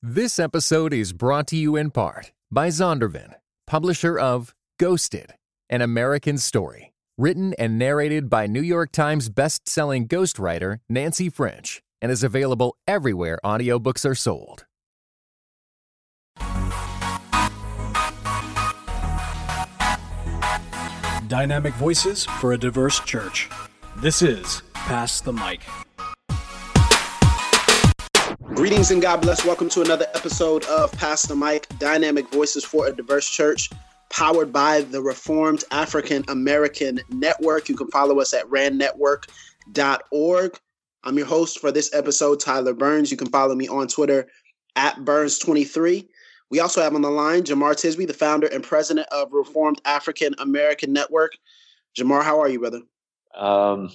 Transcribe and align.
This 0.00 0.38
episode 0.38 0.92
is 0.92 1.12
brought 1.12 1.48
to 1.48 1.56
you 1.56 1.74
in 1.74 1.90
part 1.90 2.30
by 2.52 2.68
Zondervan, 2.68 3.34
publisher 3.66 4.16
of 4.16 4.54
Ghosted, 4.78 5.34
an 5.68 5.82
American 5.82 6.38
story, 6.38 6.92
written 7.16 7.52
and 7.54 7.80
narrated 7.80 8.30
by 8.30 8.46
New 8.46 8.62
York 8.62 8.92
Times 8.92 9.28
best-selling 9.28 10.06
ghostwriter 10.06 10.78
Nancy 10.88 11.28
French, 11.28 11.82
and 12.00 12.12
is 12.12 12.22
available 12.22 12.76
everywhere 12.86 13.40
audiobooks 13.44 14.08
are 14.08 14.14
sold. 14.14 14.66
Dynamic 21.26 21.74
voices 21.74 22.24
for 22.24 22.52
a 22.52 22.56
diverse 22.56 23.00
church. 23.00 23.50
This 23.96 24.22
is 24.22 24.62
Pass 24.74 25.20
the 25.20 25.32
Mic. 25.32 25.62
Greetings 28.54 28.90
and 28.90 29.02
God 29.02 29.20
bless. 29.20 29.44
Welcome 29.44 29.68
to 29.68 29.82
another 29.82 30.06
episode 30.14 30.64
of 30.64 30.90
Pass 30.92 31.26
the 31.26 31.36
Mic 31.36 31.68
Dynamic 31.78 32.30
Voices 32.30 32.64
for 32.64 32.86
a 32.86 32.92
Diverse 32.92 33.28
Church, 33.28 33.68
powered 34.08 34.50
by 34.52 34.80
the 34.80 35.02
Reformed 35.02 35.64
African 35.70 36.24
American 36.28 36.98
Network. 37.10 37.68
You 37.68 37.76
can 37.76 37.88
follow 37.88 38.20
us 38.20 38.32
at 38.32 38.46
raannetwork.org. 38.46 40.60
I'm 41.04 41.18
your 41.18 41.26
host 41.26 41.60
for 41.60 41.70
this 41.70 41.94
episode, 41.94 42.40
Tyler 42.40 42.72
Burns. 42.72 43.10
You 43.10 43.18
can 43.18 43.28
follow 43.28 43.54
me 43.54 43.68
on 43.68 43.86
Twitter 43.86 44.26
at 44.76 44.96
Burns23. 44.96 46.08
We 46.50 46.60
also 46.60 46.80
have 46.80 46.94
on 46.94 47.02
the 47.02 47.10
line 47.10 47.42
Jemar 47.42 47.74
Tisby, 47.74 48.06
the 48.06 48.14
founder 48.14 48.46
and 48.46 48.64
president 48.64 49.08
of 49.12 49.30
Reformed 49.32 49.82
African 49.84 50.34
American 50.38 50.94
Network. 50.94 51.32
Jemar, 51.96 52.24
how 52.24 52.40
are 52.40 52.48
you, 52.48 52.60
brother? 52.60 52.80
Um, 53.34 53.90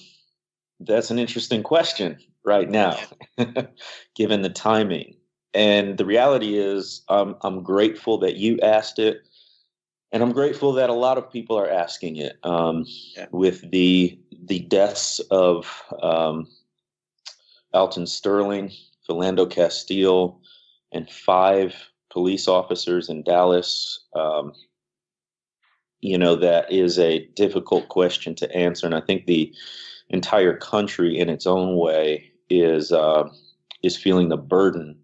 that's 0.80 1.10
an 1.10 1.18
interesting 1.18 1.64
question 1.64 2.20
right 2.46 2.70
now, 2.70 2.98
given 4.16 4.42
the 4.42 4.50
timing. 4.50 5.16
And 5.54 5.98
the 5.98 6.06
reality 6.06 6.58
is, 6.58 7.04
um, 7.10 7.36
I'm 7.42 7.64
grateful 7.64 8.18
that 8.20 8.36
you 8.38 8.60
asked 8.62 9.00
it. 9.00 9.22
And 10.12 10.22
I'm 10.22 10.32
grateful 10.32 10.74
that 10.74 10.90
a 10.90 10.94
lot 10.94 11.18
of 11.18 11.32
people 11.32 11.58
are 11.58 11.70
asking 11.70 12.18
it. 12.18 12.38
Um, 12.44 12.86
yeah. 13.16 13.26
With 13.32 13.70
the 13.72 14.20
the 14.46 14.60
deaths 14.60 15.20
of 15.32 15.84
um, 16.02 16.48
Alton 17.74 18.06
Sterling, 18.06 18.72
Philando 19.10 19.50
Castile, 19.50 20.40
and 20.92 21.10
five 21.10 21.76
police 22.12 22.48
officers 22.48 23.10
in 23.10 23.24
Dallas, 23.24 24.06
um, 24.16 24.54
you 26.02 26.18
know, 26.18 26.36
that 26.36 26.72
is 26.72 27.00
a 27.00 27.26
difficult 27.36 27.88
question 27.88 28.36
to 28.36 28.56
answer. 28.56 28.86
And 28.86 28.94
I 28.94 29.02
think 29.02 29.26
the 29.26 29.52
entire 30.10 30.56
country, 30.56 31.18
in 31.18 31.30
its 31.30 31.48
own 31.48 31.78
way, 31.78 32.33
is 32.62 32.92
uh, 32.92 33.30
is 33.82 33.98
feeling 33.98 34.30
the 34.30 34.38
burden 34.38 34.98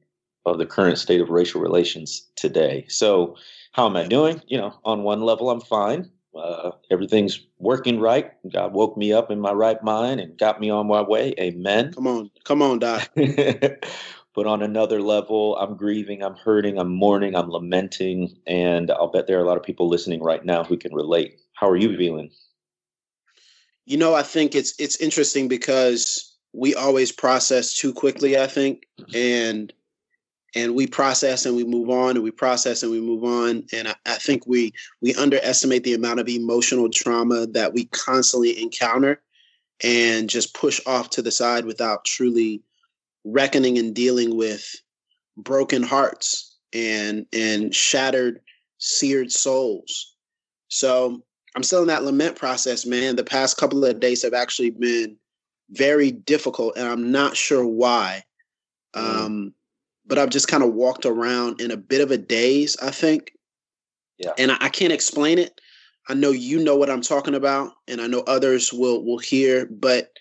of 0.46 0.58
the 0.58 0.66
current 0.66 0.98
state 0.98 1.22
of 1.22 1.30
racial 1.30 1.62
relations 1.62 2.28
today. 2.36 2.86
So, 2.88 3.36
how 3.74 3.86
am 3.86 3.96
I 3.96 4.08
doing? 4.08 4.42
You 4.48 4.58
know, 4.58 4.80
on 4.84 5.04
one 5.04 5.22
level, 5.22 5.50
I'm 5.50 5.62
fine. 5.62 6.10
Uh, 6.36 6.72
everything's 6.92 7.40
working 7.58 8.00
right. 8.00 8.32
God 8.52 8.74
woke 8.74 8.96
me 8.98 9.12
up 9.12 9.32
in 9.32 9.40
my 9.40 9.52
right 9.52 9.82
mind 9.84 10.20
and 10.20 10.38
got 10.38 10.60
me 10.60 10.70
on 10.70 10.88
my 10.88 11.02
way. 11.02 11.34
Amen. 11.40 11.92
Come 11.94 12.08
on, 12.08 12.32
come 12.44 12.62
on, 12.62 12.80
Doc. 12.80 13.10
but 13.16 14.48
on 14.48 14.62
another 14.62 15.02
level, 15.02 15.58
I'm 15.58 15.76
grieving, 15.76 16.24
I'm 16.24 16.36
hurting, 16.36 16.78
I'm 16.78 16.94
mourning, 16.94 17.36
I'm 17.36 17.50
lamenting, 17.50 18.38
and 18.46 18.92
I'll 18.92 19.12
bet 19.12 19.28
there 19.28 19.38
are 19.40 19.44
a 19.44 19.48
lot 19.48 19.58
of 19.58 19.64
people 19.64 19.90
listening 19.90 20.22
right 20.22 20.46
now 20.46 20.64
who 20.64 20.78
can 20.78 20.94
relate. 20.94 21.40
How 21.54 21.70
are 21.70 21.76
you 21.76 21.98
feeling? 21.98 22.30
You 23.86 23.98
know, 23.98 24.14
I 24.14 24.22
think 24.22 24.54
it's 24.54 24.76
it's 24.80 24.98
interesting 24.98 25.48
because 25.48 26.29
we 26.54 26.76
always 26.76 27.12
process 27.12 27.76
too 27.76 27.94
quickly, 27.94 28.38
I 28.38 28.48
think, 28.48 28.88
mm-hmm. 29.00 29.16
and 29.16 29.74
and 30.56 30.74
we 30.74 30.88
process 30.88 31.46
and 31.46 31.56
we 31.56 31.64
move 31.64 31.90
on 31.90 32.12
and 32.12 32.24
we 32.24 32.32
process 32.32 32.82
and 32.82 32.92
we 32.92 33.00
move 33.00 33.24
on 33.24 33.64
and 33.72 33.88
I, 33.88 33.96
I, 34.06 34.16
think 34.16 34.48
we 34.48 34.74
we 35.00 35.14
underestimate 35.14 35.84
the 35.84 35.94
amount 35.94 36.20
of 36.20 36.28
emotional 36.28 36.90
trauma 36.90 37.46
that 37.48 37.74
we 37.74 37.86
constantly 37.86 38.60
encounter 38.60 39.22
and 39.84 40.28
just 40.28 40.56
push 40.56 40.82
off 40.88 41.12
to 41.12 41.22
the 41.22 41.30
side 41.30 41.66
without 41.66 42.04
truly 42.06 42.64
reckoning 43.24 43.78
and 43.78 43.94
dealing 43.94 44.36
with 44.36 44.76
broken 45.38 45.84
hearts 45.84 46.58
and 46.74 47.26
and 47.32 47.76
shattered 47.76 48.42
seared 48.80 49.32
souls. 49.32 50.16
So 50.70 51.24
i'm 51.56 51.64
still 51.64 51.82
in 51.82 51.88
that 51.88 52.04
lament 52.04 52.36
process 52.36 52.86
man. 52.86 53.16
The 53.16 53.24
past 53.24 53.58
couple 53.58 53.86
of 53.86 54.00
days 54.00 54.24
have 54.24 54.34
actually 54.34 54.72
been 54.72 55.18
very 55.72 56.12
difficult, 56.12 56.78
and 56.78 56.88
I'm 56.88 57.12
not 57.12 57.36
sure 57.36 57.66
why. 57.66 58.24
Mm. 58.96 59.02
Um, 59.02 59.54
but 60.06 60.18
I've 60.18 60.32
just 60.32 60.48
kind 60.48 60.64
of 60.64 60.74
walked 60.74 61.06
around 61.06 61.62
in 61.62 61.72
a 61.72 61.78
bit 61.78 62.02
of 62.02 62.12
a 62.12 62.18
daze, 62.18 62.76
I 62.82 62.92
think. 62.92 63.32
Yeah. 64.18 64.34
And 64.38 64.52
I, 64.52 64.58
I 64.62 64.70
can't 64.70 64.94
explain 64.94 65.38
it. 65.38 65.62
I 66.08 66.16
know 66.16 66.32
you 66.32 66.64
know 66.64 66.76
what 66.76 66.90
I'm 66.90 67.02
talking 67.02 67.36
about, 67.36 67.74
and 67.88 68.02
I 68.02 68.08
know 68.08 68.22
others 68.22 68.74
will 68.74 69.06
will 69.06 69.20
hear, 69.20 69.68
but 69.68 70.12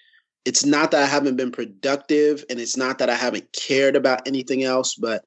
it's 0.44 0.64
not 0.64 0.90
that 0.90 1.02
I 1.02 1.06
haven't 1.06 1.36
been 1.36 1.52
productive 1.52 2.42
and 2.48 2.58
it's 2.58 2.76
not 2.76 2.98
that 2.98 3.10
I 3.10 3.14
haven't 3.14 3.52
cared 3.52 3.96
about 3.96 4.26
anything 4.26 4.64
else, 4.64 4.94
but 4.94 5.24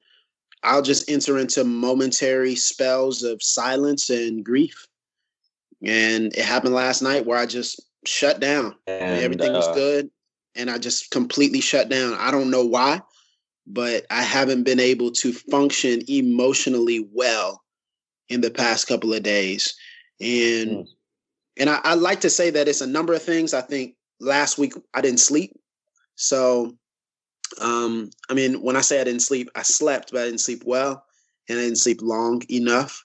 I'll 0.64 0.82
just 0.82 1.08
enter 1.08 1.38
into 1.38 1.62
momentary 1.62 2.56
spells 2.56 3.22
of 3.22 3.42
silence 3.42 4.10
and 4.10 4.44
grief. 4.44 4.86
And 5.84 6.34
it 6.36 6.44
happened 6.44 6.74
last 6.74 7.02
night 7.02 7.26
where 7.26 7.38
I 7.38 7.46
just 7.46 7.80
shut 8.04 8.40
down. 8.40 8.76
And, 8.86 9.22
Everything 9.22 9.54
uh, 9.54 9.58
was 9.58 9.68
good. 9.68 10.10
And 10.54 10.70
I 10.70 10.78
just 10.78 11.10
completely 11.10 11.60
shut 11.60 11.88
down. 11.88 12.14
I 12.14 12.30
don't 12.30 12.50
know 12.50 12.64
why, 12.64 13.00
but 13.66 14.06
I 14.10 14.22
haven't 14.22 14.64
been 14.64 14.80
able 14.80 15.10
to 15.12 15.32
function 15.32 16.02
emotionally 16.08 17.08
well 17.12 17.62
in 18.28 18.40
the 18.40 18.50
past 18.50 18.86
couple 18.86 19.14
of 19.14 19.22
days. 19.22 19.74
And 20.20 20.70
mm. 20.70 20.86
and 21.58 21.70
I, 21.70 21.80
I 21.84 21.94
like 21.94 22.20
to 22.20 22.30
say 22.30 22.50
that 22.50 22.68
it's 22.68 22.80
a 22.80 22.86
number 22.86 23.14
of 23.14 23.22
things. 23.22 23.54
I 23.54 23.62
think 23.62 23.94
last 24.20 24.58
week 24.58 24.74
I 24.94 25.00
didn't 25.00 25.20
sleep. 25.20 25.58
So 26.16 26.76
um, 27.60 28.10
I 28.28 28.34
mean, 28.34 28.62
when 28.62 28.76
I 28.76 28.80
say 28.80 29.00
I 29.00 29.04
didn't 29.04 29.22
sleep, 29.22 29.50
I 29.54 29.62
slept, 29.62 30.12
but 30.12 30.22
I 30.22 30.24
didn't 30.26 30.40
sleep 30.40 30.62
well 30.64 31.04
and 31.48 31.58
I 31.58 31.62
didn't 31.62 31.78
sleep 31.78 32.00
long 32.02 32.42
enough 32.50 33.04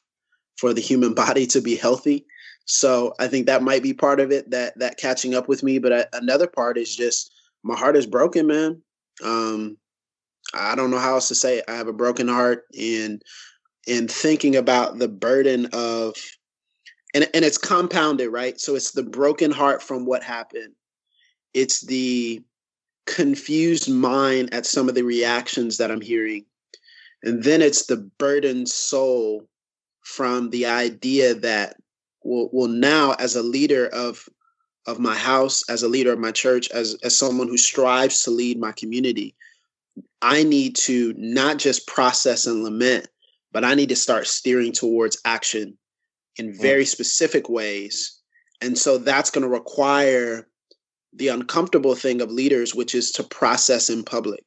for 0.57 0.73
the 0.73 0.81
human 0.81 1.13
body 1.15 1.45
to 1.47 1.61
be 1.61 1.75
healthy. 1.75 2.25
So 2.67 3.13
I 3.17 3.27
think 3.27 3.45
that 3.45 3.63
might 3.63 3.81
be 3.81 3.93
part 3.93 4.19
of 4.19 4.31
it 4.31 4.51
that 4.51 4.77
that 4.77 4.97
catching 4.97 5.33
up 5.33 5.47
with 5.47 5.63
me. 5.63 5.79
But 5.79 5.93
I, 5.93 6.05
another 6.13 6.47
part 6.47 6.77
is 6.77 6.95
just 6.95 7.31
my 7.63 7.75
heart 7.75 7.95
is 7.95 8.05
broken, 8.05 8.45
man. 8.45 8.81
Um, 9.23 9.77
I 10.53 10.75
don't 10.75 10.91
know 10.91 10.99
how 10.99 11.15
else 11.15 11.29
to 11.29 11.35
say 11.35 11.59
it. 11.59 11.65
I 11.67 11.75
have 11.75 11.87
a 11.87 11.93
broken 11.93 12.27
heart, 12.27 12.65
and 12.77 13.21
and 13.87 14.11
thinking 14.11 14.57
about 14.57 14.99
the 14.99 15.07
burden 15.07 15.67
of, 15.71 16.15
and 17.13 17.27
and 17.33 17.45
it's 17.45 17.57
compounded, 17.57 18.31
right? 18.31 18.59
So 18.59 18.75
it's 18.75 18.91
the 18.91 19.03
broken 19.03 19.49
heart 19.49 19.81
from 19.81 20.05
what 20.05 20.21
happened. 20.21 20.73
It's 21.53 21.85
the 21.85 22.43
confused 23.05 23.89
mind 23.89 24.53
at 24.53 24.65
some 24.65 24.89
of 24.89 24.95
the 24.95 25.03
reactions 25.03 25.77
that 25.77 25.89
I'm 25.89 26.01
hearing, 26.01 26.45
and 27.23 27.43
then 27.43 27.61
it's 27.61 27.85
the 27.85 27.97
burdened 28.17 28.67
soul 28.67 29.47
from 30.01 30.49
the 30.49 30.65
idea 30.65 31.33
that 31.33 31.77
will 32.27 32.49
will 32.51 32.67
now 32.67 33.13
as 33.13 33.35
a 33.35 33.41
leader 33.41 33.87
of 33.87 34.27
of 34.85 34.99
my 34.99 35.15
house, 35.15 35.67
as 35.69 35.83
a 35.83 35.87
leader 35.87 36.13
of 36.13 36.19
my 36.19 36.31
church, 36.31 36.69
as 36.71 36.95
as 37.03 37.17
someone 37.17 37.47
who 37.47 37.57
strives 37.57 38.23
to 38.23 38.31
lead 38.31 38.59
my 38.59 38.71
community, 38.73 39.35
I 40.21 40.43
need 40.43 40.75
to 40.77 41.13
not 41.17 41.57
just 41.57 41.87
process 41.87 42.45
and 42.45 42.63
lament, 42.63 43.07
but 43.51 43.63
I 43.63 43.73
need 43.73 43.89
to 43.89 43.95
start 43.95 44.27
steering 44.27 44.71
towards 44.71 45.21
action 45.25 45.77
in 46.37 46.51
mm. 46.51 46.61
very 46.61 46.85
specific 46.85 47.49
ways. 47.49 48.19
And 48.61 48.77
so 48.77 48.97
that's 48.97 49.31
going 49.31 49.43
to 49.43 49.49
require 49.49 50.47
the 51.13 51.29
uncomfortable 51.29 51.95
thing 51.95 52.21
of 52.21 52.31
leaders, 52.31 52.75
which 52.75 52.93
is 52.93 53.11
to 53.13 53.23
process 53.23 53.89
in 53.89 54.03
public. 54.03 54.43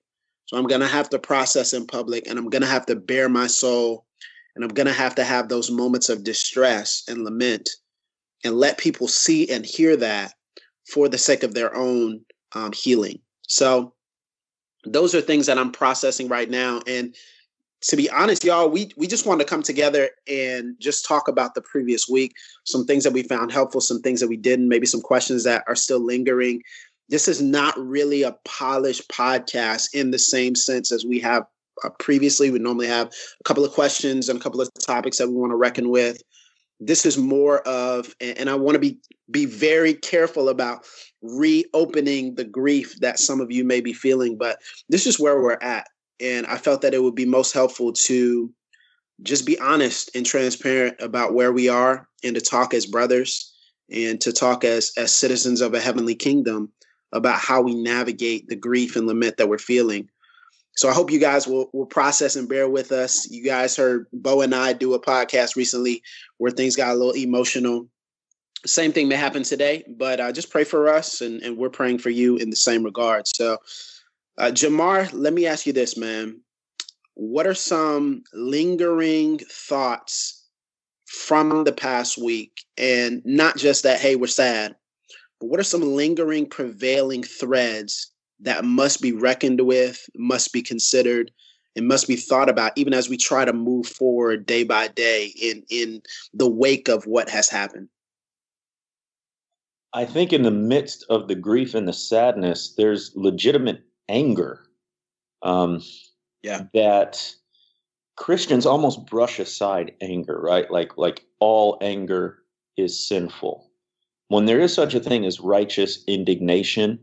So 0.47 0.57
I'm 0.57 0.67
going 0.67 0.81
to 0.81 0.87
have 0.87 1.09
to 1.11 1.19
process 1.19 1.73
in 1.73 1.87
public 1.87 2.27
and 2.27 2.39
I'm 2.39 2.49
going 2.49 2.63
to 2.63 2.69
have 2.69 2.87
to 2.87 2.97
bare 2.97 3.29
my 3.29 3.47
soul 3.47 4.05
and 4.55 4.65
I'm 4.65 4.71
going 4.71 4.87
to 4.87 4.93
have 4.93 5.15
to 5.17 5.25
have 5.25 5.49
those 5.49 5.71
moments 5.71 6.09
of 6.09 6.25
distress 6.25 7.05
and 7.09 7.25
lament 7.25 7.69
and 8.45 8.55
let 8.55 8.79
people 8.79 9.09
see 9.09 9.51
and 9.51 9.65
hear 9.65 9.97
that 9.97 10.35
for 10.93 11.09
the 11.09 11.19
sake 11.19 11.43
of 11.43 11.55
their 11.55 11.75
own 11.77 12.21
um, 12.53 12.73
healing. 12.73 13.21
So, 13.43 13.95
those 14.85 15.15
are 15.15 15.21
things 15.21 15.47
that 15.47 15.59
I'm 15.59 15.73
processing 15.73 16.29
right 16.29 16.49
now. 16.49 16.81
And 16.87 17.15
to 17.83 17.97
be 17.97 18.11
honest, 18.11 18.45
y'all, 18.45 18.69
we 18.69 18.91
we 18.97 19.07
just 19.07 19.27
want 19.27 19.41
to 19.41 19.47
come 19.47 19.63
together 19.63 20.11
and 20.29 20.77
just 20.79 21.07
talk 21.07 21.29
about 21.29 21.55
the 21.55 21.63
previous 21.63 22.09
week, 22.09 22.35
some 22.65 22.85
things 22.85 23.05
that 23.05 23.13
we 23.13 23.23
found 23.23 23.53
helpful, 23.53 23.81
some 23.81 24.01
things 24.01 24.21
that 24.21 24.29
we 24.29 24.37
didn't, 24.37 24.69
maybe 24.69 24.87
some 24.87 25.01
questions 25.01 25.45
that 25.45 25.65
are 25.67 25.75
still 25.75 26.01
lingering. 26.01 26.63
This 27.09 27.27
is 27.27 27.41
not 27.41 27.79
really 27.79 28.23
a 28.23 28.37
polished 28.45 29.09
podcast 29.09 29.95
in 29.95 30.11
the 30.11 30.19
same 30.19 30.55
sense 30.55 30.93
as 30.93 31.05
we 31.05 31.19
have 31.21 31.45
Uh, 31.83 31.89
previously. 31.99 32.51
We 32.51 32.59
normally 32.59 32.89
have 32.89 33.07
a 33.09 33.45
couple 33.45 33.65
of 33.65 33.73
questions 33.73 34.29
and 34.29 34.39
a 34.39 34.43
couple 34.43 34.61
of 34.61 34.69
topics 34.87 35.17
that 35.17 35.29
we 35.29 35.35
want 35.35 35.51
to 35.53 35.57
reckon 35.57 35.89
with. 35.89 36.23
This 36.79 37.07
is 37.07 37.17
more 37.17 37.61
of, 37.67 38.15
and 38.21 38.51
I 38.51 38.55
want 38.55 38.75
to 38.75 38.79
be 38.79 38.99
be 39.31 39.47
very 39.47 39.95
careful 39.95 40.49
about 40.49 40.85
reopening 41.23 42.35
the 42.35 42.45
grief 42.45 42.99
that 43.01 43.19
some 43.19 43.41
of 43.41 43.51
you 43.51 43.65
may 43.65 43.81
be 43.81 43.93
feeling, 43.93 44.37
but 44.37 44.59
this 44.89 45.07
is 45.07 45.21
where 45.21 45.41
we're 45.41 45.59
at. 45.63 45.87
and 46.21 46.47
I 46.47 46.59
felt 46.59 46.83
that 46.83 46.93
it 46.93 47.03
would 47.03 47.15
be 47.15 47.25
most 47.25 47.55
helpful 47.55 47.93
to 47.93 48.53
just 49.23 49.47
be 49.47 49.59
honest 49.59 50.11
and 50.15 50.27
transparent 50.27 50.97
about 51.01 51.35
where 51.35 51.53
we 51.53 51.69
are 51.69 52.09
and 52.25 52.35
to 52.35 52.41
talk 52.41 52.75
as 52.75 52.87
brothers 52.87 53.55
and 53.91 54.21
to 54.21 54.33
talk 54.33 54.65
as 54.65 54.93
as 54.97 55.15
citizens 55.15 55.61
of 55.61 55.75
a 55.75 55.81
heavenly 55.81 56.15
kingdom 56.15 56.73
about 57.13 57.39
how 57.39 57.61
we 57.63 57.75
navigate 57.75 58.49
the 58.49 58.57
grief 58.57 58.97
and 58.97 59.07
lament 59.07 59.37
that 59.37 59.49
we're 59.49 59.59
feeling. 59.59 60.09
So 60.77 60.89
I 60.89 60.93
hope 60.95 61.11
you 61.11 61.19
guys 61.21 61.47
will 61.47 61.71
will 61.73 61.87
process 61.87 62.37
and 62.37 62.49
bear 62.49 62.69
with 62.69 62.93
us. 62.93 63.31
You 63.31 63.45
guys 63.45 63.77
heard 63.77 64.07
Bo 64.13 64.43
and 64.43 64.55
I 64.55 64.73
do 64.73 64.95
a 64.95 65.01
podcast 65.01 65.57
recently 65.57 66.03
where 66.39 66.51
things 66.51 66.77
got 66.77 66.91
a 66.95 66.99
little 66.99 67.15
emotional. 67.15 67.89
Same 68.67 68.93
thing 68.93 69.09
may 69.09 69.17
happen 69.17 69.43
today, 69.43 69.85
but 69.89 70.21
uh, 70.21 70.33
just 70.33 70.51
pray 70.51 70.65
for 70.65 70.89
us, 70.89 71.21
and, 71.23 71.43
and 71.43 71.57
we're 71.57 71.71
praying 71.71 71.99
for 71.99 72.11
you 72.11 72.37
in 72.37 72.51
the 72.51 72.57
same 72.57 72.85
regard. 72.85 73.27
So, 73.27 73.59
uh, 74.39 74.51
Jemar, 74.53 75.11
let 75.13 75.33
me 75.33 75.47
ask 75.47 75.67
you 75.67 75.73
this, 75.73 75.97
man 75.97 76.41
what 77.15 77.47
are 77.47 77.55
some 77.55 78.23
lingering 78.33 79.39
thoughts 79.39 80.47
from 81.07 81.65
the 81.65 81.73
past 81.73 82.17
week? 82.19 82.65
And 82.79 83.23
not 83.25 83.57
just 83.57 83.83
that, 83.83 84.01
hey, 84.01 84.17
we're 84.17 84.27
sad, 84.27 84.77
but 85.41 85.49
what 85.49 85.61
are 85.61 85.65
some 85.65 85.83
lingering, 85.83 86.47
prevailing 86.49 87.23
threads 87.23 88.13
that 88.43 88.65
must 88.65 89.01
be 89.01 89.13
reckoned 89.13 89.61
with, 89.61 90.09
must 90.17 90.53
be 90.53 90.63
considered, 90.63 91.31
and 91.77 91.87
must 91.87 92.09
be 92.09 92.17
thought 92.17 92.49
about, 92.49 92.73
even 92.77 92.95
as 92.95 93.09
we 93.09 93.17
try 93.17 93.45
to 93.45 93.53
move 93.53 93.87
forward 93.87 94.47
day 94.47 94.65
by 94.65 94.89
day 94.89 95.33
in, 95.41 95.63
in 95.71 96.03
the 96.35 96.49
wake 96.49 96.89
of 96.89 97.07
what 97.07 97.29
has 97.29 97.49
happened? 97.49 97.89
I 99.93 100.05
think 100.05 100.33
in 100.33 100.43
the 100.43 100.51
midst 100.51 101.05
of 101.11 101.29
the 101.29 101.35
grief 101.35 101.75
and 101.75 101.87
the 101.87 101.93
sadness, 101.93 102.75
there's 102.77 103.13
legitimate 103.15 103.83
anger. 104.09 104.67
Um, 105.43 105.81
yeah 106.43 106.63
that 106.75 107.33
christians 108.17 108.67
almost 108.67 109.07
brush 109.07 109.39
aside 109.39 109.93
anger 110.01 110.41
right 110.41 110.71
like 110.71 110.97
like 110.97 111.25
all 111.39 111.79
anger 111.81 112.39
is 112.77 113.07
sinful 113.07 113.71
when 114.29 114.47
there 114.47 114.61
is 114.61 114.73
such 114.73 114.95
a 114.95 115.01
thing 115.01 115.25
as 115.25 115.41
righteous 115.41 116.05
indignation 116.07 116.99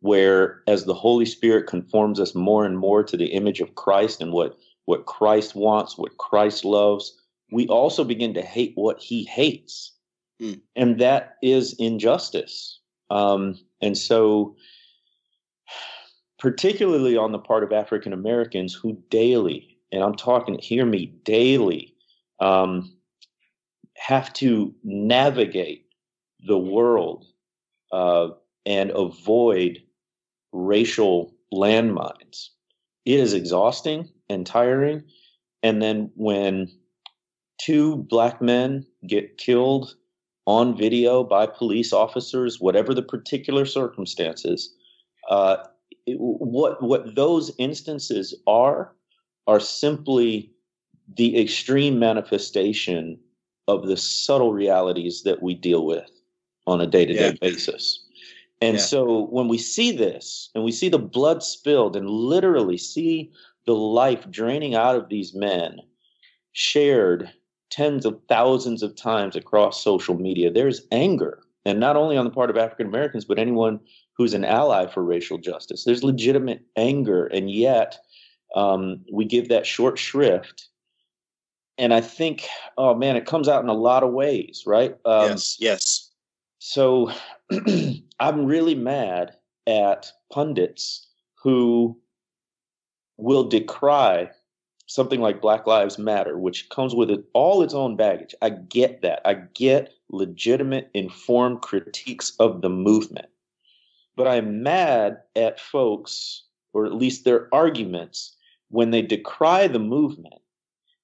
where 0.00 0.62
as 0.66 0.84
the 0.84 0.94
holy 0.94 1.26
spirit 1.26 1.66
conforms 1.66 2.18
us 2.18 2.34
more 2.34 2.64
and 2.64 2.78
more 2.78 3.02
to 3.02 3.16
the 3.16 3.32
image 3.32 3.60
of 3.60 3.74
christ 3.74 4.20
and 4.20 4.32
what 4.32 4.56
what 4.86 5.06
christ 5.06 5.54
wants 5.54 5.96
what 5.96 6.16
christ 6.18 6.64
loves 6.64 7.16
we 7.52 7.66
also 7.68 8.04
begin 8.04 8.34
to 8.34 8.42
hate 8.42 8.72
what 8.74 9.00
he 9.00 9.24
hates 9.24 9.92
mm. 10.40 10.60
and 10.76 10.98
that 10.98 11.36
is 11.42 11.74
injustice 11.78 12.80
um, 13.10 13.58
and 13.82 13.98
so 13.98 14.54
particularly 16.40 17.16
on 17.16 17.32
the 17.32 17.38
part 17.38 17.62
of 17.62 17.72
African 17.72 18.12
Americans 18.12 18.74
who 18.74 18.98
daily, 19.10 19.78
and 19.92 20.02
I'm 20.02 20.16
talking, 20.16 20.58
hear 20.58 20.86
me, 20.86 21.06
daily, 21.22 21.94
um, 22.40 22.96
have 23.96 24.32
to 24.34 24.74
navigate 24.82 25.86
the 26.46 26.58
world 26.58 27.26
uh, 27.92 28.28
and 28.64 28.90
avoid 28.92 29.82
racial 30.52 31.34
landmines. 31.52 32.48
It 33.04 33.20
is 33.20 33.34
exhausting 33.34 34.08
and 34.28 34.46
tiring. 34.46 35.02
And 35.62 35.82
then 35.82 36.10
when 36.14 36.70
two 37.58 37.96
black 38.08 38.40
men 38.40 38.86
get 39.06 39.38
killed 39.38 39.94
on 40.46 40.76
video 40.76 41.22
by 41.22 41.46
police 41.46 41.92
officers, 41.92 42.60
whatever 42.60 42.94
the 42.94 43.02
particular 43.02 43.66
circumstances, 43.66 44.74
uh, 45.28 45.58
what 46.06 46.82
what 46.82 47.14
those 47.14 47.52
instances 47.58 48.34
are 48.46 48.92
are 49.46 49.60
simply 49.60 50.50
the 51.16 51.40
extreme 51.40 51.98
manifestation 51.98 53.18
of 53.68 53.86
the 53.86 53.96
subtle 53.96 54.52
realities 54.52 55.22
that 55.24 55.42
we 55.42 55.54
deal 55.54 55.84
with 55.84 56.10
on 56.66 56.80
a 56.80 56.86
day-to-day 56.86 57.36
basis. 57.40 58.04
And 58.60 58.76
yeah. 58.76 58.82
so 58.82 59.26
when 59.26 59.48
we 59.48 59.58
see 59.58 59.90
this 59.90 60.50
and 60.54 60.64
we 60.64 60.72
see 60.72 60.88
the 60.88 60.98
blood 60.98 61.42
spilled 61.42 61.96
and 61.96 62.10
literally 62.10 62.76
see 62.76 63.32
the 63.66 63.74
life 63.74 64.30
draining 64.30 64.74
out 64.74 64.96
of 64.96 65.08
these 65.08 65.34
men 65.34 65.80
shared 66.52 67.30
tens 67.70 68.04
of 68.04 68.20
thousands 68.28 68.82
of 68.82 68.96
times 68.96 69.36
across 69.36 69.82
social 69.82 70.16
media, 70.16 70.50
there's 70.50 70.82
anger. 70.92 71.42
And 71.64 71.78
not 71.78 71.96
only 71.96 72.16
on 72.16 72.24
the 72.24 72.30
part 72.30 72.50
of 72.50 72.56
African 72.56 72.86
Americans, 72.86 73.24
but 73.24 73.38
anyone 73.38 73.80
who's 74.20 74.34
an 74.34 74.44
ally 74.44 74.86
for 74.86 75.02
racial 75.02 75.38
justice. 75.38 75.84
There's 75.84 76.04
legitimate 76.04 76.62
anger, 76.76 77.26
and 77.26 77.50
yet 77.50 77.98
um, 78.54 79.02
we 79.10 79.24
give 79.24 79.48
that 79.48 79.66
short 79.66 79.98
shrift. 79.98 80.68
And 81.78 81.94
I 81.94 82.02
think, 82.02 82.46
oh 82.76 82.94
man, 82.94 83.16
it 83.16 83.24
comes 83.24 83.48
out 83.48 83.62
in 83.62 83.70
a 83.70 83.74
lot 83.74 84.02
of 84.02 84.12
ways, 84.12 84.64
right? 84.66 84.94
Um, 85.06 85.30
yes, 85.30 85.56
yes. 85.58 86.09
So 86.62 87.10
I'm 88.20 88.44
really 88.44 88.74
mad 88.74 89.34
at 89.66 90.12
pundits 90.30 91.08
who 91.42 91.98
will 93.16 93.44
decry 93.44 94.30
something 94.86 95.20
like 95.20 95.40
Black 95.40 95.66
Lives 95.66 95.98
Matter, 95.98 96.38
which 96.38 96.68
comes 96.68 96.94
with 96.94 97.10
it 97.10 97.24
all 97.32 97.62
its 97.62 97.72
own 97.72 97.96
baggage. 97.96 98.34
I 98.42 98.50
get 98.50 99.00
that. 99.00 99.22
I 99.24 99.34
get 99.54 99.94
legitimate, 100.10 100.90
informed 100.92 101.62
critiques 101.62 102.36
of 102.38 102.60
the 102.60 102.68
movement. 102.68 103.30
But 104.14 104.28
I'm 104.28 104.62
mad 104.62 105.18
at 105.34 105.60
folks, 105.60 106.42
or 106.74 106.84
at 106.84 106.94
least 106.94 107.24
their 107.24 107.48
arguments, 107.54 108.36
when 108.68 108.90
they 108.90 109.00
decry 109.00 109.66
the 109.66 109.78
movement, 109.78 110.42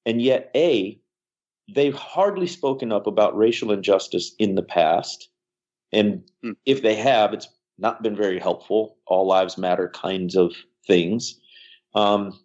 and 0.05 0.21
yet, 0.21 0.51
A, 0.55 1.01
they've 1.75 1.95
hardly 1.95 2.47
spoken 2.47 2.93
up 2.93 3.07
about 3.07 3.37
racial 3.37 3.73
injustice 3.73 4.35
in 4.39 4.55
the 4.55 4.63
past. 4.63 5.31
And 5.97 6.23
mm. 6.45 6.57
if 6.67 6.83
they 6.83 6.95
have, 6.95 7.33
it's 7.33 7.49
not 7.79 8.03
been 8.03 8.17
very 8.17 8.39
helpful, 8.39 8.99
all 9.07 9.27
lives 9.27 9.59
matter 9.59 9.89
kinds 9.89 10.37
of 10.37 10.55
things. 10.87 11.39
Um, 11.95 12.39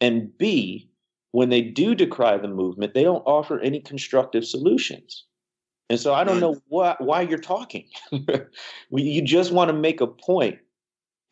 and 0.00 0.36
B, 0.38 0.88
when 1.32 1.48
they 1.48 1.62
do 1.62 1.94
decry 1.94 2.36
the 2.36 2.48
movement, 2.48 2.94
they 2.94 3.02
don't 3.02 3.22
offer 3.26 3.58
any 3.60 3.80
constructive 3.80 4.44
solutions. 4.44 5.24
And 5.90 5.98
so 5.98 6.12
I 6.12 6.22
don't 6.22 6.40
know 6.40 6.60
why 6.68 6.96
why 6.98 7.22
you're 7.22 7.38
talking. 7.38 7.86
you 8.90 9.22
just 9.22 9.52
want 9.52 9.70
to 9.70 9.72
make 9.72 10.02
a 10.02 10.06
point 10.06 10.58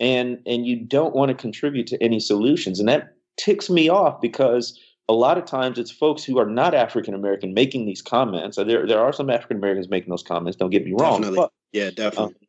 and 0.01 0.41
and 0.47 0.67
you 0.67 0.77
don't 0.77 1.15
want 1.15 1.29
to 1.29 1.35
contribute 1.35 1.87
to 1.89 2.03
any 2.03 2.21
solutions. 2.21 2.81
And 2.81 2.89
that 2.89 3.17
ticks 3.37 3.69
me 3.69 3.91
off 3.91 4.19
because 4.21 4.81
a 5.09 5.13
lot 5.13 5.37
of 5.37 5.45
times 5.45 5.79
it's 5.79 5.91
folks 5.91 6.25
who 6.25 6.39
are 6.39 6.47
not 6.47 6.75
African 6.75 7.13
American 7.13 7.53
making 7.53 7.85
these 7.85 8.01
comments. 8.01 8.57
There 8.57 8.87
there 8.87 9.01
are 9.01 9.13
some 9.13 9.29
African 9.29 9.59
Americans 9.59 9.91
making 9.91 10.09
those 10.09 10.23
comments, 10.23 10.57
don't 10.57 10.71
get 10.71 10.87
me 10.87 10.95
wrong. 10.99 11.21
Definitely. 11.21 11.37
But, 11.37 11.53
yeah, 11.73 11.91
definitely. 11.91 12.35
Um, 12.35 12.47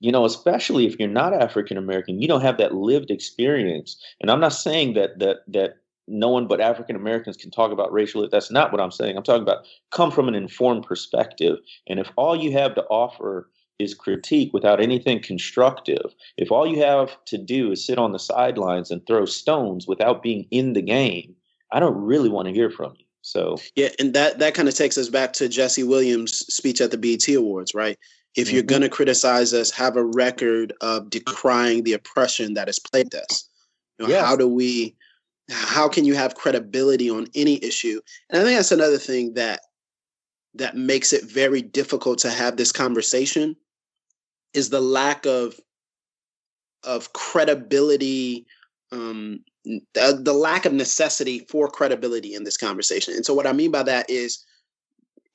you 0.00 0.10
know, 0.10 0.24
especially 0.24 0.86
if 0.86 0.98
you're 0.98 1.08
not 1.08 1.34
African 1.34 1.76
American, 1.76 2.20
you 2.20 2.26
don't 2.26 2.40
have 2.40 2.56
that 2.58 2.74
lived 2.74 3.10
experience. 3.10 4.02
And 4.20 4.30
I'm 4.30 4.40
not 4.40 4.54
saying 4.54 4.94
that 4.94 5.18
that 5.18 5.40
that 5.48 5.76
no 6.08 6.28
one 6.28 6.46
but 6.46 6.60
African 6.60 6.96
Americans 6.96 7.36
can 7.36 7.50
talk 7.50 7.70
about 7.70 7.92
racial. 7.92 8.26
That's 8.28 8.50
not 8.50 8.72
what 8.72 8.80
I'm 8.80 8.90
saying. 8.90 9.16
I'm 9.16 9.22
talking 9.22 9.42
about 9.42 9.66
come 9.90 10.10
from 10.10 10.26
an 10.26 10.34
informed 10.34 10.84
perspective. 10.84 11.58
And 11.86 12.00
if 12.00 12.10
all 12.16 12.34
you 12.34 12.52
have 12.52 12.74
to 12.74 12.84
offer 12.84 13.50
is 13.78 13.94
critique 13.94 14.52
without 14.52 14.80
anything 14.80 15.22
constructive, 15.22 16.14
if 16.36 16.50
all 16.50 16.66
you 16.66 16.82
have 16.82 17.16
to 17.26 17.38
do 17.38 17.72
is 17.72 17.86
sit 17.86 17.98
on 17.98 18.12
the 18.12 18.18
sidelines 18.18 18.90
and 18.90 19.06
throw 19.06 19.24
stones 19.24 19.86
without 19.86 20.22
being 20.22 20.46
in 20.50 20.72
the 20.72 20.82
game, 20.82 21.34
I 21.72 21.80
don't 21.80 21.96
really 21.96 22.28
want 22.28 22.48
to 22.48 22.54
hear 22.54 22.70
from 22.70 22.94
you. 22.98 23.04
So 23.22 23.58
yeah, 23.76 23.90
and 23.98 24.14
that 24.14 24.38
that 24.38 24.54
kind 24.54 24.66
of 24.68 24.74
takes 24.74 24.96
us 24.96 25.10
back 25.10 25.34
to 25.34 25.48
Jesse 25.48 25.82
Williams' 25.82 26.38
speech 26.38 26.80
at 26.80 26.90
the 26.90 26.96
BET 26.96 27.28
Awards, 27.28 27.74
right? 27.74 27.98
If 28.36 28.46
mm-hmm. 28.46 28.54
you're 28.54 28.62
going 28.64 28.82
to 28.82 28.88
criticize 28.88 29.52
us, 29.52 29.70
have 29.72 29.96
a 29.96 30.04
record 30.04 30.72
of 30.80 31.10
decrying 31.10 31.84
the 31.84 31.94
oppression 31.94 32.54
that 32.54 32.68
has 32.68 32.78
plagued 32.78 33.14
us. 33.14 33.48
You 33.98 34.06
know, 34.06 34.14
yes. 34.14 34.24
How 34.24 34.36
do 34.36 34.48
we 34.48 34.96
how 35.50 35.88
can 35.88 36.04
you 36.04 36.14
have 36.14 36.36
credibility 36.36 37.10
on 37.10 37.26
any 37.34 37.62
issue? 37.64 38.00
And 38.30 38.40
I 38.40 38.44
think 38.44 38.56
that's 38.56 38.72
another 38.72 38.98
thing 38.98 39.34
that 39.34 39.60
that 40.54 40.76
makes 40.76 41.12
it 41.12 41.24
very 41.24 41.62
difficult 41.62 42.18
to 42.20 42.30
have 42.30 42.56
this 42.56 42.72
conversation 42.72 43.56
is 44.54 44.70
the 44.70 44.80
lack 44.80 45.26
of 45.26 45.60
of 46.84 47.12
credibility 47.12 48.46
um 48.92 49.44
the, 49.64 50.18
the 50.20 50.32
lack 50.32 50.64
of 50.64 50.72
necessity 50.72 51.46
for 51.50 51.68
credibility 51.68 52.34
in 52.34 52.44
this 52.44 52.56
conversation 52.56 53.14
and 53.14 53.24
so 53.24 53.34
what 53.34 53.46
i 53.46 53.52
mean 53.52 53.70
by 53.70 53.82
that 53.82 54.08
is 54.08 54.44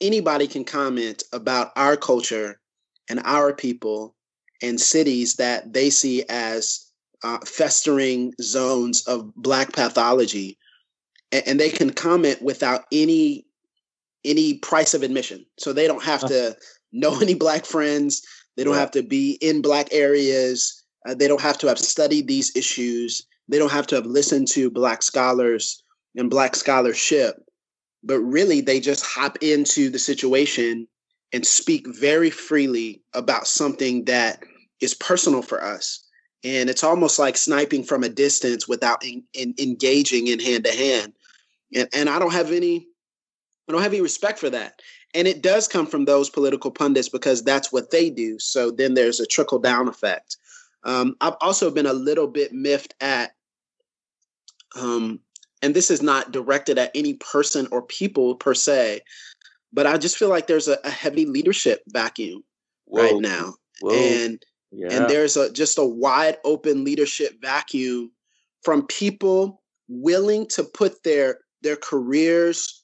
anybody 0.01 0.47
can 0.47 0.63
comment 0.65 1.23
about 1.31 1.71
our 1.75 1.95
culture 1.95 2.59
and 3.09 3.21
our 3.23 3.53
people 3.53 4.15
and 4.61 4.79
cities 4.79 5.35
that 5.35 5.73
they 5.73 5.89
see 5.89 6.23
as 6.29 6.91
uh, 7.23 7.39
festering 7.45 8.33
zones 8.41 9.05
of 9.07 9.33
black 9.35 9.73
pathology. 9.73 10.57
And, 11.31 11.47
and, 11.47 11.59
they 11.59 11.69
can 11.69 11.89
comment 11.91 12.41
without 12.41 12.85
any 12.91 13.45
any 14.23 14.55
price 14.55 14.93
of 14.93 15.03
admission. 15.03 15.45
So 15.59 15.71
they 15.71 15.87
don't 15.87 16.03
have 16.03 16.21
to 16.27 16.55
know 16.91 17.19
any 17.21 17.35
black 17.35 17.65
friends. 17.65 18.21
They 18.57 18.63
don't 18.63 18.75
have 18.75 18.91
to 18.91 19.03
be 19.03 19.37
in 19.41 19.61
black 19.61 19.89
areas. 19.91 20.83
Uh, 21.07 21.13
they 21.13 21.27
don't 21.27 21.41
have 21.41 21.57
to 21.59 21.67
have 21.67 21.77
studied 21.77 22.27
these 22.27 22.55
issues. 22.55 23.25
They 23.47 23.59
don't 23.59 23.71
have 23.71 23.87
to 23.87 23.95
have 23.95 24.05
listened 24.05 24.47
to 24.49 24.71
Black 24.71 25.03
scholars 25.03 25.83
and 26.15 26.29
Black 26.29 26.55
scholarship, 26.55 27.35
but 28.03 28.19
really 28.19 28.61
they 28.61 28.79
just 28.79 29.05
hop 29.05 29.37
into 29.41 29.89
the 29.89 29.99
situation 29.99 30.87
and 31.35 31.45
speak 31.45 31.85
very 31.85 32.29
freely 32.29 33.03
about 33.13 33.45
something 33.45 34.05
that 34.05 34.41
is 34.79 34.93
personal 34.93 35.41
for 35.41 35.61
us. 35.61 36.01
And 36.45 36.69
it's 36.69 36.83
almost 36.83 37.19
like 37.19 37.35
sniping 37.35 37.83
from 37.83 38.03
a 38.03 38.09
distance 38.09 38.69
without 38.69 39.03
in, 39.03 39.21
in, 39.33 39.53
engaging 39.59 40.27
in 40.27 40.39
hand 40.39 40.63
to 40.63 40.71
hand. 40.71 41.11
And, 41.93 42.09
I 42.09 42.19
don't 42.19 42.31
have 42.31 42.53
any, 42.53 42.87
I 43.67 43.73
don't 43.73 43.81
have 43.81 43.91
any 43.91 43.99
respect 43.99 44.39
for 44.39 44.49
that. 44.51 44.81
And 45.13 45.27
it 45.27 45.41
does 45.41 45.67
come 45.67 45.87
from 45.87 46.05
those 46.05 46.29
political 46.29 46.71
pundits 46.71 47.09
because 47.09 47.43
that's 47.43 47.69
what 47.69 47.91
they 47.91 48.09
do. 48.09 48.39
So 48.39 48.71
then 48.71 48.93
there's 48.93 49.19
a 49.19 49.25
trickle 49.25 49.59
down 49.59 49.89
effect. 49.89 50.37
Um, 50.85 51.17
I've 51.19 51.35
also 51.41 51.69
been 51.69 51.85
a 51.85 51.91
little 51.91 52.27
bit 52.27 52.53
miffed 52.53 52.93
at, 53.01 53.31
um, 54.77 55.19
and 55.61 55.75
this 55.75 55.91
is 55.91 56.01
not 56.01 56.31
directed 56.31 56.77
at 56.77 56.91
any 56.95 57.15
person 57.15 57.67
or 57.73 57.81
people 57.81 58.35
per 58.35 58.53
se, 58.53 59.01
but 59.73 59.87
I 59.87 59.97
just 59.97 60.17
feel 60.17 60.29
like 60.29 60.47
there's 60.47 60.67
a, 60.67 60.77
a 60.83 60.89
heavy 60.89 61.25
leadership 61.25 61.81
vacuum 61.87 62.43
Whoa. 62.85 63.01
right 63.01 63.21
now, 63.21 63.55
Whoa. 63.81 63.93
and 63.93 64.43
yeah. 64.71 64.87
and 64.91 65.09
there's 65.09 65.37
a 65.37 65.51
just 65.51 65.77
a 65.77 65.85
wide 65.85 66.37
open 66.43 66.83
leadership 66.83 67.33
vacuum 67.41 68.11
from 68.63 68.87
people 68.87 69.61
willing 69.87 70.47
to 70.47 70.63
put 70.63 71.03
their 71.03 71.39
their 71.61 71.75
careers 71.75 72.83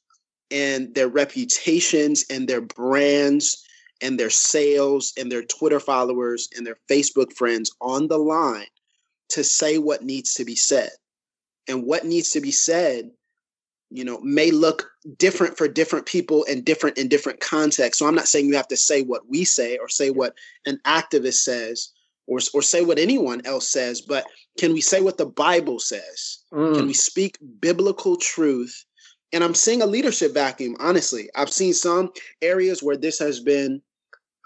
and 0.51 0.93
their 0.95 1.07
reputations 1.07 2.25
and 2.29 2.47
their 2.47 2.61
brands 2.61 3.63
and 4.01 4.19
their 4.19 4.29
sales 4.29 5.13
and 5.17 5.31
their 5.31 5.43
Twitter 5.43 5.79
followers 5.79 6.49
and 6.55 6.65
their 6.65 6.77
Facebook 6.89 7.33
friends 7.33 7.71
on 7.79 8.07
the 8.07 8.17
line 8.17 8.65
to 9.29 9.43
say 9.43 9.77
what 9.77 10.03
needs 10.03 10.33
to 10.33 10.45
be 10.45 10.55
said. 10.55 10.89
And 11.67 11.83
what 11.83 12.05
needs 12.05 12.31
to 12.31 12.41
be 12.41 12.51
said, 12.51 13.11
you 13.91 14.05
know, 14.05 14.19
may 14.21 14.51
look 14.51 14.89
different 15.17 15.57
for 15.57 15.67
different 15.67 16.05
people 16.05 16.45
and 16.49 16.63
different 16.63 16.97
in 16.97 17.09
different 17.09 17.41
contexts. 17.41 17.99
So 17.99 18.07
I'm 18.07 18.15
not 18.15 18.27
saying 18.27 18.47
you 18.47 18.55
have 18.55 18.67
to 18.69 18.77
say 18.77 19.03
what 19.03 19.27
we 19.27 19.43
say 19.43 19.77
or 19.77 19.89
say 19.89 20.09
what 20.09 20.33
an 20.65 20.79
activist 20.85 21.35
says 21.35 21.91
or, 22.25 22.39
or 22.53 22.61
say 22.61 22.83
what 22.83 22.97
anyone 22.97 23.41
else 23.45 23.67
says, 23.67 23.99
but 24.01 24.25
can 24.57 24.73
we 24.73 24.79
say 24.81 25.01
what 25.01 25.17
the 25.17 25.25
Bible 25.25 25.79
says? 25.79 26.39
Mm. 26.53 26.75
Can 26.75 26.87
we 26.87 26.93
speak 26.93 27.37
biblical 27.59 28.15
truth? 28.15 28.85
And 29.33 29.43
I'm 29.43 29.55
seeing 29.55 29.81
a 29.81 29.85
leadership 29.85 30.33
vacuum, 30.33 30.77
honestly. 30.79 31.29
I've 31.35 31.51
seen 31.51 31.73
some 31.73 32.11
areas 32.41 32.81
where 32.81 32.97
this 32.97 33.19
has 33.19 33.39
been 33.41 33.81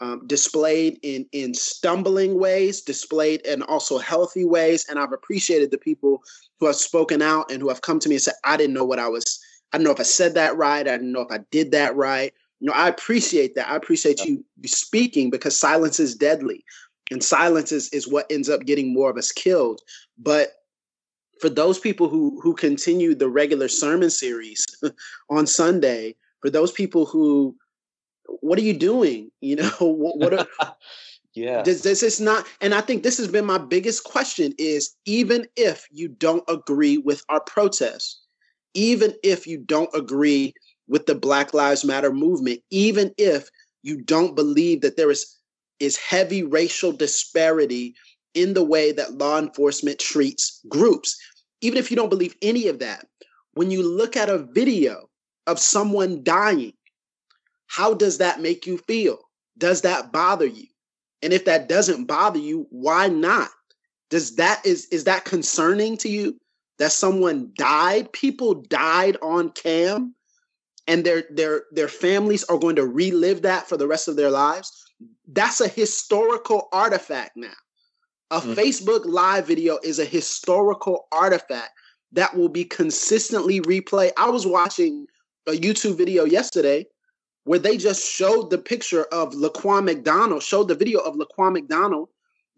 um, 0.01 0.25
displayed 0.27 0.99
in 1.03 1.25
in 1.31 1.53
stumbling 1.53 2.37
ways, 2.39 2.81
displayed 2.81 3.41
in 3.41 3.61
also 3.63 3.97
healthy 3.97 4.45
ways, 4.45 4.85
and 4.89 4.99
I've 4.99 5.13
appreciated 5.13 5.71
the 5.71 5.77
people 5.77 6.23
who 6.59 6.67
have 6.67 6.75
spoken 6.75 7.21
out 7.21 7.51
and 7.51 7.61
who 7.61 7.69
have 7.69 7.81
come 7.81 7.99
to 7.99 8.09
me 8.09 8.15
and 8.15 8.21
said, 8.21 8.33
"I 8.43 8.57
didn't 8.57 8.73
know 8.73 8.85
what 8.85 8.99
I 8.99 9.07
was. 9.07 9.39
I 9.71 9.77
don't 9.77 9.85
know 9.85 9.91
if 9.91 9.99
I 9.99 10.03
said 10.03 10.33
that 10.35 10.57
right. 10.57 10.87
I 10.87 10.97
didn't 10.97 11.11
know 11.11 11.21
if 11.21 11.31
I 11.31 11.39
did 11.51 11.71
that 11.71 11.95
right." 11.95 12.33
You 12.59 12.67
know, 12.67 12.73
I 12.73 12.87
appreciate 12.87 13.55
that. 13.55 13.69
I 13.69 13.75
appreciate 13.75 14.23
you 14.25 14.43
speaking 14.65 15.29
because 15.29 15.57
silence 15.57 15.99
is 15.99 16.15
deadly, 16.15 16.63
and 17.09 17.23
silence 17.23 17.71
is 17.71 17.89
is 17.89 18.07
what 18.07 18.25
ends 18.29 18.49
up 18.49 18.65
getting 18.65 18.93
more 18.93 19.09
of 19.09 19.17
us 19.17 19.31
killed. 19.31 19.81
But 20.17 20.49
for 21.39 21.49
those 21.49 21.79
people 21.79 22.09
who 22.09 22.39
who 22.41 22.53
continue 22.53 23.15
the 23.15 23.29
regular 23.29 23.69
sermon 23.69 24.09
series 24.09 24.65
on 25.29 25.47
Sunday, 25.47 26.15
for 26.41 26.49
those 26.49 26.71
people 26.71 27.05
who 27.05 27.55
what 28.27 28.59
are 28.59 28.63
you 28.63 28.73
doing? 28.73 29.31
You 29.41 29.57
know, 29.57 29.71
what, 29.79 30.17
what 30.17 30.33
are, 30.33 30.47
yeah. 31.33 31.63
Does, 31.63 31.83
this 31.83 32.03
is 32.03 32.19
not? 32.19 32.45
And 32.61 32.73
I 32.73 32.81
think 32.81 33.03
this 33.03 33.17
has 33.17 33.27
been 33.27 33.45
my 33.45 33.57
biggest 33.57 34.03
question 34.03 34.53
is 34.57 34.95
even 35.05 35.47
if 35.55 35.85
you 35.91 36.07
don't 36.07 36.43
agree 36.47 36.97
with 36.97 37.23
our 37.29 37.41
protests, 37.41 38.21
even 38.73 39.13
if 39.23 39.47
you 39.47 39.57
don't 39.57 39.93
agree 39.93 40.53
with 40.87 41.05
the 41.05 41.15
Black 41.15 41.53
Lives 41.53 41.83
Matter 41.83 42.13
movement, 42.13 42.61
even 42.69 43.11
if 43.17 43.49
you 43.83 44.01
don't 44.01 44.35
believe 44.35 44.81
that 44.81 44.97
there 44.97 45.11
is 45.11 45.37
is 45.79 45.97
heavy 45.97 46.41
racial 46.41 46.93
disparity 46.93 47.93
in 48.33 48.53
the 48.53 48.63
way 48.63 48.91
that 48.91 49.13
law 49.13 49.37
enforcement 49.37 49.99
treats 49.99 50.61
groups. 50.69 51.17
Even 51.61 51.77
if 51.77 51.89
you 51.89 51.97
don't 51.97 52.09
believe 52.09 52.35
any 52.41 52.67
of 52.67 52.79
that, 52.79 53.05
when 53.53 53.71
you 53.71 53.83
look 53.83 54.15
at 54.15 54.29
a 54.29 54.45
video 54.51 55.09
of 55.47 55.59
someone 55.59 56.23
dying 56.23 56.73
how 57.67 57.93
does 57.93 58.17
that 58.19 58.41
make 58.41 58.65
you 58.65 58.77
feel? 58.77 59.19
Does 59.57 59.81
that 59.81 60.11
bother 60.11 60.45
you? 60.45 60.67
And 61.21 61.33
if 61.33 61.45
that 61.45 61.67
doesn't 61.67 62.05
bother 62.05 62.39
you, 62.39 62.67
why 62.69 63.07
not? 63.07 63.49
Does 64.09 64.35
that 64.35 64.65
is 64.65 64.85
is 64.91 65.05
that 65.05 65.25
concerning 65.25 65.97
to 65.97 66.09
you 66.09 66.39
that 66.77 66.91
someone 66.91 67.51
died? 67.57 68.11
People 68.13 68.55
died 68.69 69.17
on 69.21 69.49
cam 69.51 70.13
and 70.87 71.03
their 71.03 71.23
their 71.31 71.63
their 71.71 71.87
families 71.87 72.43
are 72.45 72.57
going 72.57 72.75
to 72.75 72.85
relive 72.85 73.41
that 73.41 73.67
for 73.67 73.77
the 73.77 73.87
rest 73.87 74.07
of 74.07 74.15
their 74.15 74.29
lives. 74.29 74.71
That's 75.27 75.61
a 75.61 75.67
historical 75.67 76.67
artifact 76.71 77.31
now. 77.35 77.49
A 78.31 78.39
mm-hmm. 78.39 78.53
Facebook 78.53 79.05
live 79.05 79.47
video 79.47 79.79
is 79.83 79.99
a 79.99 80.05
historical 80.05 81.07
artifact 81.11 81.71
that 82.11 82.35
will 82.35 82.49
be 82.49 82.63
consistently 82.63 83.61
replayed. 83.61 84.11
I 84.17 84.29
was 84.29 84.45
watching 84.45 85.07
a 85.47 85.51
YouTube 85.51 85.97
video 85.97 86.25
yesterday 86.25 86.85
where 87.45 87.59
they 87.59 87.77
just 87.77 88.11
showed 88.11 88.49
the 88.49 88.57
picture 88.57 89.03
of 89.05 89.33
Laquan 89.33 89.85
McDonald, 89.85 90.43
showed 90.43 90.67
the 90.67 90.75
video 90.75 90.99
of 90.99 91.15
Laquan 91.15 91.53
McDonald 91.53 92.09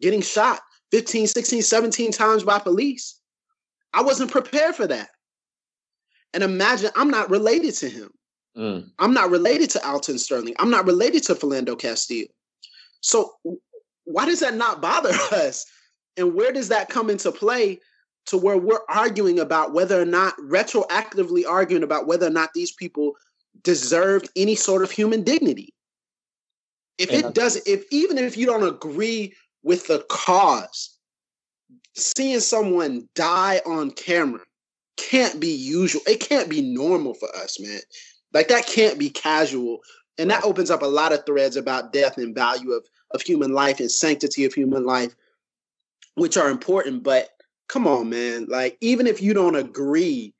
getting 0.01 0.21
shot 0.21 0.61
15, 0.91 1.27
16, 1.27 1.61
17 1.61 2.11
times 2.11 2.43
by 2.43 2.57
police. 2.57 3.19
I 3.93 4.01
wasn't 4.01 4.31
prepared 4.31 4.75
for 4.75 4.87
that. 4.87 5.09
And 6.33 6.41
imagine 6.41 6.91
I'm 6.95 7.09
not 7.09 7.29
related 7.29 7.73
to 7.75 7.89
him. 7.89 8.09
Mm. 8.57 8.89
I'm 8.97 9.13
not 9.13 9.29
related 9.29 9.69
to 9.71 9.87
Alton 9.87 10.17
Sterling. 10.17 10.55
I'm 10.57 10.69
not 10.69 10.85
related 10.85 11.23
to 11.23 11.35
Philando 11.35 11.77
Castile. 11.77 12.27
So 13.01 13.33
why 14.05 14.25
does 14.25 14.39
that 14.39 14.55
not 14.55 14.81
bother 14.81 15.09
us? 15.31 15.65
And 16.15 16.33
where 16.33 16.51
does 16.51 16.69
that 16.69 16.89
come 16.89 17.09
into 17.09 17.31
play 17.31 17.79
to 18.27 18.37
where 18.37 18.57
we're 18.57 18.79
arguing 18.89 19.39
about 19.39 19.73
whether 19.73 20.01
or 20.01 20.05
not 20.05 20.33
retroactively 20.37 21.45
arguing 21.47 21.83
about 21.83 22.07
whether 22.07 22.27
or 22.27 22.31
not 22.31 22.53
these 22.53 22.71
people 22.71 23.13
deserved 23.63 24.29
any 24.35 24.55
sort 24.55 24.83
of 24.83 24.91
human 24.91 25.23
dignity. 25.23 25.73
If 26.97 27.11
it 27.11 27.35
doesn't, 27.35 27.67
if 27.67 27.85
even 27.91 28.17
if 28.17 28.37
you 28.37 28.47
don't 28.47 28.67
agree 28.67 29.35
with 29.63 29.87
the 29.87 30.03
cause, 30.09 30.97
seeing 31.95 32.39
someone 32.39 33.07
die 33.13 33.61
on 33.65 33.91
camera 33.91 34.41
can't 34.97 35.39
be 35.39 35.49
usual. 35.49 36.01
It 36.07 36.19
can't 36.19 36.49
be 36.49 36.61
normal 36.61 37.13
for 37.13 37.29
us, 37.35 37.59
man. 37.59 37.79
Like 38.33 38.47
that 38.49 38.65
can't 38.65 38.99
be 38.99 39.09
casual. 39.09 39.79
And 40.17 40.29
that 40.31 40.43
opens 40.43 40.71
up 40.71 40.81
a 40.81 40.87
lot 40.87 41.13
of 41.13 41.25
threads 41.25 41.55
about 41.55 41.93
death 41.93 42.17
and 42.17 42.33
value 42.33 42.71
of, 42.71 42.85
of 43.11 43.21
human 43.21 43.53
life 43.53 43.79
and 43.79 43.91
sanctity 43.91 44.45
of 44.45 44.53
human 44.53 44.85
life, 44.85 45.15
which 46.15 46.37
are 46.37 46.49
important. 46.49 47.03
But 47.03 47.29
come 47.69 47.87
on, 47.87 48.09
man. 48.09 48.47
Like, 48.49 48.77
even 48.81 49.05
if 49.05 49.21
you 49.21 49.33
don't 49.33 49.55
agree 49.55 50.33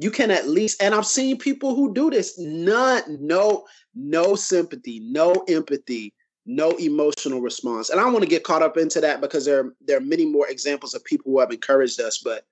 you 0.00 0.10
can 0.10 0.30
at 0.30 0.48
least 0.48 0.82
and 0.82 0.94
i've 0.94 1.06
seen 1.06 1.36
people 1.36 1.74
who 1.74 1.92
do 1.92 2.10
this 2.10 2.38
none 2.38 3.02
no 3.20 3.64
no 3.94 4.34
sympathy 4.34 5.00
no 5.00 5.32
empathy 5.48 6.14
no 6.46 6.70
emotional 6.78 7.40
response. 7.40 7.90
And 7.90 8.00
i 8.00 8.04
want 8.04 8.22
to 8.22 8.28
get 8.28 8.44
caught 8.44 8.62
up 8.62 8.76
into 8.76 9.00
that 9.00 9.20
because 9.20 9.44
there 9.44 9.72
there 9.86 9.98
are 9.98 10.02
many 10.02 10.26
more 10.26 10.48
examples 10.48 10.94
of 10.94 11.04
people 11.04 11.30
who 11.30 11.40
have 11.40 11.50
encouraged 11.50 12.00
us 12.00 12.18
but 12.18 12.46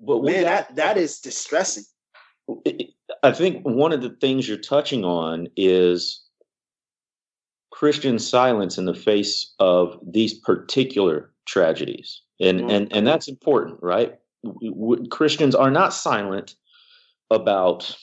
but 0.00 0.22
man 0.22 0.44
that 0.44 0.74
that 0.76 0.96
is 0.96 1.20
distressing. 1.20 1.84
I 3.22 3.32
think 3.32 3.62
one 3.62 3.92
of 3.92 4.02
the 4.02 4.10
things 4.20 4.46
you're 4.46 4.58
touching 4.58 5.04
on 5.04 5.48
is 5.56 6.20
christian 7.70 8.18
silence 8.18 8.76
in 8.76 8.84
the 8.84 8.94
face 8.94 9.54
of 9.58 9.98
these 10.06 10.34
particular 10.34 11.32
tragedies. 11.46 12.20
And 12.40 12.60
mm-hmm. 12.60 12.70
and 12.70 12.92
and 12.92 13.06
that's 13.06 13.28
important 13.28 13.78
right? 13.82 14.18
Christians 15.10 15.54
are 15.54 15.70
not 15.70 15.94
silent 15.94 16.54
about 17.34 17.96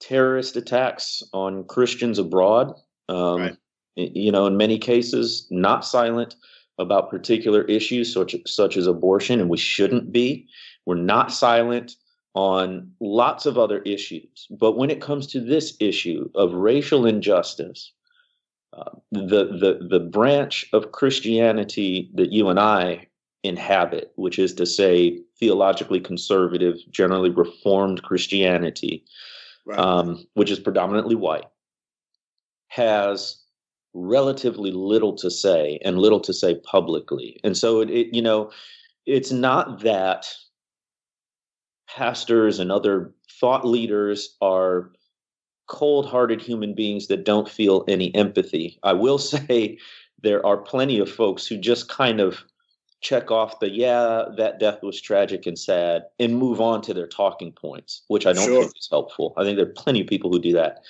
terrorist 0.00 0.56
attacks 0.56 1.22
on 1.32 1.64
Christians 1.64 2.18
abroad. 2.18 2.74
Um, 3.08 3.40
right. 3.40 3.56
You 3.96 4.32
know, 4.32 4.46
in 4.46 4.56
many 4.56 4.78
cases, 4.78 5.46
not 5.50 5.84
silent 5.84 6.36
about 6.78 7.10
particular 7.10 7.62
issues 7.64 8.12
such, 8.12 8.34
such 8.46 8.76
as 8.76 8.86
abortion, 8.86 9.40
and 9.40 9.50
we 9.50 9.58
shouldn't 9.58 10.12
be. 10.12 10.48
We're 10.86 10.94
not 10.96 11.32
silent 11.32 11.96
on 12.34 12.90
lots 13.00 13.44
of 13.44 13.58
other 13.58 13.80
issues. 13.80 14.46
But 14.50 14.78
when 14.78 14.90
it 14.90 15.02
comes 15.02 15.26
to 15.28 15.40
this 15.40 15.76
issue 15.80 16.30
of 16.34 16.54
racial 16.54 17.06
injustice, 17.06 17.92
uh, 18.72 18.90
the, 19.10 19.44
the, 19.44 19.86
the 19.90 20.00
branch 20.00 20.66
of 20.72 20.92
Christianity 20.92 22.10
that 22.14 22.32
you 22.32 22.48
and 22.48 22.58
I 22.58 23.08
inhabit, 23.42 24.12
which 24.16 24.38
is 24.38 24.54
to 24.54 24.66
say, 24.66 25.20
theologically 25.38 26.00
conservative, 26.00 26.76
generally 26.90 27.30
reformed 27.30 28.02
Christianity, 28.02 29.04
right. 29.66 29.78
um, 29.78 30.26
which 30.34 30.50
is 30.50 30.60
predominantly 30.60 31.14
white, 31.14 31.46
has 32.68 33.38
relatively 33.94 34.70
little 34.70 35.14
to 35.16 35.30
say 35.30 35.78
and 35.84 35.98
little 35.98 36.20
to 36.20 36.32
say 36.32 36.54
publicly. 36.64 37.38
And 37.44 37.56
so, 37.56 37.80
it, 37.80 37.90
it 37.90 38.14
you 38.14 38.22
know, 38.22 38.50
it's 39.06 39.32
not 39.32 39.80
that 39.80 40.26
pastors 41.88 42.58
and 42.58 42.72
other 42.72 43.12
thought 43.40 43.66
leaders 43.66 44.36
are 44.40 44.92
cold-hearted 45.68 46.40
human 46.40 46.74
beings 46.74 47.08
that 47.08 47.24
don't 47.24 47.48
feel 47.48 47.84
any 47.88 48.14
empathy. 48.14 48.78
I 48.82 48.92
will 48.92 49.18
say 49.34 49.78
there 50.22 50.44
are 50.46 50.56
plenty 50.56 50.98
of 50.98 51.10
folks 51.10 51.46
who 51.46 51.58
just 51.58 51.88
kind 51.88 52.20
of 52.20 52.44
check 53.02 53.30
off 53.30 53.58
the 53.60 53.68
yeah 53.68 54.24
that 54.36 54.58
death 54.58 54.82
was 54.82 55.00
tragic 55.00 55.46
and 55.46 55.58
sad 55.58 56.04
and 56.18 56.36
move 56.36 56.60
on 56.60 56.80
to 56.80 56.94
their 56.94 57.06
talking 57.06 57.52
points 57.52 58.02
which 58.08 58.26
i 58.26 58.32
don't 58.32 58.44
sure. 58.44 58.62
think 58.62 58.78
is 58.78 58.88
helpful. 58.90 59.34
I 59.36 59.44
think 59.44 59.56
there 59.56 59.66
are 59.66 59.72
plenty 59.72 60.00
of 60.00 60.06
people 60.06 60.30
who 60.30 60.40
do 60.40 60.52
that. 60.52 60.82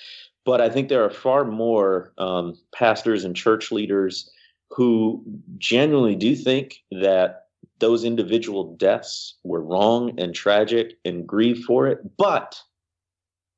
But 0.45 0.61
i 0.61 0.69
think 0.69 0.87
there 0.89 1.03
are 1.03 1.09
far 1.09 1.43
more 1.43 2.13
um, 2.17 2.55
pastors 2.73 3.23
and 3.23 3.35
church 3.35 3.71
leaders 3.71 4.29
who 4.69 5.23
genuinely 5.57 6.15
do 6.15 6.35
think 6.35 6.77
that 6.91 7.43
those 7.79 8.03
individual 8.03 8.75
deaths 8.75 9.35
were 9.43 9.61
wrong 9.61 10.19
and 10.19 10.33
tragic 10.33 10.93
and 11.05 11.27
grieve 11.27 11.63
for 11.65 11.87
it. 11.87 11.99
But 12.17 12.59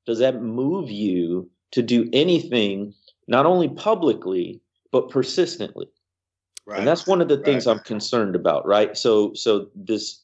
does 0.05 0.19
that 0.19 0.41
move 0.41 0.89
you 0.89 1.49
to 1.71 1.81
do 1.81 2.09
anything 2.13 2.93
not 3.27 3.45
only 3.45 3.69
publicly 3.69 4.61
but 4.91 5.09
persistently 5.09 5.87
Right. 6.65 6.79
And 6.79 6.87
that's 6.87 7.05
one 7.05 7.21
of 7.21 7.27
the 7.27 7.37
things 7.37 7.67
right. 7.67 7.73
I'm 7.73 7.79
concerned 7.79 8.35
about, 8.35 8.65
right? 8.65 8.97
So 8.97 9.33
so 9.33 9.69
this 9.75 10.23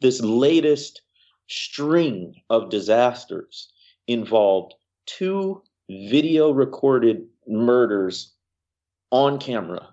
this 0.00 0.20
latest 0.20 1.02
string 1.48 2.34
of 2.50 2.70
disasters 2.70 3.72
involved 4.06 4.74
two 5.06 5.62
video 5.88 6.50
recorded 6.50 7.26
murders 7.46 8.34
on 9.10 9.38
camera 9.38 9.88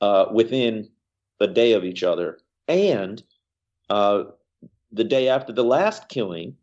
uh, 0.00 0.26
within 0.32 0.88
a 1.40 1.46
day 1.46 1.72
of 1.72 1.84
each 1.84 2.02
other, 2.02 2.38
and 2.66 3.22
uh, 3.88 4.24
the 4.90 5.04
day 5.04 5.28
after 5.28 5.52
the 5.52 5.64
last 5.64 6.08
killing, 6.08 6.56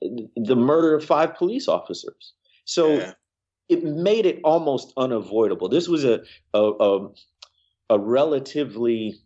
the 0.00 0.56
murder 0.56 0.94
of 0.94 1.04
five 1.04 1.34
police 1.34 1.66
officers. 1.66 2.34
So 2.66 2.98
yeah. 2.98 3.12
it 3.68 3.82
made 3.82 4.26
it 4.26 4.40
almost 4.44 4.92
unavoidable. 4.96 5.68
This 5.68 5.88
was 5.88 6.04
a, 6.04 6.20
a, 6.54 6.60
a 6.60 7.08
a 7.90 7.98
relatively 7.98 9.20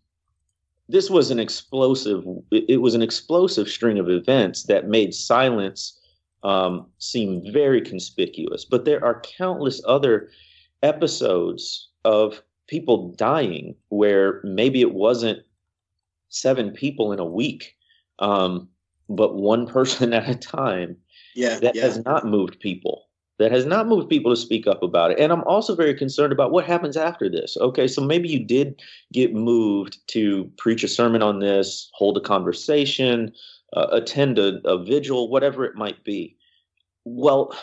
this 0.89 1.09
was 1.09 1.31
an 1.31 1.39
explosive 1.39 2.25
it 2.51 2.81
was 2.81 2.95
an 2.95 3.03
explosive 3.03 3.69
string 3.69 3.99
of 3.99 4.09
events 4.11 4.65
that 4.65 4.89
made 4.89 5.15
silence 5.15 6.01
um, 6.43 6.87
seem 6.99 7.43
very 7.53 7.81
conspicuous 7.81 8.65
but 8.65 8.85
there 8.85 9.05
are 9.05 9.23
countless 9.39 9.81
other 9.87 10.31
episodes 10.83 11.89
of 12.05 12.43
people 12.67 13.13
dying 13.13 13.75
where 13.89 14.41
maybe 14.45 14.81
it 14.81 14.93
wasn't 14.93 15.39
seven 16.31 16.71
people 16.71 17.13
in 17.13 17.19
a 17.19 17.25
week 17.25 17.77
um, 18.19 18.69
but 19.09 19.37
one 19.37 19.67
person 19.67 20.13
at 20.15 20.29
a 20.29 20.35
time 20.35 20.97
yeah 21.35 21.59
that 21.59 21.75
yeah. 21.75 21.83
has 21.83 22.03
not 22.05 22.27
moved 22.27 22.59
people 22.61 23.07
that 23.39 23.51
has 23.51 23.67
not 23.67 23.89
moved 23.89 24.09
people 24.09 24.33
to 24.33 24.41
speak 24.41 24.67
up 24.67 24.83
about 24.83 25.11
it. 25.11 25.19
And 25.19 25.33
I'm 25.33 25.43
also 25.45 25.75
very 25.75 25.95
concerned 25.95 26.33
about 26.33 26.53
what 26.53 26.65
happens 26.65 26.97
after 26.97 27.29
this. 27.29 27.57
Okay, 27.57 27.89
so 27.89 28.01
maybe 28.03 28.29
you 28.29 28.39
did 28.39 28.81
get 29.13 29.35
moved 29.35 29.99
to 30.09 30.51
preach 30.57 30.85
a 30.85 30.89
sermon 30.89 31.23
on 31.23 31.41
this, 31.41 31.91
hold 31.95 32.17
a 32.17 32.21
conversation, 32.21 33.33
uh, 33.75 33.89
attend 33.91 34.39
a, 34.39 34.61
a 34.65 34.83
vigil, 34.83 35.31
whatever 35.31 35.65
it 35.65 35.75
might 35.75 36.05
be. 36.05 36.37
Well, 37.05 37.57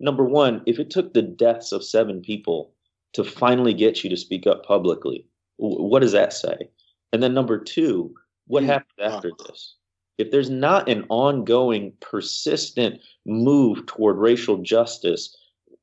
number 0.00 0.24
one, 0.24 0.62
if 0.66 0.78
it 0.78 0.90
took 0.90 1.14
the 1.14 1.22
deaths 1.22 1.72
of 1.72 1.84
seven 1.84 2.20
people 2.20 2.74
to 3.12 3.22
finally 3.22 3.74
get 3.74 4.02
you 4.02 4.10
to 4.10 4.16
speak 4.16 4.46
up 4.46 4.64
publicly, 4.64 5.26
what 5.58 6.00
does 6.00 6.12
that 6.12 6.32
say? 6.32 6.68
And 7.12 7.22
then 7.22 7.34
number 7.34 7.58
two, 7.58 8.14
what 8.46 8.64
mm, 8.64 8.66
happens 8.66 8.98
after 9.00 9.30
this? 9.46 9.76
If 10.18 10.30
there's 10.30 10.50
not 10.50 10.88
an 10.88 11.04
ongoing, 11.08 11.92
persistent 12.00 13.00
move 13.24 13.86
toward 13.86 14.18
racial 14.18 14.58
justice, 14.58 15.36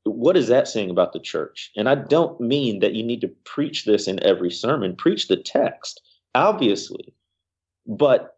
what 0.04 0.36
is 0.36 0.48
that 0.48 0.68
saying 0.68 0.90
about 0.90 1.12
the 1.12 1.20
church? 1.20 1.70
And 1.76 1.88
I 1.88 1.94
don't 1.94 2.40
mean 2.40 2.80
that 2.80 2.94
you 2.94 3.02
need 3.02 3.20
to 3.22 3.28
preach 3.44 3.84
this 3.84 4.08
in 4.08 4.22
every 4.22 4.50
sermon, 4.50 4.96
preach 4.96 5.28
the 5.28 5.36
text, 5.36 6.00
obviously. 6.34 7.14
But 7.86 8.36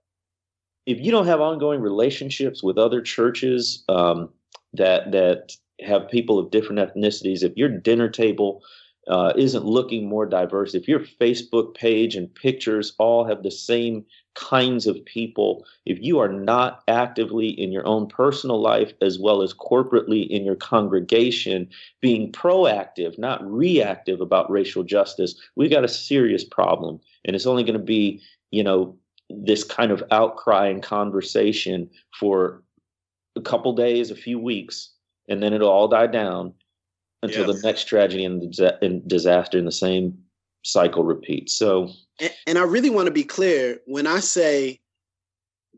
if 0.86 0.98
you 0.98 1.12
don't 1.12 1.26
have 1.26 1.40
ongoing 1.40 1.80
relationships 1.80 2.62
with 2.62 2.78
other 2.78 3.00
churches 3.00 3.84
um, 3.88 4.28
that 4.72 5.12
that 5.12 5.52
have 5.80 6.08
people 6.08 6.38
of 6.38 6.50
different 6.50 6.80
ethnicities, 6.80 7.42
if 7.42 7.56
your 7.56 7.68
dinner 7.68 8.08
table 8.08 8.62
uh, 9.08 9.32
isn't 9.36 9.64
looking 9.64 10.08
more 10.08 10.26
diverse, 10.26 10.74
if 10.74 10.88
your 10.88 11.00
Facebook 11.00 11.74
page 11.74 12.16
and 12.16 12.34
pictures 12.34 12.94
all 12.98 13.24
have 13.24 13.42
the 13.42 13.50
same 13.50 14.04
kinds 14.34 14.86
of 14.86 15.04
people, 15.04 15.64
if 15.84 15.98
you 16.00 16.18
are 16.18 16.28
not 16.28 16.82
actively 16.88 17.48
in 17.48 17.72
your 17.72 17.86
own 17.86 18.06
personal 18.06 18.60
life 18.60 18.92
as 19.00 19.18
well 19.18 19.42
as 19.42 19.54
corporately 19.54 20.28
in 20.28 20.44
your 20.44 20.56
congregation 20.56 21.68
being 22.00 22.32
proactive, 22.32 23.18
not 23.18 23.44
reactive 23.44 24.20
about 24.20 24.50
racial 24.50 24.82
justice, 24.82 25.34
we've 25.56 25.70
got 25.70 25.84
a 25.84 25.88
serious 25.88 26.44
problem. 26.44 27.00
And 27.24 27.36
it's 27.36 27.46
only 27.46 27.62
going 27.62 27.78
to 27.78 27.84
be, 27.84 28.20
you 28.50 28.62
know, 28.62 28.96
this 29.28 29.64
kind 29.64 29.90
of 29.90 30.02
outcry 30.10 30.66
and 30.66 30.82
conversation 30.82 31.88
for 32.18 32.62
a 33.36 33.40
couple 33.40 33.72
days, 33.74 34.10
a 34.10 34.16
few 34.16 34.38
weeks, 34.38 34.90
and 35.28 35.42
then 35.42 35.52
it'll 35.52 35.70
all 35.70 35.88
die 35.88 36.06
down 36.06 36.52
until 37.22 37.46
the 37.46 37.60
next 37.62 37.84
tragedy 37.84 38.24
and, 38.24 38.54
and 38.82 39.06
disaster 39.06 39.56
in 39.56 39.64
the 39.64 39.72
same 39.72 40.18
cycle 40.62 41.04
repeats. 41.04 41.54
So 41.54 41.90
and, 42.20 42.32
and 42.46 42.58
I 42.58 42.62
really 42.62 42.90
want 42.90 43.06
to 43.06 43.12
be 43.12 43.24
clear 43.24 43.78
when 43.86 44.06
I 44.06 44.20
say 44.20 44.80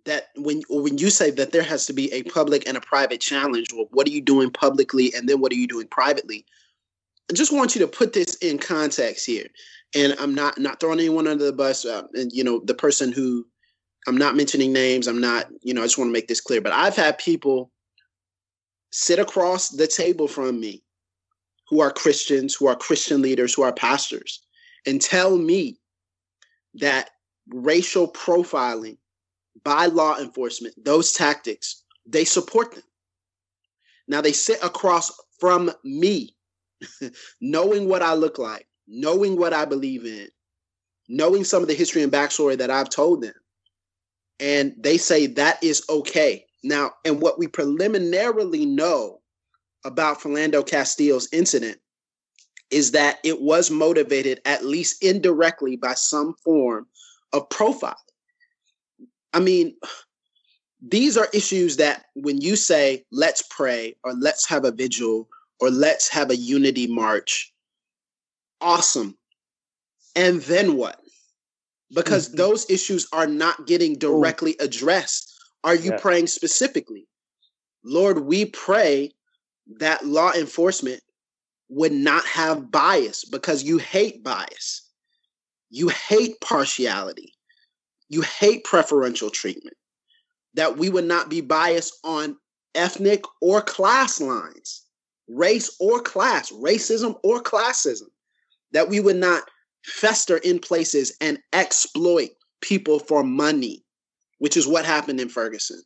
that 0.05 0.29
when 0.37 0.63
when 0.69 0.99
you 0.99 1.11
say 1.11 1.31
that 1.31 1.53
there 1.53 1.63
has 1.63 1.87
to 1.87 1.93
be 1.93 2.13
a 2.13 2.23
public 2.25 2.67
and 2.69 2.77
a 2.77 2.81
private 2.81 3.21
challenge, 3.21 3.73
well, 3.73 3.89
what 3.91 4.07
are 4.07 4.13
you 4.13 4.21
doing 4.21 4.51
publicly 4.51 5.13
and 5.15 5.29
then 5.29 5.41
what 5.41 5.53
are 5.53 5.57
you 5.57 5.67
doing 5.67 5.87
privately? 5.89 6.45
I 7.31 7.35
just 7.35 7.53
want 7.53 7.75
you 7.75 7.81
to 7.81 7.89
put 7.89 8.13
this 8.13 8.35
in 8.37 8.59
context 8.59 9.25
here. 9.25 9.47
And 9.95 10.15
I'm 10.19 10.35
not 10.35 10.59
not 10.59 10.81
throwing 10.81 11.01
anyone 11.01 11.27
under 11.27 11.45
the 11.45 11.53
bus. 11.53 11.85
Uh, 11.85 12.03
and 12.15 12.33
you 12.33 12.45
know, 12.45 12.61
the 12.65 12.75
person 12.75 13.13
who 13.13 13.47
I'm 14.07 14.17
not 14.17 14.37
mentioning 14.37 14.73
names. 14.73 15.07
I'm 15.07 15.21
not, 15.21 15.47
you 15.63 15.73
know, 15.73 15.83
I 15.83 15.85
just 15.85 15.99
want 15.99 16.09
to 16.09 16.13
make 16.13 16.29
this 16.29 16.41
clear. 16.41 16.61
But 16.61 16.73
I've 16.73 16.97
had 16.97 17.19
people 17.19 17.71
sit 18.91 19.19
across 19.19 19.71
the 19.71 19.87
table 19.87 20.29
from 20.29 20.61
me 20.61 20.83
who 21.69 21.81
are 21.81 21.91
Christians, 21.91 22.55
who 22.55 22.67
are 22.67 22.77
Christian 22.77 23.23
leaders, 23.23 23.55
who 23.55 23.63
are 23.63 23.73
pastors, 23.73 24.44
and 24.87 25.01
tell 25.01 25.37
me 25.37 25.79
that 26.75 27.11
racial 27.49 28.11
profiling 28.11 28.99
by 29.63 29.87
law 29.87 30.19
enforcement, 30.19 30.75
those 30.83 31.13
tactics, 31.13 31.85
they 32.07 32.25
support 32.25 32.75
them. 32.75 32.85
Now 34.09 34.21
they 34.21 34.33
sit 34.33 34.63
across 34.63 35.13
from 35.39 35.71
me, 35.85 36.37
knowing 37.41 37.89
what 37.89 38.03
I 38.03 38.15
look 38.15 38.39
like, 38.39 38.67
knowing 38.87 39.37
what 39.37 39.53
I 39.55 39.65
believe 39.65 40.05
in, 40.05 40.29
knowing 41.09 41.45
some 41.45 41.63
of 41.63 41.69
the 41.69 41.75
history 41.75 42.03
and 42.03 42.13
backstory 42.13 42.59
that 42.59 42.71
I've 42.71 42.91
told 42.91 43.23
them. 43.23 43.35
And 44.41 44.75
they 44.79 44.99
say 44.99 45.27
that 45.27 45.63
is 45.63 45.85
okay. 45.89 46.45
Now, 46.63 46.93
and 47.05 47.21
what 47.21 47.39
we 47.39 47.47
preliminarily 47.47 48.67
know 48.67 49.21
about 49.85 50.21
Philando 50.21 50.67
Castile's 50.67 51.29
incident 51.33 51.79
is 52.75 52.91
that 52.91 53.21
it 53.23 53.41
was 53.41 53.71
motivated 53.71 54.41
at 54.45 54.65
least 54.65 55.01
indirectly 55.01 55.77
by 55.77 55.95
some 55.95 56.35
form 56.45 56.85
of 57.33 57.49
profiling. 57.49 57.95
I 59.33 59.39
mean, 59.39 59.77
these 60.83 61.17
are 61.17 61.29
issues 61.33 61.77
that 61.77 62.07
when 62.17 62.41
you 62.41 62.57
say, 62.57 63.05
let's 63.13 63.43
pray, 63.43 63.95
or 64.03 64.13
let's 64.15 64.49
have 64.49 64.65
a 64.65 64.73
vigil, 64.73 65.29
or 65.61 65.71
let's 65.71 66.09
have 66.09 66.31
a 66.31 66.37
unity 66.37 66.89
march, 66.89 67.53
awesome. 68.61 69.17
And 70.17 70.41
then 70.43 70.77
what? 70.77 71.01
Because 71.95 72.27
mm-hmm. 72.27 72.39
those 72.39 72.69
issues 72.69 73.07
are 73.13 73.29
not 73.29 73.69
getting 73.69 73.99
directly 73.99 74.57
addressed. 74.59 75.33
Are 75.63 75.77
you 75.77 75.93
yeah. 75.93 75.99
praying 75.99 76.27
specifically? 76.27 77.07
Lord, 77.85 78.27
we 78.27 78.47
pray 78.47 79.13
that 79.79 80.05
law 80.05 80.33
enforcement 80.33 81.01
would 81.69 81.93
not 81.93 82.25
have 82.27 82.71
bias 82.71 83.25
because 83.25 83.63
you 83.63 83.79
hate 83.79 84.23
bias. 84.23 84.83
You 85.71 85.89
hate 85.89 86.41
partiality. 86.41 87.33
You 88.09 88.23
hate 88.23 88.65
preferential 88.65 89.31
treatment. 89.31 89.77
That 90.55 90.77
we 90.77 90.89
would 90.89 91.05
not 91.05 91.29
be 91.29 91.41
biased 91.41 91.99
on 92.05 92.37
ethnic 92.75 93.25
or 93.41 93.61
class 93.61 94.21
lines, 94.21 94.83
race 95.29 95.75
or 95.81 96.01
class, 96.01 96.53
racism 96.53 97.19
or 97.25 97.43
classism. 97.43 98.09
That 98.73 98.89
we 98.89 99.01
would 99.01 99.17
not 99.17 99.43
fester 99.85 100.37
in 100.39 100.59
places 100.59 101.17
and 101.21 101.39
exploit 101.53 102.31
people 102.61 102.99
for 102.99 103.25
money, 103.25 103.85
which 104.39 104.57
is 104.57 104.67
what 104.67 104.85
happened 104.85 105.21
in 105.21 105.29
Ferguson 105.29 105.83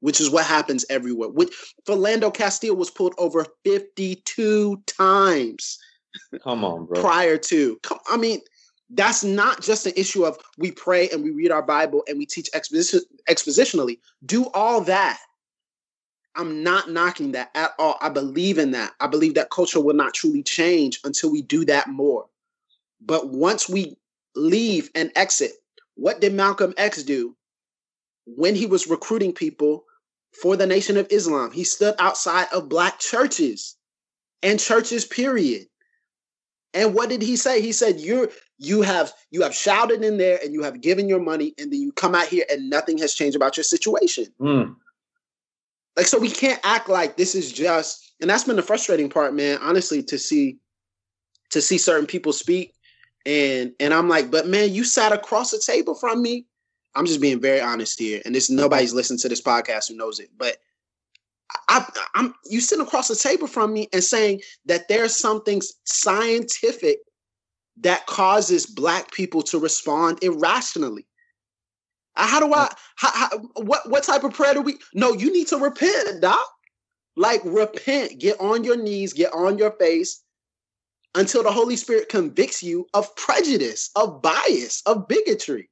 which 0.00 0.20
is 0.20 0.30
what 0.30 0.44
happens 0.44 0.84
everywhere. 0.90 1.28
Which 1.28 1.52
Philando 1.86 2.32
Castile 2.32 2.76
was 2.76 2.90
pulled 2.90 3.14
over 3.18 3.46
52 3.64 4.82
times. 4.86 5.78
Come 6.42 6.64
on, 6.64 6.86
bro. 6.86 7.00
prior 7.00 7.36
to, 7.36 7.78
I 8.08 8.16
mean, 8.16 8.40
That's 8.90 9.24
not 9.24 9.62
just 9.62 9.86
an 9.86 9.92
issue 9.96 10.24
of 10.24 10.38
we 10.58 10.70
pray 10.70 11.08
and 11.10 11.22
we 11.22 11.30
read 11.30 11.50
our 11.50 11.62
Bible 11.62 12.04
and 12.06 12.18
we 12.18 12.26
teach 12.26 12.48
exposition, 12.54 13.00
expositionally. 13.28 13.98
Do 14.24 14.48
all 14.54 14.80
that. 14.82 15.18
I'm 16.36 16.62
not 16.62 16.90
knocking 16.90 17.32
that 17.32 17.50
at 17.54 17.72
all. 17.78 17.96
I 18.00 18.10
believe 18.10 18.58
in 18.58 18.70
that. 18.72 18.92
I 19.00 19.06
believe 19.06 19.34
that 19.34 19.50
culture 19.50 19.80
will 19.80 19.94
not 19.94 20.14
truly 20.14 20.42
change 20.42 21.00
until 21.02 21.32
we 21.32 21.42
do 21.42 21.64
that 21.64 21.88
more. 21.88 22.26
But 23.00 23.30
once 23.30 23.68
we 23.68 23.96
leave 24.34 24.90
and 24.94 25.10
exit, 25.16 25.52
what 25.94 26.20
did 26.20 26.34
Malcolm 26.34 26.74
X 26.76 27.02
do 27.02 27.34
when 28.26 28.54
he 28.54 28.66
was 28.66 28.86
recruiting 28.86 29.32
people 29.32 29.84
for 30.42 30.56
the 30.56 30.66
Nation 30.66 30.96
of 30.96 31.06
Islam? 31.10 31.50
He 31.52 31.64
stood 31.64 31.94
outside 31.98 32.46
of 32.52 32.68
black 32.68 32.98
churches 32.98 33.76
and 34.42 34.60
churches, 34.60 35.04
period. 35.04 35.66
And 36.74 36.94
what 36.94 37.08
did 37.08 37.22
he 37.22 37.36
say? 37.36 37.62
He 37.62 37.72
said, 37.72 38.00
You're 38.00 38.28
you 38.58 38.82
have 38.82 39.12
you 39.30 39.42
have 39.42 39.54
shouted 39.54 40.02
in 40.02 40.18
there 40.18 40.38
and 40.42 40.52
you 40.52 40.62
have 40.62 40.80
given 40.80 41.08
your 41.08 41.20
money, 41.20 41.54
and 41.58 41.72
then 41.72 41.80
you 41.80 41.92
come 41.92 42.14
out 42.14 42.26
here 42.26 42.44
and 42.50 42.70
nothing 42.70 42.98
has 42.98 43.14
changed 43.14 43.36
about 43.36 43.56
your 43.56 43.64
situation. 43.64 44.26
Mm. 44.40 44.76
Like, 45.96 46.06
so 46.06 46.18
we 46.18 46.30
can't 46.30 46.60
act 46.62 46.88
like 46.88 47.16
this 47.16 47.34
is 47.34 47.50
just, 47.50 48.12
and 48.20 48.28
that's 48.28 48.44
been 48.44 48.56
the 48.56 48.62
frustrating 48.62 49.08
part, 49.08 49.34
man, 49.34 49.58
honestly, 49.62 50.02
to 50.04 50.18
see 50.18 50.58
to 51.50 51.62
see 51.62 51.78
certain 51.78 52.06
people 52.06 52.32
speak. 52.32 52.74
And 53.24 53.72
and 53.80 53.94
I'm 53.94 54.08
like, 54.08 54.30
but 54.30 54.46
man, 54.46 54.72
you 54.72 54.84
sat 54.84 55.12
across 55.12 55.50
the 55.50 55.58
table 55.58 55.94
from 55.94 56.22
me. 56.22 56.46
I'm 56.96 57.06
just 57.06 57.20
being 57.20 57.40
very 57.40 57.60
honest 57.60 57.98
here. 57.98 58.22
And 58.24 58.34
this 58.34 58.50
nobody's 58.50 58.94
listening 58.94 59.18
to 59.20 59.28
this 59.28 59.42
podcast 59.42 59.88
who 59.88 59.96
knows 59.96 60.18
it, 60.18 60.30
but 60.36 60.56
I, 61.68 61.86
am 62.14 62.34
you 62.46 62.60
sitting 62.60 62.84
across 62.84 63.08
the 63.08 63.16
table 63.16 63.46
from 63.46 63.72
me 63.72 63.88
and 63.92 64.02
saying 64.02 64.40
that 64.64 64.88
there's 64.88 65.14
something 65.14 65.62
scientific 65.84 66.98
that 67.78 68.06
causes 68.06 68.66
black 68.66 69.12
people 69.12 69.42
to 69.42 69.58
respond 69.58 70.22
irrationally. 70.22 71.06
Uh, 72.16 72.26
how 72.26 72.40
do 72.40 72.52
I? 72.52 72.72
How, 72.96 73.10
how, 73.12 73.38
what 73.62 73.88
what 73.90 74.02
type 74.02 74.24
of 74.24 74.32
prayer 74.32 74.54
do 74.54 74.62
we? 74.62 74.78
No, 74.94 75.12
you 75.12 75.32
need 75.32 75.48
to 75.48 75.58
repent, 75.58 76.22
doc. 76.22 76.46
Like 77.16 77.42
repent, 77.44 78.18
get 78.18 78.40
on 78.40 78.64
your 78.64 78.76
knees, 78.76 79.12
get 79.12 79.32
on 79.32 79.58
your 79.58 79.72
face, 79.72 80.22
until 81.14 81.42
the 81.42 81.52
Holy 81.52 81.76
Spirit 81.76 82.08
convicts 82.08 82.62
you 82.62 82.86
of 82.94 83.14
prejudice, 83.16 83.90
of 83.96 84.20
bias, 84.22 84.82
of 84.86 85.08
bigotry. 85.08 85.68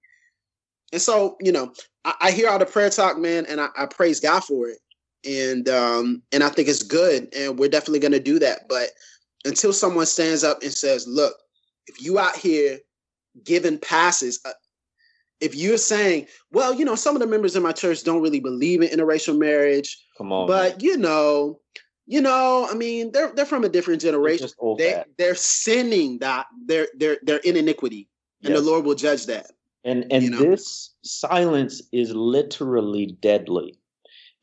And 0.94 1.02
so, 1.02 1.37
you 1.40 1.50
know, 1.50 1.72
I, 2.04 2.14
I 2.20 2.30
hear 2.30 2.48
all 2.48 2.61
the 2.61 2.66
prayer 2.66 2.88
talk, 2.88 3.18
man, 3.18 3.46
and 3.46 3.61
I, 3.61 3.66
I 3.76 3.87
praise 3.87 4.20
God 4.20 4.44
for 4.44 4.68
it. 4.68 4.78
And 5.26 5.68
um, 5.68 6.22
and 6.30 6.44
I 6.44 6.50
think 6.50 6.68
it's 6.68 6.85
good, 6.85 7.35
and 7.35 7.59
we're 7.59 7.68
definitely 7.68 7.98
going 7.98 8.12
to 8.12 8.20
do 8.20 8.38
that. 8.38 8.68
But 8.68 8.90
until 9.44 9.72
someone 9.72 10.07
stands 10.07 10.44
up 10.44 10.62
and 10.62 10.72
says, 10.72 11.09
"Look, 11.09 11.35
if 11.88 12.00
you 12.00 12.18
out 12.18 12.37
here 12.37 12.78
giving 13.42 13.78
passes, 13.78 14.38
uh, 14.44 14.52
if 15.40 15.57
you're 15.57 15.78
saying, 15.78 16.26
well, 16.52 16.74
you 16.74 16.85
know, 16.85 16.94
some 16.94 17.16
of 17.16 17.20
the 17.20 17.26
members 17.26 17.57
in 17.57 17.62
my 17.62 17.72
church 17.72 18.04
don't 18.04 18.22
really 18.22 18.38
believe 18.38 18.83
in 18.83 18.96
interracial 18.96 19.37
marriage. 19.37 19.98
Come 20.16 20.30
on. 20.30 20.46
But 20.46 20.74
man. 20.74 20.80
you 20.80 20.96
know, 20.98 21.59
you 22.07 22.20
know, 22.20 22.68
I 22.70 22.74
mean, 22.74 23.11
they're 23.11 23.33
they're 23.35 23.46
from 23.46 23.64
a 23.64 23.68
different 23.68 24.00
generation. 24.02 24.48
They 24.78 25.02
they're 25.18 25.35
sinning 25.35 26.18
that 26.18 26.46
they're 26.66 26.88
they're 26.96 27.18
they're 27.22 27.38
in 27.38 27.57
iniquity. 27.57 28.09
And 28.44 28.52
yes. 28.52 28.62
the 28.62 28.70
Lord 28.70 28.85
will 28.85 28.94
judge 28.94 29.26
that. 29.26 29.46
And 29.85 30.07
and 30.11 30.25
you 30.25 30.31
know? 30.31 30.38
this 30.38 30.94
silence 31.03 31.83
is 31.92 32.14
literally 32.14 33.16
deadly. 33.20 33.79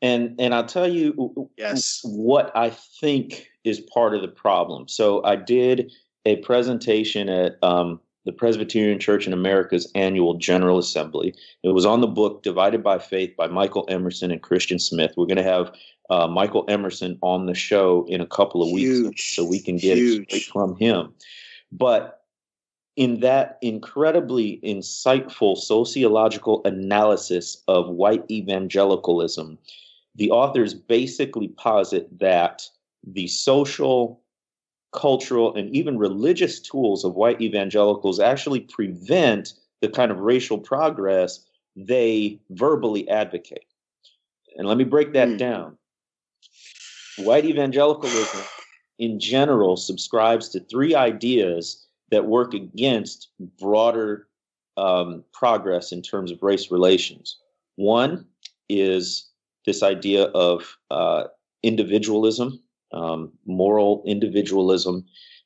And 0.00 0.34
and 0.38 0.54
I'll 0.54 0.66
tell 0.66 0.88
you 0.88 1.50
yes 1.56 2.00
what 2.04 2.50
I 2.56 2.70
think 2.70 3.48
is 3.64 3.80
part 3.80 4.14
of 4.14 4.22
the 4.22 4.28
problem. 4.28 4.88
So 4.88 5.24
I 5.24 5.36
did 5.36 5.92
a 6.24 6.36
presentation 6.36 7.28
at 7.28 7.62
um, 7.62 8.00
the 8.24 8.32
Presbyterian 8.32 8.98
Church 8.98 9.26
in 9.26 9.32
America's 9.32 9.90
annual 9.94 10.34
General 10.34 10.78
Assembly. 10.78 11.34
It 11.62 11.70
was 11.70 11.86
on 11.86 12.00
the 12.00 12.06
book 12.06 12.42
Divided 12.42 12.82
by 12.82 12.98
Faith 12.98 13.34
by 13.36 13.48
Michael 13.48 13.84
Emerson 13.88 14.30
and 14.30 14.42
Christian 14.42 14.78
Smith. 14.78 15.12
We're 15.16 15.26
going 15.26 15.36
to 15.36 15.42
have 15.42 15.72
uh, 16.10 16.28
Michael 16.28 16.64
Emerson 16.68 17.18
on 17.22 17.46
the 17.46 17.54
show 17.54 18.04
in 18.08 18.20
a 18.20 18.26
couple 18.26 18.62
of 18.62 18.68
huge, 18.68 19.06
weeks 19.06 19.24
so 19.24 19.44
we 19.44 19.58
can 19.58 19.76
get 19.76 19.96
huge. 19.96 20.32
it 20.32 20.42
from 20.44 20.76
him. 20.76 21.12
But 21.72 22.21
in 22.96 23.20
that 23.20 23.58
incredibly 23.62 24.60
insightful 24.62 25.56
sociological 25.56 26.60
analysis 26.64 27.62
of 27.68 27.88
white 27.88 28.24
evangelicalism, 28.30 29.58
the 30.14 30.30
authors 30.30 30.74
basically 30.74 31.48
posit 31.48 32.18
that 32.18 32.62
the 33.04 33.26
social 33.26 34.20
cultural, 34.92 35.54
and 35.54 35.74
even 35.74 35.98
religious 35.98 36.60
tools 36.60 37.04
of 37.04 37.14
white 37.14 37.40
evangelicals 37.40 38.20
actually 38.20 38.60
prevent 38.60 39.54
the 39.80 39.88
kind 39.88 40.12
of 40.12 40.18
racial 40.18 40.58
progress 40.58 41.44
they 41.74 42.38
verbally 42.50 43.08
advocate. 43.08 43.64
And 44.56 44.68
let 44.68 44.76
me 44.76 44.84
break 44.84 45.14
that 45.14 45.28
mm. 45.28 45.38
down. 45.38 45.78
White 47.18 47.46
evangelicalism, 47.46 48.42
in 48.98 49.18
general, 49.18 49.78
subscribes 49.78 50.50
to 50.50 50.60
three 50.60 50.94
ideas 50.94 51.86
that 52.12 52.26
work 52.26 52.54
against 52.54 53.28
broader 53.58 54.28
um, 54.76 55.24
progress 55.32 55.90
in 55.90 56.02
terms 56.02 56.30
of 56.30 56.42
race 56.42 56.70
relations. 56.70 57.38
One 57.74 58.26
is 58.68 59.28
this 59.66 59.82
idea 59.82 60.24
of 60.26 60.76
uh, 60.90 61.24
individualism, 61.62 62.62
um, 62.92 63.32
moral 63.46 64.04
individualism. 64.06 65.04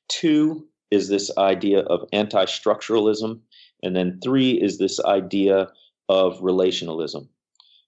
Two 0.08 0.66
is 0.90 1.08
this 1.08 1.30
idea 1.38 1.80
of 1.80 2.06
anti 2.12 2.44
structuralism. 2.44 3.40
And 3.82 3.96
then 3.96 4.20
three 4.22 4.52
is 4.52 4.78
this 4.78 5.00
idea 5.04 5.68
of 6.08 6.38
relationalism. 6.40 7.28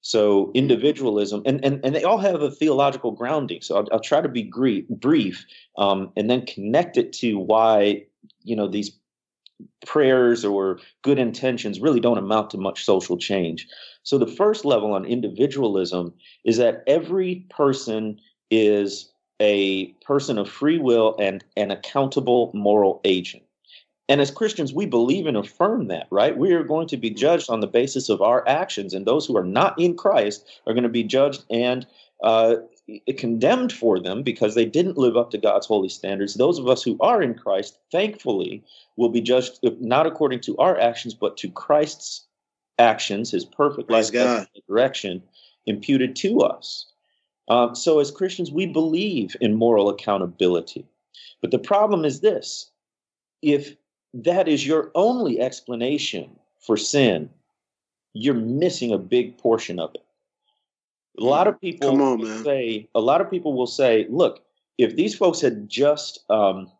So 0.01 0.53
individualism, 0.55 1.43
and, 1.45 1.65
and, 1.65 1.85
and 1.85 1.95
they 1.95 2.05
all 2.05 2.19
have 2.19 2.41
a 2.41 2.51
theological 2.51 3.11
grounding. 3.11 3.63
So 3.63 3.77
I'll, 3.77 3.89
I'll 3.93 4.01
try 4.01 4.21
to 4.21 4.29
be 4.29 4.45
brief, 4.45 4.89
brief 4.89 5.45
um, 5.77 6.13
and 6.17 6.31
then 6.31 6.47
connect 6.47 6.97
it 6.97 7.13
to 7.15 7.39
why, 7.39 8.05
you 8.49 8.57
know, 8.57 8.67
these 8.67 8.93
prayers 9.87 10.45
or 10.45 10.79
good 11.03 11.19
intentions 11.19 11.81
really 11.81 12.01
don't 12.01 12.19
amount 12.19 12.51
to 12.51 12.59
much 12.59 12.85
social 12.85 13.19
change. 13.19 13.67
So 14.03 14.19
the 14.19 14.27
first 14.27 14.65
level 14.65 14.93
on 14.93 15.05
individualism 15.05 16.15
is 16.45 16.57
that 16.59 16.83
every 16.87 17.47
person 17.51 18.21
is 18.51 19.11
a 19.41 19.87
person 20.05 20.39
of 20.39 20.49
free 20.49 20.79
will 20.79 21.17
and 21.19 21.45
an 21.57 21.71
accountable 21.71 22.51
moral 22.55 23.01
agent. 23.05 23.43
And 24.09 24.21
as 24.21 24.31
Christians, 24.31 24.73
we 24.73 24.87
believe 24.87 25.27
and 25.27 25.37
affirm 25.37 25.89
that, 25.89 26.07
right? 26.11 26.37
We 26.37 26.53
are 26.53 26.65
going 26.65 26.89
to 26.89 26.97
be 26.97 27.11
judged 27.11 27.51
on 27.51 27.61
the 27.61 27.67
basis 27.67 28.09
of 28.09 28.23
our 28.23 28.47
actions, 28.49 28.95
and 28.95 29.07
those 29.07 29.27
who 29.27 29.37
are 29.37 29.45
not 29.45 29.79
in 29.79 29.97
Christ 29.97 30.47
are 30.67 30.73
going 30.73 30.85
to 30.85 30.89
be 30.89 31.05
judged 31.05 31.45
and 31.51 31.87
uh, 32.23 32.57
condemned 33.17 33.73
for 33.73 34.01
them 34.01 34.23
because 34.23 34.55
they 34.55 34.65
didn't 34.65 34.97
live 34.97 35.17
up 35.17 35.31
to 35.31 35.39
God's 35.39 35.67
holy 35.67 35.89
standards. 35.89 36.35
Those 36.35 36.59
of 36.59 36.69
us 36.69 36.83
who 36.83 36.97
are 37.01 37.23
in 37.23 37.35
Christ, 37.35 37.79
thankfully, 37.93 38.65
will 38.97 39.11
be 39.11 39.21
judged 39.21 39.59
not 39.81 40.07
according 40.07 40.41
to 40.41 40.57
our 40.57 40.79
actions, 40.79 41.15
but 41.15 41.37
to 41.39 41.51
Christ's 41.51 42.27
actions, 42.79 43.31
his 43.31 43.45
perfect 43.45 43.91
life 43.91 44.11
direction 44.67 45.23
imputed 45.67 46.17
to 46.17 46.41
us. 46.41 46.87
Um, 47.49 47.75
so, 47.75 47.99
as 47.99 48.11
Christians, 48.11 48.51
we 48.51 48.67
believe 48.67 49.37
in 49.41 49.55
moral 49.55 49.89
accountability. 49.89 50.87
But 51.41 51.51
the 51.51 51.59
problem 51.59 52.05
is 52.05 52.21
this 52.21 52.71
if 53.43 53.77
that 54.15 54.49
is 54.49 54.67
your 54.67 54.91
only 54.95 55.41
explanation 55.41 56.39
for 56.61 56.77
sin, 56.77 57.31
you're 58.13 58.35
missing 58.35 58.93
a 58.93 58.99
big 58.99 59.39
portion 59.39 59.79
of 59.79 59.95
it. 59.95 60.05
A 61.19 61.25
lot 61.25 61.47
of 61.47 61.61
people 61.61 61.91
Come 61.91 62.01
on, 62.01 62.23
man. 62.23 62.45
say, 62.45 62.89
a 62.95 63.01
lot 63.01 63.21
of 63.21 63.31
people 63.31 63.55
will 63.55 63.67
say, 63.67 64.07
look, 64.09 64.45
if 64.79 64.95
these 64.95 65.15
folks 65.15 65.41
had 65.41 65.69
just 65.69 66.25
um, 66.31 66.71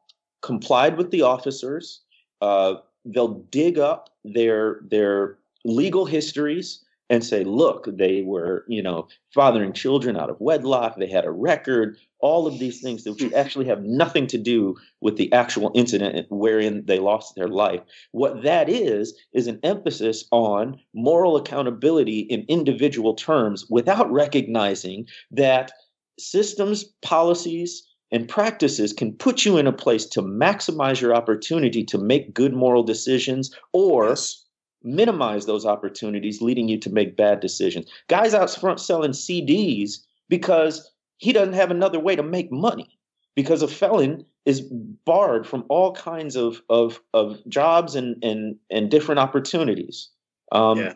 complied 0.43 0.97
with 0.97 1.11
the 1.11 1.23
officers, 1.23 2.03
uh, 2.41 2.77
they'll 3.05 3.35
dig 3.51 3.79
up 3.79 4.11
their 4.25 4.81
their 4.89 5.39
legal 5.65 6.05
histories 6.07 6.85
and 7.11 7.25
say, 7.25 7.43
look, 7.45 7.89
they 7.97 8.23
were, 8.23 8.65
you 8.69 8.83
know, 8.83 9.09
fathering 9.35 9.73
children 9.73 10.17
out 10.17 10.31
of 10.31 10.41
wedlock, 10.41 10.97
they 10.97 11.09
had 11.09 11.25
a 11.25 11.31
record, 11.31 11.97
all 12.21 12.47
of 12.47 12.59
these 12.59 12.81
things 12.81 13.05
that 13.05 13.33
actually 13.37 13.67
have 13.67 13.83
nothing 13.83 14.27
to 14.27 14.39
do 14.39 14.77
with 15.01 15.17
the 15.17 15.33
actual 15.33 15.71
incident 15.75 16.27
wherein 16.31 16.85
they 16.87 16.99
lost 16.99 17.35
their 17.35 17.49
life. 17.49 17.81
What 18.13 18.43
that 18.43 18.69
is, 18.69 19.15
is 19.33 19.47
an 19.47 19.61
emphasis 19.63 20.25
on 20.31 20.81
moral 20.95 21.37
accountability 21.37 22.21
in 22.21 22.45
individual 22.49 23.15
terms 23.15 23.67
without 23.71 24.11
recognizing 24.13 25.07
that 25.31 25.73
systems, 26.19 26.85
policies, 27.01 27.85
and 28.11 28.29
practices 28.29 28.93
can 28.93 29.13
put 29.13 29.45
you 29.45 29.59
in 29.59 29.67
a 29.67 29.73
place 29.73 30.07
to 30.07 30.23
maximize 30.23 31.01
your 31.01 31.15
opportunity 31.15 31.85
to 31.85 31.99
make 31.99 32.35
good 32.35 32.55
moral 32.55 32.83
decisions 32.83 33.55
or 33.73 34.09
yes 34.09 34.45
minimize 34.83 35.47
those 35.47 35.67
opportunities, 35.67 36.41
leading 36.41 36.69
you 36.69 36.79
to 36.79 36.91
make 36.91 37.17
bad 37.17 37.41
decisions. 37.41 37.91
Guys 38.09 38.35
out 38.35 38.51
front 38.51 38.81
selling 38.81 39.13
CDs 39.13 39.99
because 40.29 40.91
he 41.17 41.33
doesn't 41.33 41.55
have 41.55 41.71
another 41.71 41.99
way 41.99 42.17
to 42.17 42.23
make 42.23 42.53
money 42.53 42.99
because 43.35 43.63
a 43.63 43.69
felon 43.69 44.25
is 44.45 44.61
barred 44.61 45.47
from 45.47 45.65
all 45.69 45.93
kinds 45.93 46.37
of 46.37 46.63
of, 46.69 47.01
of 47.13 47.39
jobs 47.49 47.95
and 47.95 48.23
and 48.25 48.57
and 48.71 48.91
different 48.91 49.19
opportunities. 49.19 50.09
Um, 50.53 50.79
yeah. 50.79 50.95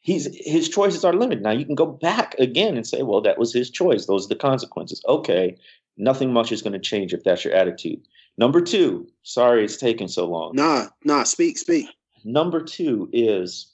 He's 0.00 0.28
his 0.38 0.68
choices 0.68 1.04
are 1.04 1.14
limited. 1.14 1.42
Now 1.42 1.52
you 1.52 1.64
can 1.64 1.74
go 1.74 1.86
back 1.86 2.34
again 2.38 2.76
and 2.76 2.86
say, 2.86 3.02
well, 3.02 3.22
that 3.22 3.38
was 3.38 3.54
his 3.54 3.70
choice. 3.70 4.04
Those 4.04 4.26
are 4.26 4.28
the 4.28 4.36
consequences. 4.36 5.02
Okay, 5.08 5.56
nothing 5.96 6.32
much 6.32 6.52
is 6.52 6.60
going 6.60 6.74
to 6.74 6.78
change 6.78 7.14
if 7.14 7.24
that's 7.24 7.44
your 7.44 7.54
attitude. 7.54 8.06
Number 8.36 8.60
two, 8.60 9.08
sorry 9.22 9.64
it's 9.64 9.76
taking 9.76 10.08
so 10.08 10.26
long. 10.26 10.52
Nah, 10.54 10.88
nah, 11.04 11.22
speak, 11.22 11.56
speak. 11.56 11.88
Number 12.24 12.62
two 12.62 13.08
is 13.12 13.70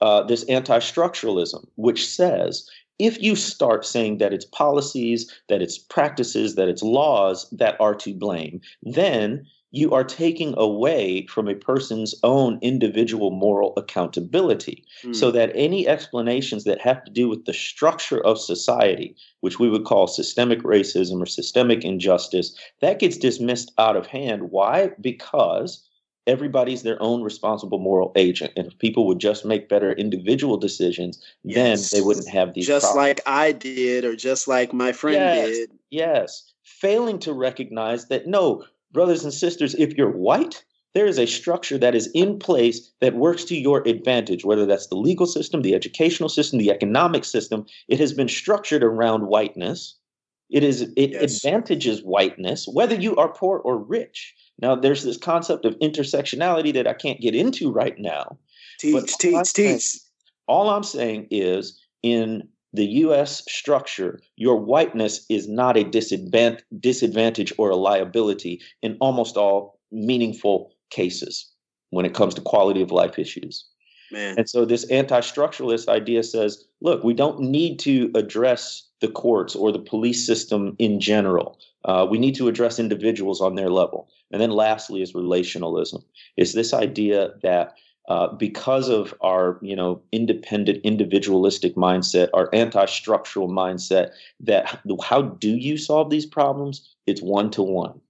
uh, 0.00 0.22
this 0.24 0.44
anti 0.44 0.78
structuralism, 0.78 1.66
which 1.76 2.08
says 2.08 2.68
if 2.98 3.22
you 3.22 3.36
start 3.36 3.84
saying 3.84 4.18
that 4.18 4.32
it's 4.32 4.44
policies, 4.44 5.32
that 5.48 5.62
it's 5.62 5.78
practices, 5.78 6.54
that 6.54 6.68
it's 6.68 6.82
laws 6.82 7.48
that 7.50 7.76
are 7.80 7.94
to 7.96 8.14
blame, 8.14 8.60
then 8.82 9.46
you 9.72 9.92
are 9.92 10.04
taking 10.04 10.54
away 10.58 11.26
from 11.26 11.48
a 11.48 11.54
person's 11.54 12.14
own 12.22 12.58
individual 12.60 13.30
moral 13.30 13.72
accountability. 13.76 14.84
Mm. 15.02 15.16
So 15.16 15.30
that 15.30 15.50
any 15.54 15.88
explanations 15.88 16.64
that 16.64 16.80
have 16.80 17.02
to 17.04 17.10
do 17.10 17.28
with 17.28 17.46
the 17.46 17.54
structure 17.54 18.24
of 18.24 18.38
society, 18.38 19.16
which 19.40 19.58
we 19.58 19.70
would 19.70 19.84
call 19.84 20.06
systemic 20.06 20.62
racism 20.62 21.22
or 21.22 21.26
systemic 21.26 21.84
injustice, 21.84 22.56
that 22.80 22.98
gets 22.98 23.16
dismissed 23.16 23.72
out 23.78 23.96
of 23.96 24.06
hand. 24.06 24.50
Why? 24.50 24.90
Because 25.00 25.82
everybody's 26.26 26.82
their 26.82 27.00
own 27.02 27.22
responsible 27.22 27.78
moral 27.78 28.12
agent. 28.16 28.52
And 28.56 28.66
if 28.66 28.78
people 28.78 29.06
would 29.06 29.18
just 29.18 29.44
make 29.44 29.68
better 29.68 29.92
individual 29.92 30.56
decisions, 30.56 31.22
yes. 31.42 31.90
then 31.90 31.98
they 31.98 32.04
wouldn't 32.04 32.28
have 32.28 32.54
these 32.54 32.66
just 32.66 32.86
problems. 32.86 33.08
like 33.08 33.20
I 33.26 33.52
did 33.52 34.04
or 34.04 34.14
just 34.16 34.48
like 34.48 34.72
my 34.72 34.92
friend 34.92 35.16
yes. 35.16 35.48
did. 35.48 35.70
Yes. 35.90 36.52
Failing 36.62 37.18
to 37.20 37.32
recognize 37.32 38.06
that 38.08 38.26
no, 38.26 38.64
brothers 38.92 39.24
and 39.24 39.32
sisters, 39.32 39.74
if 39.74 39.94
you're 39.94 40.10
white, 40.10 40.64
there 40.94 41.06
is 41.06 41.18
a 41.18 41.26
structure 41.26 41.78
that 41.78 41.94
is 41.94 42.10
in 42.14 42.38
place 42.38 42.90
that 43.00 43.14
works 43.14 43.44
to 43.44 43.56
your 43.56 43.86
advantage, 43.88 44.44
whether 44.44 44.66
that's 44.66 44.88
the 44.88 44.96
legal 44.96 45.26
system, 45.26 45.62
the 45.62 45.74
educational 45.74 46.28
system, 46.28 46.58
the 46.58 46.70
economic 46.70 47.24
system. 47.24 47.66
It 47.88 47.98
has 47.98 48.12
been 48.12 48.28
structured 48.28 48.82
around 48.82 49.26
whiteness. 49.26 49.94
It 50.52 50.62
is 50.62 50.82
it 50.96 51.12
yes. 51.12 51.36
advantages 51.36 52.02
whiteness, 52.02 52.68
whether 52.70 52.94
you 52.94 53.16
are 53.16 53.32
poor 53.32 53.58
or 53.58 53.78
rich. 53.78 54.34
Now, 54.60 54.76
there's 54.76 55.02
this 55.02 55.16
concept 55.16 55.64
of 55.64 55.78
intersectionality 55.78 56.72
that 56.74 56.86
I 56.86 56.92
can't 56.92 57.20
get 57.20 57.34
into 57.34 57.72
right 57.72 57.98
now. 57.98 58.36
Teach, 58.78 59.16
teach, 59.18 59.52
teach. 59.54 59.98
All 60.46 60.68
I'm 60.68 60.82
saying 60.82 61.28
is 61.30 61.80
in 62.02 62.48
the 62.74 62.84
US 62.84 63.44
structure, 63.50 64.20
your 64.36 64.56
whiteness 64.56 65.24
is 65.28 65.48
not 65.48 65.76
a 65.76 65.84
disadvantage, 65.84 66.64
disadvantage 66.80 67.52
or 67.58 67.70
a 67.70 67.76
liability 67.76 68.60
in 68.82 68.96
almost 69.00 69.36
all 69.36 69.78
meaningful 69.90 70.72
cases 70.90 71.50
when 71.90 72.04
it 72.04 72.14
comes 72.14 72.34
to 72.34 72.40
quality 72.40 72.82
of 72.82 72.90
life 72.90 73.18
issues. 73.18 73.66
Man. 74.10 74.36
And 74.38 74.48
so 74.48 74.64
this 74.64 74.84
anti-structuralist 74.90 75.88
idea 75.88 76.22
says, 76.22 76.64
look, 76.82 77.02
we 77.02 77.14
don't 77.14 77.40
need 77.40 77.78
to 77.80 78.10
address 78.14 78.86
the 79.02 79.08
courts 79.08 79.54
or 79.54 79.70
the 79.70 79.78
police 79.78 80.24
system 80.26 80.74
in 80.78 80.98
general. 80.98 81.58
Uh, 81.84 82.06
we 82.10 82.18
need 82.18 82.34
to 82.36 82.48
address 82.48 82.78
individuals 82.78 83.42
on 83.42 83.56
their 83.56 83.68
level. 83.68 84.08
And 84.30 84.40
then 84.40 84.50
lastly 84.50 85.02
is 85.02 85.12
relationalism. 85.12 86.02
Is 86.38 86.54
this 86.54 86.72
idea 86.72 87.32
that 87.42 87.74
uh, 88.08 88.28
because 88.28 88.88
of 88.88 89.14
our, 89.20 89.58
you 89.62 89.76
know, 89.76 90.00
independent, 90.10 90.80
individualistic 90.84 91.74
mindset, 91.76 92.28
our 92.32 92.48
anti-structural 92.52 93.48
mindset, 93.48 94.10
that 94.40 94.80
how 95.02 95.22
do 95.22 95.50
you 95.50 95.76
solve 95.76 96.10
these 96.10 96.26
problems? 96.26 96.88
It's 97.06 97.20
one 97.20 97.50
to 97.50 97.62
one. 97.62 98.00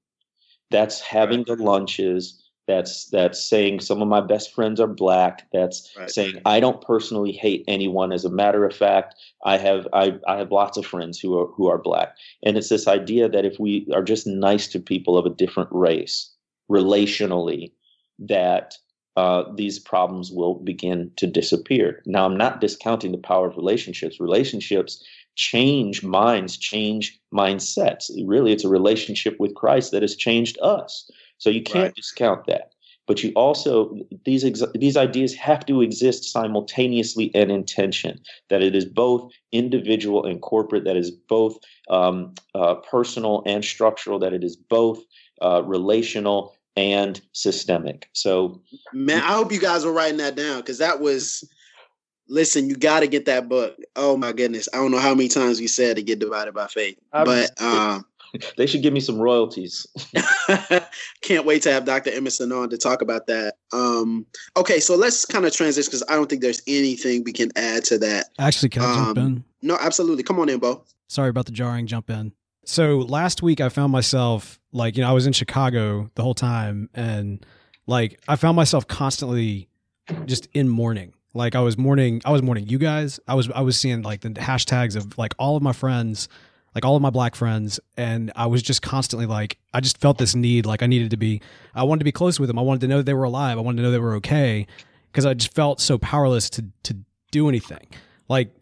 That's 0.70 1.00
having 1.00 1.44
the 1.44 1.57
lunches, 1.57 2.41
that's 2.66 3.07
that's 3.07 3.48
saying 3.48 3.81
some 3.81 4.01
of 4.01 4.09
my 4.09 4.20
best 4.20 4.55
friends 4.55 4.79
are 4.81 4.87
black 4.87 5.48
that's 5.53 5.92
right. 5.98 6.11
saying 6.11 6.40
i 6.44 6.61
don't 6.61 6.81
personally 6.83 7.33
hate 7.33 7.64
anyone. 7.66 8.12
As 8.12 8.25
a 8.25 8.31
matter 8.31 8.64
of 8.64 8.75
fact 8.75 9.16
i 9.44 9.57
have 9.57 9.88
I, 9.92 10.18
I 10.29 10.37
have 10.38 10.53
lots 10.53 10.79
of 10.79 10.87
friends 10.87 11.18
who 11.18 11.38
are 11.38 11.46
who 11.46 11.68
are 11.68 11.79
black. 11.79 12.16
And 12.42 12.57
it's 12.57 12.68
this 12.68 12.87
idea 12.87 13.29
that 13.29 13.44
if 13.44 13.59
we 13.59 13.88
are 13.92 14.03
just 14.03 14.27
nice 14.27 14.68
to 14.68 14.81
people 14.81 15.18
of 15.18 15.27
a 15.27 15.31
different 15.31 15.70
race 15.72 16.31
relationally 16.70 17.72
that 18.18 18.75
uh, 19.14 19.44
these 19.57 19.79
problems 19.79 20.31
will 20.33 20.55
begin 20.55 21.11
to 21.16 21.27
disappear. 21.27 22.03
Now 22.07 22.25
i'm 22.27 22.37
not 22.37 22.61
discounting 22.61 23.12
the 23.12 23.18
power 23.18 23.48
of 23.48 23.57
relationships. 23.57 24.20
Relationships 24.20 25.05
change 25.35 26.03
minds 26.05 26.57
change 26.57 27.18
mindsets. 27.35 28.11
Really 28.25 28.53
it's 28.53 28.64
a 28.64 28.68
relationship 28.68 29.37
with 29.40 29.55
christ 29.55 29.90
that 29.90 30.03
has 30.03 30.14
changed 30.14 30.59
us 30.62 31.11
so 31.42 31.50
you 31.50 31.61
can't 31.61 31.87
right. 31.87 31.94
discount 31.96 32.46
that. 32.46 32.70
But 33.09 33.24
you 33.24 33.33
also 33.35 33.96
these 34.24 34.44
ex- 34.44 34.62
these 34.76 34.96
ideas 34.96 35.35
have 35.35 35.66
to 35.66 35.83
exist 35.83 36.31
simultaneously 36.31 37.33
and 37.35 37.50
in 37.50 37.64
tension. 37.64 38.20
That 38.48 38.62
it 38.62 38.76
is 38.76 38.85
both 38.85 39.33
individual 39.50 40.24
and 40.24 40.40
corporate. 40.40 40.85
That 40.85 40.96
is 40.96 41.11
both 41.11 41.59
um, 41.90 42.35
uh, 42.55 42.76
personal 42.76 43.42
and 43.44 43.64
structural. 43.64 44.20
That 44.20 44.33
it 44.33 44.44
is 44.44 44.55
both 44.55 45.02
uh, 45.42 45.64
relational 45.64 46.55
and 46.76 47.20
systemic. 47.33 48.09
So, 48.12 48.62
man, 48.92 49.22
I 49.22 49.33
hope 49.33 49.50
you 49.50 49.61
guys 49.61 49.85
were 49.85 49.92
writing 49.92 50.18
that 50.18 50.37
down 50.37 50.61
because 50.61 50.78
that 50.78 51.00
was. 51.00 51.42
Listen, 52.28 52.68
you 52.70 52.76
got 52.76 53.00
to 53.00 53.09
get 53.09 53.26
that 53.26 53.48
book. 53.48 53.76
Oh 53.96 54.16
my 54.16 54.33
goodness, 54.33 54.68
I 54.72 54.76
don't 54.76 54.92
know 54.92 55.00
how 55.00 55.12
many 55.12 55.28
times 55.28 55.61
we 55.61 55.66
said 55.66 55.96
to 55.96 56.02
get 56.02 56.20
divided 56.20 56.55
by 56.55 56.68
faith, 56.68 56.96
but 57.11 57.61
um, 57.61 58.07
they 58.57 58.66
should 58.66 58.83
give 58.83 58.92
me 58.92 59.01
some 59.01 59.18
royalties. 59.18 59.87
Can't 61.23 61.45
wait 61.45 61.62
to 61.62 61.73
have 61.73 61.85
Dr. 61.85 62.11
Emerson 62.11 62.53
on 62.53 62.71
to 62.71 62.79
talk 62.79 63.03
about 63.03 63.27
that. 63.27 63.55
Um, 63.73 64.27
okay, 64.57 64.81
so 64.81 64.97
let's 64.97 65.25
kind 65.25 65.45
of 65.45 65.53
transition 65.53 65.90
because 65.90 66.05
I 66.09 66.14
don't 66.14 66.29
think 66.29 66.42
there's 66.42 66.62
anything 66.66 67.25
we 67.25 67.33
can 67.33 67.51
add 67.57 67.85
to 67.85 67.99
that. 67.99 68.27
Actually, 68.38 68.71
can 68.71 68.83
I 68.83 68.90
um, 68.90 69.05
jump 69.05 69.18
in? 69.18 69.45
No, 69.62 69.77
absolutely. 69.81 70.23
Come 70.23 70.38
on 70.40 70.49
in, 70.49 70.59
Bo. 70.59 70.85
Sorry 71.09 71.29
about 71.29 71.47
the 71.47 71.53
jarring 71.53 71.87
jump 71.87 72.11
in. 72.11 72.33
So 72.64 72.99
last 72.99 73.42
week 73.42 73.61
I 73.61 73.68
found 73.68 73.92
myself 73.92 74.61
like, 74.73 74.97
you 74.97 75.03
know, 75.03 75.11
I 75.11 75.12
was 75.12 75.27
in 75.27 75.33
Chicago 75.33 76.11
the 76.14 76.23
whole 76.23 76.35
time 76.35 76.88
and 76.95 77.45
like 77.87 78.21
I 78.29 78.37
found 78.37 78.57
myself 78.57 78.87
constantly 78.87 79.68
just 80.27 80.49
in 80.53 80.68
mourning. 80.68 81.12
Like 81.35 81.55
I 81.55 81.61
was 81.61 81.77
mourning 81.77 82.23
I 82.25 82.31
was 82.31 82.42
mourning 82.42 82.68
you 82.68 82.79
guys. 82.79 83.18
I 83.27 83.35
was 83.35 83.51
I 83.51 83.62
was 83.62 83.77
seeing 83.77 84.03
like 84.03 84.21
the 84.21 84.31
hashtags 84.31 84.97
of 84.97 85.18
like 85.18 85.35
all 85.38 85.57
of 85.57 85.62
my 85.62 85.73
friends 85.73 86.29
like 86.74 86.85
all 86.85 86.96
of 86.96 87.02
my 87.02 87.11
black 87.11 87.35
friends 87.35 87.78
and 87.96 88.32
i 88.37 88.46
was 88.46 88.62
just 88.62 88.82
constantly 88.82 89.26
like 89.26 89.58
i 89.74 89.80
just 89.80 89.98
felt 89.98 90.18
this 90.18 90.35
need 90.35 90.66
like 90.66 90.82
i 90.82 90.87
needed 90.87 91.11
to 91.11 91.16
be 91.16 91.40
i 91.74 91.82
wanted 91.82 92.00
to 92.00 92.04
be 92.04 92.12
close 92.12 92.40
with 92.40 92.48
them. 92.48 92.58
I 92.58 92.62
wanted 92.62 92.80
to 92.82 92.88
know 92.88 93.02
they 93.02 93.14
were 93.14 93.24
alive. 93.24 93.58
I 93.58 93.61
wanted 93.61 93.78
to 93.78 93.82
know 93.82 93.90
they 93.90 93.98
were 93.98 94.14
okay 94.16 94.66
because 95.11 95.26
i 95.26 95.35
just 95.35 95.54
felt 95.54 95.80
so 95.80 95.98
powerless 95.98 96.48
to 96.50 96.64
to 96.85 96.96
do 97.30 97.48
anything. 97.48 97.87
Like 98.28 98.54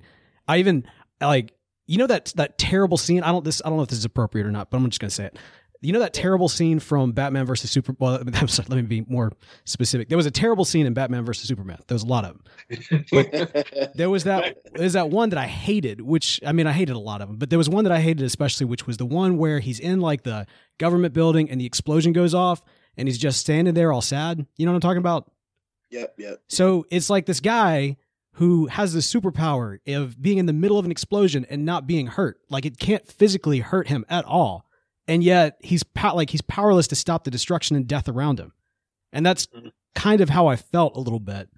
i 0.49 0.59
even 0.59 0.85
like 1.21 1.53
you 1.87 1.99
know 1.99 2.07
that 2.07 2.33
that 2.37 2.57
terrible 2.57 2.97
scene? 2.97 3.23
I 3.23 3.33
don't 3.33 3.45
this 3.45 3.61
i 3.65 3.69
don't 3.69 3.77
know 3.77 3.83
if 3.83 3.89
this 3.89 3.99
is 3.99 4.05
appropriate 4.05 4.47
or 4.47 4.53
not 4.53 4.71
but 4.71 4.77
i'm 4.77 4.89
just 4.89 5.01
gonna 5.01 5.11
say 5.11 5.27
it 5.27 5.39
you 5.83 5.93
know 5.93 6.01
that 6.01 6.13
terrible 6.13 6.49
scene 6.49 6.79
from 6.79 7.13
Batman 7.13 7.47
versus 7.47 7.71
Super. 7.71 7.95
Well, 7.99 8.13
let 8.25 8.71
me 8.71 8.83
be 8.83 9.05
more 9.09 9.33
specific. 9.65 10.09
There 10.09 10.19
was 10.19 10.27
a 10.27 10.31
terrible 10.31 10.65
scene 10.65 10.87
in 10.87 10.93
Batman 10.93 11.25
versus 11.25 11.49
Superman. 11.49 11.79
There 11.87 11.95
was 11.95 12.03
a 12.03 12.07
lot 12.07 12.25
of 12.25 12.37
them. 12.37 13.05
But 13.11 13.93
there 13.95 14.11
was 14.11 14.25
that. 14.25 14.59
There's 14.75 14.93
that 14.93 15.11
one 15.11 15.31
that 15.31 15.39
I 15.39 15.47
hated. 15.47 16.01
Which 16.01 16.41
I 16.47 16.53
mean, 16.53 16.67
I 16.67 16.73
hated 16.73 16.97
a 16.97 17.01
lot 17.01 17.23
of 17.23 17.29
them, 17.29 17.39
but 17.39 17.51
there 17.51 17.59
was 17.59 17.69
one 17.69 17.85
that 17.85 17.93
I 17.93 18.01
hated 18.01 18.25
especially, 18.25 18.67
which 18.67 18.87
was 18.87 18.99
the 18.99 19.07
one 19.07 19.39
where 19.39 19.61
he's 19.61 19.81
in 19.81 20.01
like 20.01 20.23
the 20.23 20.47
government 20.79 21.15
building 21.15 21.51
and 21.51 21.61
the 21.61 21.67
explosion 21.67 22.13
goes 22.13 22.35
off 22.35 22.63
and 22.97 23.09
he's 23.09 23.19
just 23.19 23.41
standing 23.41 23.75
there 23.75 23.93
all 23.93 24.03
sad. 24.03 24.47
You 24.57 24.67
know 24.67 24.73
what 24.73 24.77
I'm 24.77 24.81
talking 24.83 24.99
about? 24.99 25.31
Yep. 25.91 26.15
Yep. 26.19 26.43
So 26.49 26.87
it's 26.91 27.09
like 27.09 27.27
this 27.27 27.41
guy 27.41 27.97
who 28.35 28.67
has 28.67 28.93
the 28.93 29.01
superpower 29.01 29.79
of 29.95 30.21
being 30.21 30.39
in 30.39 30.47
the 30.47 30.53
middle 30.53 30.79
of 30.79 30.85
an 30.85 30.91
explosion 30.91 31.47
and 31.51 31.65
not 31.65 31.87
being 31.87 32.07
hurt. 32.07 32.39
Like 32.49 32.65
it 32.65 32.79
can't 32.79 33.07
physically 33.07 33.61
hurt 33.61 33.89
him 33.89 34.05
at 34.09 34.25
all 34.25 34.67
and 35.09 35.25
yet 35.25 35.57
he's 35.61 35.83
po- 35.83 36.15
like 36.15 36.31
he's 36.31 36.43
powerless 36.43 36.89
to 36.89 36.97
stop 36.97 37.25
the 37.25 37.31
destruction 37.31 37.77
and 37.77 37.87
death 37.87 38.09
around 38.09 38.39
him. 38.39 38.53
And 39.13 39.25
that's 39.25 39.47
mm-hmm. 39.47 39.69
kind 39.95 40.21
of 40.21 40.31
how 40.31 40.47
I 40.47 40.57
felt 40.57 40.97
a 40.97 41.01
little 41.01 41.21
bit 41.21 41.49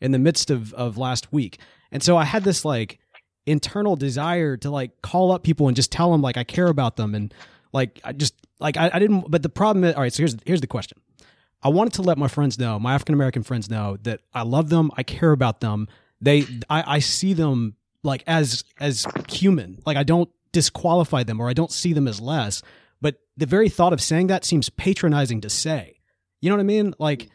in 0.00 0.12
the 0.12 0.18
midst 0.18 0.50
of 0.50 0.72
of 0.74 0.98
last 0.98 1.32
week. 1.32 1.58
And 1.92 2.02
so 2.02 2.16
I 2.16 2.24
had 2.24 2.44
this 2.44 2.64
like 2.64 2.98
internal 3.46 3.96
desire 3.96 4.56
to 4.58 4.70
like 4.70 5.02
call 5.02 5.32
up 5.32 5.42
people 5.42 5.66
and 5.66 5.76
just 5.76 5.90
tell 5.90 6.12
them 6.12 6.22
like 6.22 6.36
I 6.36 6.44
care 6.44 6.68
about 6.68 6.96
them 6.96 7.14
and 7.14 7.32
like 7.72 8.00
I 8.04 8.12
just 8.12 8.34
like 8.58 8.76
I, 8.76 8.90
I 8.92 8.98
didn't 8.98 9.30
but 9.30 9.42
the 9.42 9.48
problem 9.48 9.84
is 9.84 9.94
all 9.94 10.02
right, 10.02 10.12
so 10.12 10.18
here's 10.18 10.36
here's 10.44 10.60
the 10.60 10.66
question. 10.66 10.98
I 11.62 11.68
wanted 11.68 11.92
to 11.94 12.02
let 12.02 12.16
my 12.16 12.28
friends 12.28 12.58
know, 12.58 12.78
my 12.78 12.94
African 12.94 13.14
American 13.14 13.42
friends 13.42 13.68
know 13.68 13.98
that 14.02 14.20
I 14.32 14.42
love 14.42 14.68
them, 14.68 14.90
I 14.96 15.02
care 15.02 15.32
about 15.32 15.60
them. 15.60 15.88
They 16.20 16.44
I, 16.68 16.96
I 16.96 16.98
see 16.98 17.32
them 17.32 17.76
like 18.02 18.24
as 18.26 18.64
as 18.78 19.06
human. 19.28 19.80
Like 19.86 19.96
I 19.96 20.02
don't 20.02 20.30
disqualify 20.52 21.22
them 21.22 21.40
or 21.40 21.48
I 21.48 21.52
don't 21.52 21.70
see 21.70 21.92
them 21.92 22.08
as 22.08 22.20
less 22.20 22.62
but 23.00 23.16
the 23.36 23.46
very 23.46 23.68
thought 23.68 23.92
of 23.92 24.00
saying 24.00 24.28
that 24.28 24.44
seems 24.44 24.70
patronizing 24.70 25.40
to 25.42 25.50
say. 25.50 26.00
You 26.40 26.50
know 26.50 26.56
what 26.56 26.62
I 26.62 26.64
mean? 26.64 26.94
Like, 26.98 27.20
mm. 27.20 27.30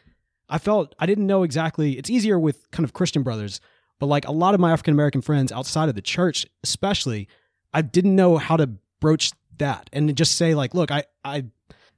I 0.48 0.58
felt 0.58 0.94
I 0.98 1.06
didn't 1.06 1.26
know 1.26 1.42
exactly. 1.42 1.98
It's 1.98 2.10
easier 2.10 2.38
with 2.38 2.70
kind 2.70 2.84
of 2.84 2.92
Christian 2.92 3.22
brothers, 3.22 3.60
but 3.98 4.06
like 4.06 4.26
a 4.28 4.32
lot 4.32 4.54
of 4.54 4.60
my 4.60 4.72
African 4.72 4.94
American 4.94 5.22
friends 5.22 5.52
outside 5.52 5.88
of 5.88 5.94
the 5.94 6.02
church, 6.02 6.46
especially, 6.62 7.28
I 7.72 7.82
didn't 7.82 8.14
know 8.14 8.36
how 8.36 8.56
to 8.56 8.70
broach 9.00 9.32
that 9.58 9.90
and 9.92 10.14
just 10.16 10.36
say 10.36 10.54
like, 10.54 10.74
look, 10.74 10.90
I 10.90 11.04
I 11.24 11.44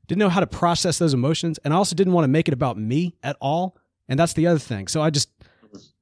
didn't 0.06 0.20
know 0.20 0.30
how 0.30 0.40
to 0.40 0.46
process 0.46 0.98
those 0.98 1.14
emotions, 1.14 1.58
and 1.64 1.74
I 1.74 1.76
also 1.76 1.94
didn't 1.94 2.14
want 2.14 2.24
to 2.24 2.28
make 2.28 2.48
it 2.48 2.54
about 2.54 2.78
me 2.78 3.14
at 3.22 3.36
all. 3.40 3.76
And 4.08 4.18
that's 4.18 4.32
the 4.32 4.46
other 4.46 4.58
thing. 4.58 4.88
So 4.88 5.02
I 5.02 5.10
just 5.10 5.28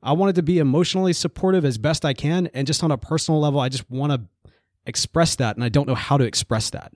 I 0.02 0.12
wanted 0.12 0.36
to 0.36 0.42
be 0.42 0.58
emotionally 0.58 1.12
supportive 1.12 1.64
as 1.64 1.78
best 1.78 2.04
I 2.04 2.14
can, 2.14 2.48
and 2.54 2.66
just 2.66 2.84
on 2.84 2.92
a 2.92 2.98
personal 2.98 3.40
level, 3.40 3.58
I 3.58 3.68
just 3.68 3.90
want 3.90 4.12
to 4.12 4.52
express 4.86 5.36
that, 5.36 5.56
and 5.56 5.64
I 5.64 5.68
don't 5.68 5.88
know 5.88 5.96
how 5.96 6.16
to 6.16 6.24
express 6.24 6.70
that. 6.70 6.92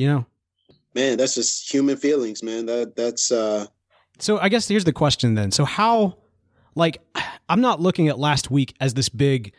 You 0.00 0.06
know, 0.06 0.26
man, 0.94 1.18
that's 1.18 1.34
just 1.34 1.70
human 1.70 1.98
feelings, 1.98 2.42
man. 2.42 2.64
That 2.64 2.96
that's 2.96 3.30
uh. 3.30 3.66
So 4.18 4.38
I 4.38 4.48
guess 4.48 4.66
here's 4.66 4.84
the 4.84 4.94
question 4.94 5.34
then. 5.34 5.50
So 5.50 5.66
how, 5.66 6.16
like, 6.74 7.02
I'm 7.50 7.60
not 7.60 7.82
looking 7.82 8.08
at 8.08 8.18
last 8.18 8.50
week 8.50 8.74
as 8.80 8.94
this 8.94 9.10
big. 9.10 9.52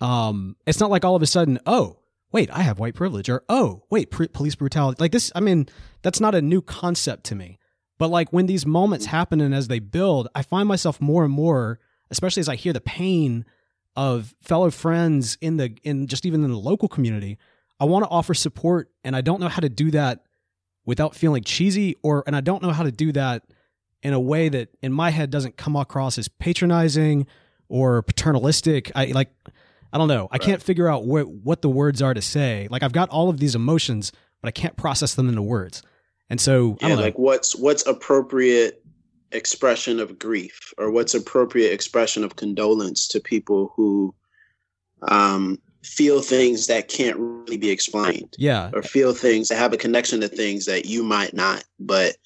Um, 0.00 0.56
it's 0.66 0.80
not 0.80 0.90
like 0.90 1.04
all 1.04 1.14
of 1.14 1.22
a 1.22 1.26
sudden, 1.26 1.60
oh, 1.66 2.00
wait, 2.32 2.50
I 2.50 2.62
have 2.62 2.80
white 2.80 2.96
privilege, 2.96 3.28
or 3.28 3.44
oh, 3.48 3.84
wait, 3.90 4.10
pr- 4.10 4.24
police 4.24 4.56
brutality. 4.56 5.00
Like 5.00 5.12
this, 5.12 5.30
I 5.36 5.40
mean, 5.40 5.68
that's 6.02 6.18
not 6.18 6.34
a 6.34 6.42
new 6.42 6.62
concept 6.62 7.22
to 7.26 7.36
me. 7.36 7.56
But 7.96 8.10
like 8.10 8.32
when 8.32 8.46
these 8.46 8.66
moments 8.66 9.06
happen 9.06 9.40
and 9.40 9.54
as 9.54 9.68
they 9.68 9.78
build, 9.78 10.26
I 10.34 10.42
find 10.42 10.66
myself 10.66 11.00
more 11.00 11.22
and 11.22 11.32
more, 11.32 11.78
especially 12.10 12.40
as 12.40 12.48
I 12.48 12.56
hear 12.56 12.72
the 12.72 12.80
pain 12.80 13.44
of 13.94 14.34
fellow 14.42 14.72
friends 14.72 15.38
in 15.40 15.58
the 15.58 15.76
in 15.84 16.08
just 16.08 16.26
even 16.26 16.42
in 16.42 16.50
the 16.50 16.58
local 16.58 16.88
community, 16.88 17.38
I 17.80 17.84
want 17.84 18.04
to 18.04 18.10
offer 18.10 18.34
support 18.34 18.90
and 19.02 19.16
I 19.16 19.20
don't 19.22 19.40
know 19.40 19.48
how 19.48 19.60
to 19.60 19.68
do 19.68 19.90
that 19.92 20.20
without 20.84 21.14
feeling 21.14 21.42
cheesy 21.42 21.96
or 22.02 22.22
and 22.26 22.36
I 22.36 22.40
don't 22.40 22.62
know 22.62 22.70
how 22.70 22.82
to 22.82 22.92
do 22.92 23.12
that 23.12 23.42
in 24.02 24.12
a 24.12 24.20
way 24.20 24.48
that 24.48 24.68
in 24.82 24.92
my 24.92 25.10
head 25.10 25.30
doesn't 25.30 25.56
come 25.56 25.76
across 25.76 26.18
as 26.18 26.28
patronizing 26.28 27.26
or 27.68 28.02
paternalistic. 28.02 28.92
I 28.94 29.06
like 29.06 29.30
I 29.92 29.98
don't 29.98 30.08
know. 30.08 30.28
I 30.30 30.34
right. 30.34 30.42
can't 30.42 30.62
figure 30.62 30.88
out 30.88 31.04
what 31.04 31.28
what 31.28 31.62
the 31.62 31.70
words 31.70 32.02
are 32.02 32.14
to 32.14 32.22
say. 32.22 32.68
Like 32.70 32.82
I've 32.82 32.92
got 32.92 33.08
all 33.10 33.28
of 33.28 33.38
these 33.38 33.54
emotions, 33.54 34.12
but 34.40 34.48
I 34.48 34.52
can't 34.52 34.76
process 34.76 35.14
them 35.14 35.28
into 35.28 35.42
words. 35.42 35.82
And 36.28 36.40
so, 36.40 36.76
yeah, 36.80 36.94
like 36.94 37.18
what's 37.18 37.56
what's 37.56 37.84
appropriate 37.86 38.84
expression 39.32 39.98
of 40.00 40.18
grief 40.18 40.72
or 40.78 40.90
what's 40.90 41.14
appropriate 41.14 41.72
expression 41.72 42.24
of 42.24 42.36
condolence 42.36 43.08
to 43.08 43.20
people 43.20 43.72
who 43.74 44.14
um, 45.08 45.58
feel 45.82 46.20
things 46.20 46.66
that 46.66 46.88
can't 46.88 47.16
really 47.16 47.56
be 47.56 47.70
explained. 47.70 48.34
Yeah. 48.38 48.70
Or 48.72 48.82
feel 48.82 49.14
things 49.14 49.48
that 49.48 49.56
have 49.56 49.72
a 49.72 49.76
connection 49.76 50.20
to 50.20 50.28
things 50.28 50.66
that 50.66 50.86
you 50.86 51.02
might 51.02 51.34
not, 51.34 51.64
but 51.78 52.16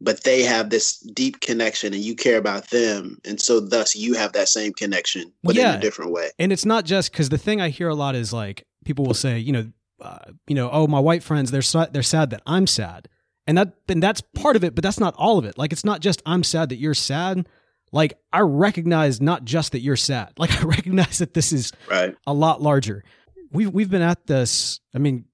but 0.00 0.24
they 0.24 0.42
have 0.42 0.70
this 0.70 0.98
deep 0.98 1.40
connection 1.40 1.92
and 1.92 2.02
you 2.02 2.16
care 2.16 2.38
about 2.38 2.70
them 2.70 3.18
and 3.24 3.40
so 3.40 3.60
thus 3.60 3.94
you 3.94 4.14
have 4.14 4.32
that 4.32 4.48
same 4.48 4.72
connection 4.72 5.30
but 5.42 5.54
yeah. 5.54 5.72
in 5.72 5.78
a 5.78 5.80
different 5.80 6.10
way 6.10 6.30
and 6.38 6.52
it's 6.52 6.64
not 6.64 6.84
just 6.84 7.12
because 7.12 7.28
the 7.28 7.38
thing 7.38 7.60
i 7.60 7.68
hear 7.68 7.88
a 7.88 7.94
lot 7.94 8.14
is 8.14 8.32
like 8.32 8.66
people 8.84 9.04
will 9.04 9.14
say 9.14 9.38
you 9.38 9.52
know 9.52 9.70
uh, 10.00 10.18
you 10.46 10.54
know 10.54 10.70
oh 10.72 10.86
my 10.86 10.98
white 10.98 11.22
friends 11.22 11.50
they're 11.50 11.60
so, 11.60 11.86
they're 11.92 12.02
sad 12.02 12.30
that 12.30 12.42
i'm 12.46 12.66
sad 12.66 13.08
and 13.46 13.58
that 13.58 13.74
and 13.88 14.02
that's 14.02 14.22
part 14.34 14.56
of 14.56 14.64
it 14.64 14.74
but 14.74 14.82
that's 14.82 15.00
not 15.00 15.14
all 15.16 15.38
of 15.38 15.44
it 15.44 15.58
like 15.58 15.72
it's 15.72 15.84
not 15.84 16.00
just 16.00 16.22
i'm 16.24 16.42
sad 16.42 16.70
that 16.70 16.76
you're 16.76 16.94
sad 16.94 17.46
like 17.92 18.14
i 18.32 18.40
recognize 18.40 19.20
not 19.20 19.44
just 19.44 19.72
that 19.72 19.80
you're 19.80 19.96
sad 19.96 20.32
like 20.38 20.52
i 20.60 20.64
recognize 20.64 21.18
that 21.18 21.34
this 21.34 21.52
is 21.52 21.72
right. 21.90 22.14
a 22.26 22.32
lot 22.32 22.62
larger. 22.62 23.04
We've 23.52 23.70
we've 23.70 23.90
been 23.90 24.02
at 24.02 24.26
this 24.26 24.80
i 24.94 24.98
mean 24.98 25.24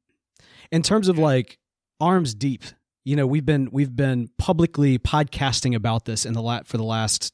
in 0.73 0.83
terms 0.83 1.09
of 1.09 1.19
like 1.19 1.59
arms 2.01 2.35
deep 2.35 2.65
you 3.05 3.15
know 3.15 3.27
we've 3.27 3.45
been 3.45 3.69
we've 3.71 3.95
been 3.95 4.29
publicly 4.39 4.99
podcasting 4.99 5.75
about 5.75 6.07
this 6.07 6.25
in 6.25 6.33
the 6.33 6.43
lat 6.43 6.67
for 6.67 6.77
the 6.77 6.85
last 6.85 7.33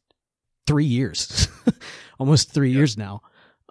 3 0.66 0.84
years 0.84 1.48
almost 2.18 2.52
3 2.52 2.70
years 2.70 2.96
now. 2.96 3.22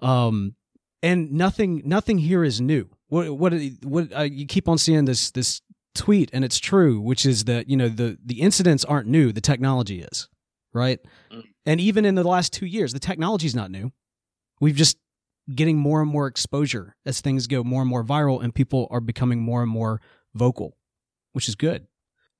Um 0.01 0.55
and 1.03 1.31
nothing 1.31 1.81
nothing 1.85 2.17
here 2.17 2.43
is 2.43 2.61
new. 2.61 2.89
What 3.07 3.31
what 3.37 3.53
what 3.83 4.15
uh, 4.15 4.21
you 4.21 4.45
keep 4.45 4.67
on 4.67 4.77
seeing 4.77 5.05
this 5.05 5.31
this 5.31 5.61
tweet 5.93 6.29
and 6.31 6.45
it's 6.45 6.57
true 6.57 7.01
which 7.01 7.25
is 7.25 7.43
that 7.45 7.69
you 7.69 7.75
know 7.75 7.89
the 7.89 8.17
the 8.25 8.39
incidents 8.39 8.85
aren't 8.85 9.07
new 9.07 9.33
the 9.33 9.41
technology 9.41 10.01
is 10.01 10.29
right 10.73 10.99
mm. 11.31 11.43
and 11.65 11.79
even 11.79 12.05
in 12.05 12.15
the 12.15 12.23
last 12.23 12.53
2 12.53 12.65
years 12.65 12.93
the 12.93 12.99
technology 12.99 13.47
is 13.47 13.55
not 13.55 13.71
new 13.71 13.91
we've 14.59 14.75
just 14.75 14.97
getting 15.53 15.77
more 15.77 16.01
and 16.01 16.09
more 16.09 16.27
exposure 16.27 16.95
as 17.05 17.19
things 17.19 17.47
go 17.47 17.63
more 17.63 17.81
and 17.81 17.89
more 17.89 18.03
viral 18.03 18.41
and 18.41 18.53
people 18.53 18.87
are 18.91 19.01
becoming 19.01 19.41
more 19.41 19.61
and 19.61 19.71
more 19.71 20.01
vocal 20.33 20.77
which 21.33 21.49
is 21.49 21.55
good 21.55 21.87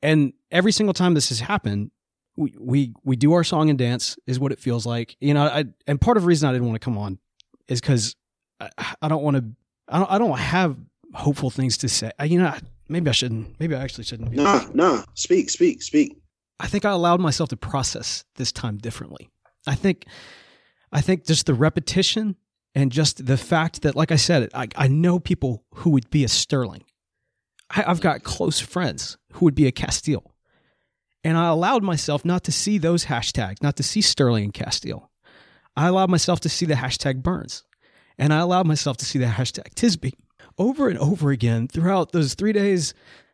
and 0.02 0.34
every 0.52 0.72
single 0.72 0.94
time 0.94 1.14
this 1.14 1.30
has 1.30 1.40
happened 1.40 1.92
we 2.38 2.56
we 2.60 2.94
we 3.04 3.16
do 3.16 3.34
our 3.34 3.44
song 3.44 3.70
and 3.70 3.78
dance 3.78 4.18
is 4.26 4.40
what 4.40 4.52
it 4.52 4.60
feels 4.60 4.86
like 4.86 5.18
you 5.20 5.34
know 5.34 5.44
I 5.44 5.66
and 5.88 6.00
part 6.00 6.18
of 6.18 6.24
the 6.24 6.28
reason 6.28 6.48
I 6.48 6.54
didn't 6.54 6.68
want 6.68 6.80
to 6.80 6.86
come 6.86 6.98
on 6.98 7.20
is 7.68 7.82
cuz 7.82 8.16
I, 8.60 8.70
I 9.02 9.08
don't 9.08 9.24
want 9.24 9.38
to 9.38 9.44
I 9.90 10.00
don't 10.00 10.12
I 10.12 10.18
don't 10.18 10.38
have 10.38 10.78
hopeful 11.14 11.50
things 11.50 11.78
to 11.78 11.90
say. 11.90 12.12
I, 12.20 12.26
you 12.26 12.40
know, 12.40 12.54
maybe 12.88 13.10
I 13.10 13.14
shouldn't. 13.14 13.60
Maybe 13.60 13.76
I 13.76 13.82
actually 13.82 14.06
shouldn't. 14.06 14.32
No, 14.32 14.44
nah, 14.44 14.66
no. 14.74 14.96
Nah. 14.96 15.04
Speak, 15.14 15.50
speak, 15.50 15.82
speak. 15.82 16.18
I 16.62 16.68
think 16.68 16.86
I 16.86 16.92
allowed 16.92 17.20
myself 17.20 17.50
to 17.50 17.58
process 17.58 18.24
this 18.36 18.52
time 18.52 18.78
differently. 18.78 19.32
I 19.66 19.74
think, 19.74 20.06
I 20.92 21.02
think 21.02 21.26
just 21.26 21.48
the 21.48 21.56
repetition 21.56 22.36
and 22.76 22.92
just 22.92 23.26
the 23.26 23.36
fact 23.36 23.82
that, 23.82 23.96
like 23.96 24.12
I 24.12 24.16
said, 24.16 24.48
I, 24.54 24.68
I 24.76 24.88
know 24.88 25.18
people 25.20 25.66
who 25.76 25.90
would 25.90 26.12
be 26.12 26.24
a 26.24 26.28
Sterling. 26.28 26.84
I, 27.72 27.84
I've 27.88 28.00
got 28.00 28.24
close 28.24 28.60
friends 28.60 29.18
who 29.34 29.46
would 29.46 29.56
be 29.56 29.66
a 29.66 29.72
Castile. 29.72 30.36
And 31.24 31.36
I 31.36 31.48
allowed 31.48 31.82
myself 31.82 32.24
not 32.24 32.44
to 32.44 32.52
see 32.52 32.78
those 32.78 33.06
hashtags, 33.06 33.64
not 33.64 33.76
to 33.78 33.84
see 33.84 34.02
Sterling 34.02 34.44
and 34.44 34.54
Castile. 34.54 35.10
I 35.76 35.88
allowed 35.88 36.12
myself 36.12 36.42
to 36.42 36.50
see 36.50 36.68
the 36.68 36.76
hashtag 36.76 37.24
Burns. 37.24 37.64
And 38.20 38.32
I 38.32 38.40
allowed 38.40 38.68
myself 38.68 38.98
to 38.98 39.06
see 39.06 39.18
the 39.18 39.26
hashtag 39.26 39.74
Tisby 39.74 40.14
over 40.60 40.90
and 40.90 41.00
over 41.00 41.32
again 41.32 41.68
throughout 41.68 42.12
those 42.12 42.36
three 42.36 42.54
days. 42.54 42.94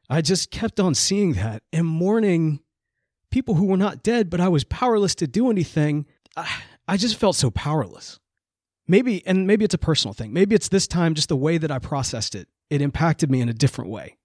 I 0.09 0.21
just 0.21 0.49
kept 0.49 0.79
on 0.79 0.95
seeing 0.95 1.33
that 1.33 1.63
and 1.73 1.85
mourning 1.85 2.61
people 3.31 3.55
who 3.55 3.65
were 3.65 3.77
not 3.77 4.03
dead, 4.03 4.29
but 4.29 4.39
I 4.39 4.47
was 4.47 4.63
powerless 4.63 5.15
to 5.15 5.27
do 5.27 5.49
anything. 5.49 6.05
I, 6.87 6.97
just 6.97 7.17
felt 7.17 7.35
so 7.35 7.49
powerless. 7.51 8.19
Maybe, 8.87 9.25
and 9.25 9.47
maybe 9.47 9.65
it's 9.65 9.73
a 9.73 9.79
personal 9.79 10.13
thing. 10.13 10.31
Maybe 10.31 10.55
it's 10.55 10.69
this 10.69 10.87
time 10.87 11.13
just 11.13 11.29
the 11.29 11.35
way 11.35 11.57
that 11.57 11.71
I 11.71 11.79
processed 11.79 12.35
it. 12.35 12.47
It 12.69 12.81
impacted 12.81 13.29
me 13.29 13.41
in 13.41 13.49
a 13.49 13.53
different 13.53 13.89
way. 13.89 14.17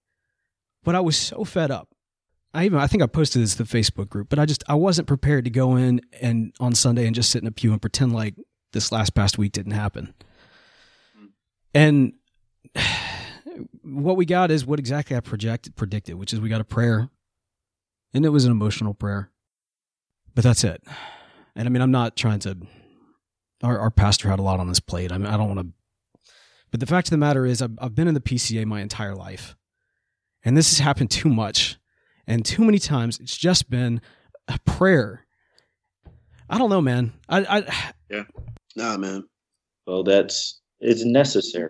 But 0.83 0.95
I 0.95 0.99
was 0.99 1.17
so 1.17 1.43
fed 1.43 1.71
up. 1.71 1.89
I 2.53 2.65
even 2.65 2.79
I 2.79 2.87
think 2.87 3.01
I 3.01 3.07
posted 3.07 3.41
this 3.41 3.55
to 3.55 3.63
the 3.63 3.77
Facebook 3.77 4.09
group, 4.09 4.29
but 4.29 4.37
I 4.37 4.45
just 4.45 4.63
I 4.69 4.75
wasn't 4.75 5.07
prepared 5.07 5.45
to 5.45 5.49
go 5.49 5.75
in 5.75 6.01
and 6.21 6.53
on 6.59 6.75
Sunday 6.75 7.07
and 7.07 7.15
just 7.15 7.31
sit 7.31 7.41
in 7.41 7.47
a 7.47 7.51
pew 7.51 7.71
and 7.71 7.81
pretend 7.81 8.13
like 8.13 8.35
this 8.73 8.91
last 8.91 9.15
past 9.15 9.37
week 9.37 9.53
didn't 9.53 9.71
happen. 9.71 10.13
And 11.73 12.13
what 13.83 14.17
we 14.17 14.25
got 14.25 14.51
is 14.51 14.65
what 14.65 14.77
exactly 14.79 15.15
I 15.15 15.19
projected 15.21 15.75
predicted, 15.75 16.15
which 16.15 16.31
is 16.31 16.39
we 16.39 16.49
got 16.49 16.61
a 16.61 16.65
prayer, 16.65 17.09
and 18.13 18.25
it 18.25 18.29
was 18.29 18.45
an 18.45 18.51
emotional 18.51 18.93
prayer. 18.93 19.31
But 20.35 20.43
that's 20.43 20.63
it. 20.63 20.83
And 21.55 21.67
I 21.67 21.69
mean, 21.69 21.81
I'm 21.81 21.91
not 21.91 22.15
trying 22.15 22.39
to. 22.39 22.57
Our, 23.61 23.79
our 23.79 23.91
pastor 23.91 24.29
had 24.29 24.39
a 24.39 24.43
lot 24.43 24.59
on 24.59 24.67
his 24.67 24.79
plate. 24.79 25.11
I 25.11 25.17
mean, 25.17 25.27
I 25.27 25.37
don't 25.37 25.55
want 25.55 25.59
to. 25.61 26.31
But 26.71 26.79
the 26.79 26.85
fact 26.85 27.07
of 27.07 27.11
the 27.11 27.17
matter 27.17 27.45
is, 27.45 27.61
I've, 27.61 27.77
I've 27.77 27.95
been 27.95 28.07
in 28.07 28.13
the 28.13 28.19
PCA 28.19 28.65
my 28.65 28.81
entire 28.81 29.15
life, 29.15 29.55
and 30.43 30.57
this 30.57 30.69
has 30.71 30.79
happened 30.79 31.11
too 31.11 31.29
much, 31.29 31.77
and 32.25 32.43
too 32.43 32.63
many 32.63 32.79
times. 32.79 33.19
It's 33.19 33.37
just 33.37 33.69
been 33.69 34.01
a 34.47 34.59
prayer. 34.65 35.25
I 36.49 36.57
don't 36.57 36.69
know, 36.69 36.81
man. 36.81 37.13
I, 37.29 37.39
I 37.39 37.93
yeah, 38.09 38.23
nah, 38.75 38.97
man. 38.97 39.23
Well, 39.85 40.03
that's 40.03 40.61
it's 40.79 41.05
necessary. 41.05 41.69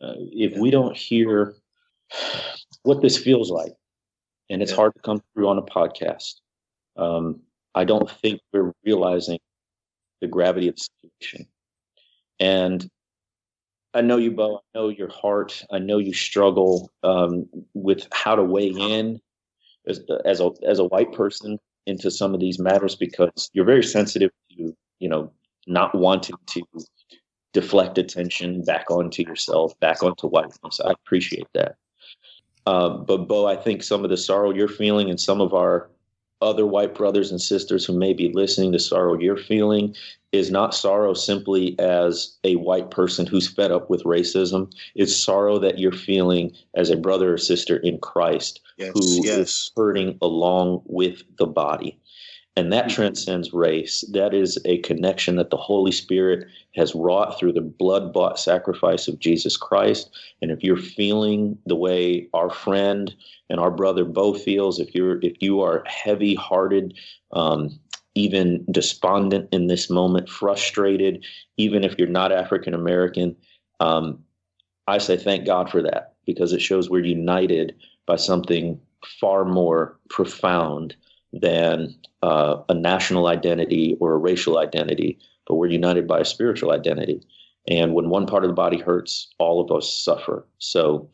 Uh, 0.00 0.14
if 0.16 0.56
we 0.56 0.70
don't 0.70 0.96
hear 0.96 1.54
what 2.82 3.02
this 3.02 3.18
feels 3.18 3.50
like, 3.50 3.72
and 4.50 4.62
it's 4.62 4.72
yeah. 4.72 4.76
hard 4.76 4.94
to 4.94 5.00
come 5.02 5.20
through 5.34 5.48
on 5.48 5.58
a 5.58 5.62
podcast, 5.62 6.34
um, 6.96 7.40
I 7.74 7.84
don't 7.84 8.10
think 8.10 8.40
we're 8.52 8.72
realizing 8.84 9.38
the 10.20 10.26
gravity 10.26 10.68
of 10.68 10.76
the 10.76 10.88
situation. 11.02 11.46
And 12.40 12.88
I 13.94 14.00
know 14.00 14.16
you, 14.16 14.30
Bo. 14.30 14.56
I 14.56 14.78
know 14.78 14.88
your 14.88 15.08
heart. 15.08 15.64
I 15.70 15.78
know 15.78 15.98
you 15.98 16.12
struggle 16.12 16.90
um, 17.02 17.46
with 17.74 18.06
how 18.12 18.34
to 18.34 18.42
weigh 18.42 18.68
in 18.68 19.20
as, 19.86 20.00
as 20.24 20.40
a 20.40 20.50
as 20.66 20.78
a 20.78 20.84
white 20.84 21.12
person 21.12 21.58
into 21.86 22.10
some 22.10 22.34
of 22.34 22.40
these 22.40 22.58
matters 22.58 22.94
because 22.94 23.50
you're 23.54 23.64
very 23.64 23.82
sensitive 23.82 24.30
to 24.50 24.74
you 24.98 25.08
know 25.08 25.32
not 25.66 25.94
wanting 25.94 26.36
to 26.46 26.62
deflect 27.52 27.98
attention 27.98 28.62
back 28.62 28.90
onto 28.90 29.22
yourself, 29.22 29.78
back 29.80 30.02
onto 30.02 30.28
whiteness. 30.28 30.80
I 30.84 30.92
appreciate 30.92 31.46
that. 31.54 31.76
Um, 32.68 33.06
but 33.06 33.28
Bo, 33.28 33.46
I 33.46 33.56
think 33.56 33.82
some 33.82 34.04
of 34.04 34.10
the 34.10 34.18
sorrow 34.18 34.50
you're 34.50 34.68
feeling 34.68 35.08
and 35.08 35.18
some 35.18 35.40
of 35.40 35.54
our 35.54 35.88
other 36.42 36.66
white 36.66 36.94
brothers 36.94 37.30
and 37.30 37.40
sisters 37.40 37.86
who 37.86 37.98
may 37.98 38.12
be 38.12 38.30
listening 38.34 38.72
to 38.72 38.78
sorrow 38.78 39.18
you're 39.18 39.38
feeling 39.38 39.96
is 40.32 40.50
not 40.50 40.74
sorrow 40.74 41.14
simply 41.14 41.78
as 41.78 42.36
a 42.44 42.56
white 42.56 42.90
person 42.90 43.26
who's 43.26 43.48
fed 43.48 43.72
up 43.72 43.88
with 43.88 44.04
racism. 44.04 44.70
It's 44.94 45.16
sorrow 45.16 45.58
that 45.60 45.78
you're 45.78 45.92
feeling 45.92 46.52
as 46.74 46.90
a 46.90 46.96
brother 46.96 47.32
or 47.32 47.38
sister 47.38 47.78
in 47.78 47.98
Christ 48.00 48.60
yes, 48.76 48.92
who 48.92 49.24
yes. 49.24 49.38
is 49.38 49.70
hurting 49.74 50.18
along 50.20 50.82
with 50.84 51.22
the 51.38 51.46
body. 51.46 51.98
And 52.58 52.72
that 52.72 52.90
transcends 52.90 53.52
race. 53.52 54.04
That 54.12 54.34
is 54.34 54.58
a 54.64 54.78
connection 54.78 55.36
that 55.36 55.50
the 55.50 55.56
Holy 55.56 55.92
Spirit 55.92 56.48
has 56.74 56.92
wrought 56.92 57.38
through 57.38 57.52
the 57.52 57.60
blood 57.60 58.12
bought 58.12 58.36
sacrifice 58.36 59.06
of 59.06 59.20
Jesus 59.20 59.56
Christ. 59.56 60.10
And 60.42 60.50
if 60.50 60.64
you're 60.64 60.76
feeling 60.76 61.56
the 61.66 61.76
way 61.76 62.28
our 62.34 62.50
friend 62.50 63.14
and 63.48 63.60
our 63.60 63.70
brother 63.70 64.04
Bo 64.04 64.34
feels, 64.34 64.80
if 64.80 64.92
you're 64.92 65.20
if 65.20 65.36
you 65.40 65.60
are 65.60 65.84
heavy 65.86 66.34
hearted, 66.34 66.98
um, 67.30 67.78
even 68.16 68.66
despondent 68.72 69.48
in 69.52 69.68
this 69.68 69.88
moment, 69.88 70.28
frustrated, 70.28 71.24
even 71.58 71.84
if 71.84 71.96
you're 71.96 72.08
not 72.08 72.32
African 72.32 72.74
American, 72.74 73.36
um, 73.78 74.18
I 74.88 74.98
say 74.98 75.16
thank 75.16 75.46
God 75.46 75.70
for 75.70 75.80
that 75.82 76.14
because 76.26 76.52
it 76.52 76.60
shows 76.60 76.90
we're 76.90 77.04
united 77.04 77.76
by 78.04 78.16
something 78.16 78.80
far 79.20 79.44
more 79.44 79.96
profound 80.10 80.96
than 81.32 81.94
uh, 82.22 82.62
a 82.68 82.74
national 82.74 83.26
identity 83.26 83.96
or 84.00 84.12
a 84.12 84.18
racial 84.18 84.58
identity, 84.58 85.18
but 85.46 85.56
we're 85.56 85.68
united 85.68 86.06
by 86.06 86.20
a 86.20 86.24
spiritual 86.24 86.72
identity. 86.72 87.22
And 87.68 87.92
when 87.94 88.08
one 88.08 88.26
part 88.26 88.44
of 88.44 88.48
the 88.48 88.54
body 88.54 88.78
hurts, 88.78 89.28
all 89.38 89.60
of 89.60 89.70
us 89.70 89.92
suffer. 89.92 90.46
So 90.58 91.10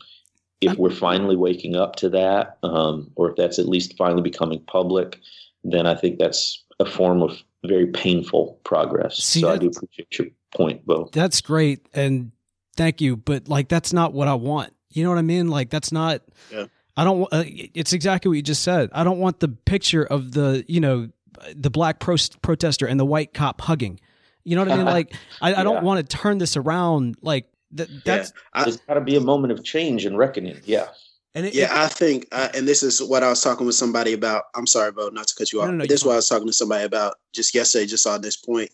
if 0.61 0.79
we're 0.79 0.91
finally 0.91 1.37
waking 1.37 1.77
up 1.77 1.97
to 1.97 2.09
that, 2.11 2.59
um, 2.63 3.11
or 3.17 3.31
if 3.31 3.37
that's 3.37 3.59
at 3.59 3.69
least 3.69 3.97
finally 3.97 4.23
becoming 4.23 4.61
public, 4.67 5.21
then 5.65 5.87
I 5.87 5.95
think 5.95 6.19
that's 6.19 6.63
a 6.79 6.87
form 6.87 7.23
of 7.23 7.37
very 7.65 7.87
painful 7.87 8.61
progress. 8.65 9.17
See, 9.17 9.41
so 9.41 9.51
I 9.51 9.59
do 9.59 9.69
appreciate 9.69 10.19
your 10.19 10.29
point, 10.55 10.85
Bo. 10.87 11.09
That's 11.13 11.41
great. 11.41 11.89
And 11.95 12.33
thank 12.77 13.01
you. 13.01 13.17
But 13.17 13.49
like, 13.49 13.69
that's 13.69 13.93
not 13.93 14.13
what 14.13 14.29
I 14.29 14.35
want. 14.35 14.73
You 14.91 15.03
know 15.03 15.11
what 15.11 15.19
I 15.19 15.23
mean? 15.23 15.49
Like, 15.49 15.71
that's 15.71 15.91
not. 15.91 16.23
Yeah. 16.53 16.67
I 16.97 17.05
don't. 17.05 17.29
Uh, 17.33 17.45
it's 17.47 17.93
exactly 17.93 18.29
what 18.29 18.35
you 18.35 18.43
just 18.43 18.63
said. 18.63 18.91
I 18.93 19.05
don't 19.05 19.19
want 19.19 19.41
the 19.41 19.49
picture 19.49 20.05
of 20.05 20.33
the 20.33 20.65
you 20.69 20.81
know 20.81 21.09
the 21.55 21.71
black 21.71 21.99
pro- 21.99 22.17
protester 22.43 22.87
and 22.87 22.99
the 22.99 23.05
white 23.05 23.35
cop 23.35 23.61
hugging. 23.61 24.01
You 24.45 24.57
know 24.57 24.63
what 24.63 24.73
I 24.73 24.77
mean? 24.77 24.87
Like 24.87 25.15
I, 25.41 25.51
yeah. 25.51 25.61
I 25.61 25.65
don't 25.65 25.83
want 25.85 26.09
to 26.09 26.17
turn 26.17 26.39
this 26.39 26.57
around. 26.57 27.17
Like 27.23 27.49
th- 27.77 27.91
that's 28.05 28.33
yeah. 28.55 28.65
there's 28.65 28.77
got 28.79 28.95
to 28.95 29.01
be 29.01 29.17
a 29.17 29.21
moment 29.21 29.53
of 29.53 29.65
change 29.65 30.05
and 30.05 30.17
reckoning. 30.17 30.61
Yeah. 30.65 30.89
And 31.37 31.47
it, 31.47 31.55
yeah, 31.55 31.65
it, 31.65 31.85
I 31.85 31.89
think, 31.89 32.29
uh, 32.31 32.49
and 32.55 32.69
this 32.69 32.85
is 32.85 33.03
what 33.03 33.25
I 33.25 33.29
was 33.29 33.43
talking 33.43 33.67
with 33.67 33.75
somebody 33.75 34.13
about. 34.13 34.45
I'm 34.55 34.69
sorry, 34.69 34.93
Bo, 34.93 35.09
not 35.09 35.27
to 35.27 35.35
cut 35.35 35.53
you 35.53 35.63
off. 35.63 35.67
No, 35.67 35.75
no, 35.75 35.85
this 35.85 36.01
is 36.01 36.05
what 36.05 36.13
I 36.13 36.17
was 36.17 36.29
talking 36.29 36.47
to 36.47 36.53
somebody 36.53 36.85
about 36.85 37.17
just 37.33 37.57
yesterday, 37.57 37.87
just 37.87 38.07
on 38.07 38.21
this 38.21 38.37
point. 38.37 38.71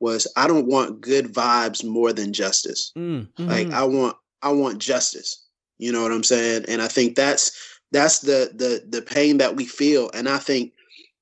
Was 0.00 0.26
I 0.34 0.48
don't 0.48 0.66
want 0.66 1.02
good 1.02 1.26
vibes 1.26 1.84
more 1.84 2.12
than 2.12 2.32
justice. 2.32 2.90
Mm, 2.96 3.28
mm-hmm. 3.28 3.48
Like 3.48 3.70
I 3.70 3.84
want, 3.84 4.16
I 4.42 4.50
want 4.50 4.78
justice. 4.78 5.46
You 5.80 5.92
know 5.92 6.02
what 6.02 6.12
I'm 6.12 6.22
saying? 6.22 6.66
And 6.68 6.82
I 6.82 6.88
think 6.88 7.16
that's 7.16 7.52
that's 7.90 8.20
the 8.20 8.52
the 8.54 8.84
the 8.88 9.02
pain 9.02 9.38
that 9.38 9.56
we 9.56 9.64
feel. 9.64 10.10
And 10.14 10.28
I 10.28 10.38
think 10.38 10.72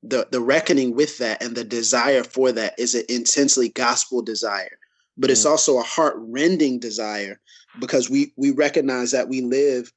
the 0.02 0.28
the 0.30 0.40
reckoning 0.40 0.94
with 0.94 1.18
that 1.18 1.42
and 1.42 1.56
the 1.56 1.64
desire 1.64 2.24
for 2.24 2.52
that 2.52 2.74
is 2.78 2.94
an 2.94 3.04
intensely 3.09 3.68
gospel 3.70 4.22
desire. 4.22 4.78
But 5.16 5.30
it's 5.30 5.44
mm. 5.44 5.50
also 5.50 5.78
a 5.78 5.82
heart 5.82 6.14
rending 6.18 6.78
desire 6.78 7.40
because 7.80 8.11
we 8.11 8.32
we 8.36 8.50
recognize 8.50 9.12
that 9.12 9.28
we 9.28 9.40
live 9.40 9.92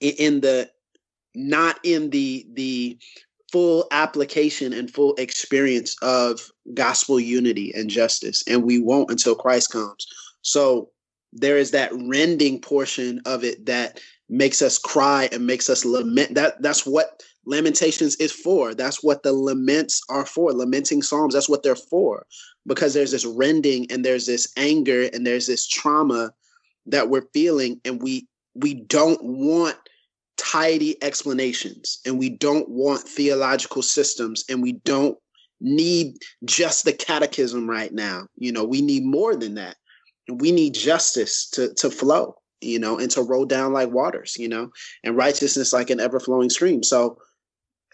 in, 0.00 0.14
in 0.18 0.40
the 0.40 0.70
not 1.34 1.78
in 1.84 2.10
the 2.10 2.46
the 2.52 2.98
full 3.52 3.86
application 3.90 4.72
and 4.72 4.92
full 4.92 5.14
experience 5.16 5.96
of 6.02 6.40
gospel 6.74 7.18
unity 7.18 7.72
and 7.74 7.90
justice 7.90 8.44
and 8.46 8.62
we 8.62 8.78
won't 8.78 9.10
until 9.10 9.34
christ 9.34 9.72
comes 9.72 10.06
so 10.42 10.88
there 11.32 11.56
is 11.56 11.70
that 11.70 11.92
rending 11.92 12.60
portion 12.60 13.20
of 13.24 13.44
it 13.44 13.66
that 13.66 14.00
makes 14.28 14.62
us 14.62 14.78
cry 14.78 15.28
and 15.32 15.46
makes 15.46 15.68
us 15.68 15.84
lament. 15.84 16.34
That 16.34 16.60
that's 16.62 16.86
what 16.86 17.22
lamentations 17.46 18.16
is 18.16 18.32
for. 18.32 18.74
That's 18.74 19.02
what 19.02 19.22
the 19.22 19.32
laments 19.32 20.02
are 20.08 20.26
for. 20.26 20.52
Lamenting 20.52 21.02
psalms, 21.02 21.34
that's 21.34 21.48
what 21.48 21.62
they're 21.62 21.76
for. 21.76 22.26
Because 22.66 22.94
there's 22.94 23.12
this 23.12 23.24
rending 23.24 23.90
and 23.90 24.04
there's 24.04 24.26
this 24.26 24.52
anger 24.56 25.08
and 25.12 25.26
there's 25.26 25.46
this 25.46 25.66
trauma 25.66 26.32
that 26.86 27.08
we're 27.08 27.26
feeling 27.32 27.80
and 27.84 28.02
we 28.02 28.26
we 28.54 28.74
don't 28.74 29.22
want 29.22 29.76
tidy 30.36 31.02
explanations 31.02 32.00
and 32.06 32.18
we 32.18 32.28
don't 32.30 32.68
want 32.68 33.02
theological 33.02 33.82
systems 33.82 34.44
and 34.48 34.62
we 34.62 34.72
don't 34.72 35.18
need 35.60 36.16
just 36.44 36.84
the 36.84 36.92
catechism 36.92 37.68
right 37.68 37.92
now. 37.92 38.26
You 38.36 38.50
know, 38.50 38.64
we 38.64 38.80
need 38.80 39.04
more 39.04 39.36
than 39.36 39.54
that 39.54 39.76
we 40.28 40.52
need 40.52 40.74
justice 40.74 41.48
to 41.50 41.72
to 41.74 41.90
flow 41.90 42.36
you 42.60 42.78
know 42.78 42.98
and 42.98 43.10
to 43.10 43.22
roll 43.22 43.46
down 43.46 43.72
like 43.72 43.90
waters 43.90 44.36
you 44.38 44.48
know 44.48 44.70
and 45.02 45.16
righteousness 45.16 45.72
like 45.72 45.90
an 45.90 46.00
ever 46.00 46.20
flowing 46.20 46.50
stream. 46.50 46.82
So 46.82 47.18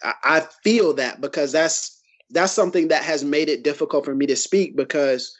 I, 0.02 0.46
feel 0.62 0.92
that 0.94 1.20
because 1.20 1.52
that's 1.52 2.00
that's 2.30 2.52
something 2.52 2.88
that 2.88 3.02
has 3.02 3.24
made 3.24 3.48
it 3.48 3.62
difficult 3.62 4.04
for 4.04 4.14
me 4.14 4.26
to 4.26 4.36
speak 4.36 4.76
because 4.76 5.36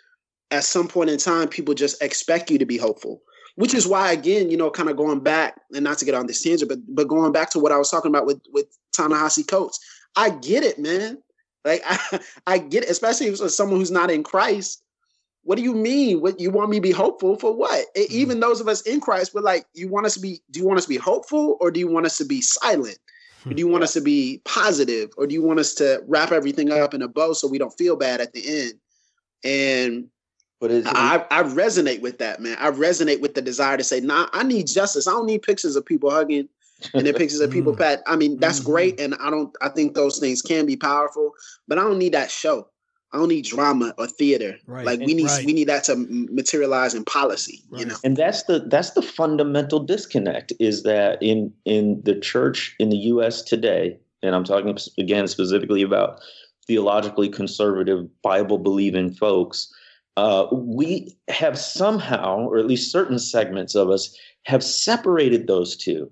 at 0.51 0.65
some 0.65 0.89
point 0.89 1.11
in 1.11 1.19
time 1.19 1.49
people 1.49 1.75
just 1.75 2.01
expect 2.03 2.51
you 2.51 2.59
to 2.59 2.67
be 2.67 2.77
hopeful 2.77 3.21
which 3.57 3.75
is 3.75 3.87
why 3.87 4.13
again 4.13 4.51
you 4.51 4.57
know 4.57 4.71
kind 4.71 4.89
of 4.89 4.97
going 4.97 5.21
back 5.21 5.61
and 5.75 5.83
not 5.83 5.99
to 5.99 6.05
get 6.05 6.15
on 6.15 6.27
this 6.27 6.43
tangent 6.43 6.69
but 6.69 6.79
but 6.89 7.09
going 7.09 7.33
back 7.33 7.51
to 7.51 7.59
what 7.59 7.73
i 7.73 7.77
was 7.77 7.91
talking 7.91 8.11
about 8.11 8.27
with 8.27 8.41
with 8.53 8.67
Ta-Nehisi 8.97 9.47
Coates 9.47 9.79
i 10.15 10.31
get 10.31 10.63
it 10.63 10.79
man. 10.79 11.19
Like 11.65 11.83
i, 11.85 12.21
I 12.47 12.59
get 12.59 12.85
it 12.85 12.91
especially 12.91 13.29
as 13.29 13.57
someone 13.57 13.81
who's 13.81 13.91
not 13.91 14.11
in 14.11 14.23
christ 14.23 14.83
what 15.47 15.57
do 15.57 15.63
you 15.63 15.75
mean? 15.75 16.21
What 16.21 16.41
you 16.41 16.51
want 16.51 16.71
me 16.71 16.79
to 16.79 16.83
be 16.83 16.91
hopeful 16.91 17.37
for 17.37 17.55
what? 17.55 17.87
Mm-hmm. 17.97 18.07
Even 18.11 18.41
those 18.41 18.61
of 18.61 18.67
us 18.67 18.83
in 18.83 19.01
Christ, 19.01 19.33
we're 19.33 19.43
like, 19.43 19.65
you 19.75 19.89
want 19.89 20.05
us 20.05 20.15
to 20.15 20.21
be, 20.21 20.41
do 20.51 20.59
you 20.59 20.67
want 20.67 20.79
us 20.79 20.85
to 20.87 20.89
be 20.89 20.97
hopeful 20.97 21.57
or 21.61 21.71
do 21.71 21.79
you 21.79 21.87
want 21.87 22.05
us 22.05 22.19
to 22.19 22.25
be 22.25 22.41
silent? 22.41 22.99
Or 23.47 23.55
do 23.55 23.61
you 23.61 23.69
want 23.69 23.85
us 23.85 23.93
to 23.93 24.01
be 24.01 24.43
positive 24.45 25.11
or 25.17 25.29
do 25.29 25.33
you 25.33 25.43
want 25.43 25.61
us 25.61 25.73
to 25.75 26.03
wrap 26.09 26.33
everything 26.33 26.73
up 26.73 26.95
in 26.95 27.03
a 27.03 27.07
bow 27.07 27.33
so 27.33 27.47
we 27.47 27.59
don't 27.59 27.79
feel 27.79 27.95
bad 27.95 28.21
at 28.21 28.33
the 28.33 28.43
end? 28.45 28.73
And 29.45 30.09
but 30.59 30.73
I, 30.87 31.25
I 31.31 31.45
resonate 31.45 32.01
with 32.01 32.19
that, 32.19 32.41
man. 32.41 32.57
I 32.59 32.73
resonate 32.73 33.21
with 33.21 33.35
the 33.35 33.43
desire 33.43 33.77
to 33.77 33.85
say, 33.85 34.01
nah, 34.01 34.29
I 34.33 34.43
need 34.43 34.67
justice. 34.67 35.07
I 35.07 35.13
don't 35.13 35.27
need 35.27 35.43
pictures 35.43 35.77
of 35.77 35.87
people 35.87 36.11
hugging 36.11 36.49
and 36.93 37.07
then 37.07 37.15
pictures 37.15 37.39
of 37.39 37.53
people 37.53 37.73
mm. 37.77 37.79
pat. 37.79 38.03
I 38.09 38.17
mean, 38.17 38.37
that's 38.39 38.59
mm-hmm. 38.59 38.71
great. 38.73 39.01
And 39.01 39.15
I 39.21 39.31
don't 39.31 39.55
I 39.63 39.69
think 39.69 39.95
those 39.95 40.19
things 40.19 40.43
can 40.43 40.67
be 40.67 40.77
powerful, 40.77 41.33
but 41.69 41.79
I 41.79 41.83
don't 41.83 41.99
need 41.99 42.15
that 42.15 42.33
show. 42.33 42.67
I 43.13 43.19
don't 43.19 43.29
need 43.29 43.45
drama 43.45 43.95
or 43.99 44.07
theater. 44.07 44.59
Right. 44.67 44.85
Like 44.85 45.01
we 45.01 45.15
need 45.15 45.27
right. 45.27 45.47
we 45.47 45.53
need 45.53 45.69
that 45.69 45.85
to 45.85 45.97
materialize 45.97 46.95
in 46.95 47.05
policy. 47.05 47.63
Right. 47.71 47.81
You 47.81 47.87
know, 47.87 47.97
and 48.05 48.17
that's 48.17 48.45
the 48.45 48.61
that's 48.61 48.91
the 48.91 49.03
fundamental 49.03 49.81
disconnect 49.81 50.53
is 50.59 50.83
that 50.83 51.23
in 51.23 51.53
in 51.65 52.03
the 52.05 52.19
church 52.19 52.75
in 52.79 52.91
the 52.91 52.97
U.S. 52.97 53.43
today, 53.43 53.97
and 54.23 54.35
I'm 54.35 54.45
talking 54.45 54.77
again 54.99 55.29
specifically 55.29 55.83
about 55.83 56.21
theologically 56.67 57.29
conservative 57.29 58.07
Bible 58.23 58.59
believing 58.59 59.13
folks. 59.13 59.73
Uh, 60.17 60.47
we 60.51 61.15
have 61.29 61.59
somehow, 61.59 62.39
or 62.39 62.57
at 62.57 62.67
least 62.67 62.91
certain 62.91 63.19
segments 63.19 63.75
of 63.75 63.91
us, 63.91 64.17
have 64.45 64.65
separated 64.65 65.47
those 65.47 65.77
two 65.77 66.11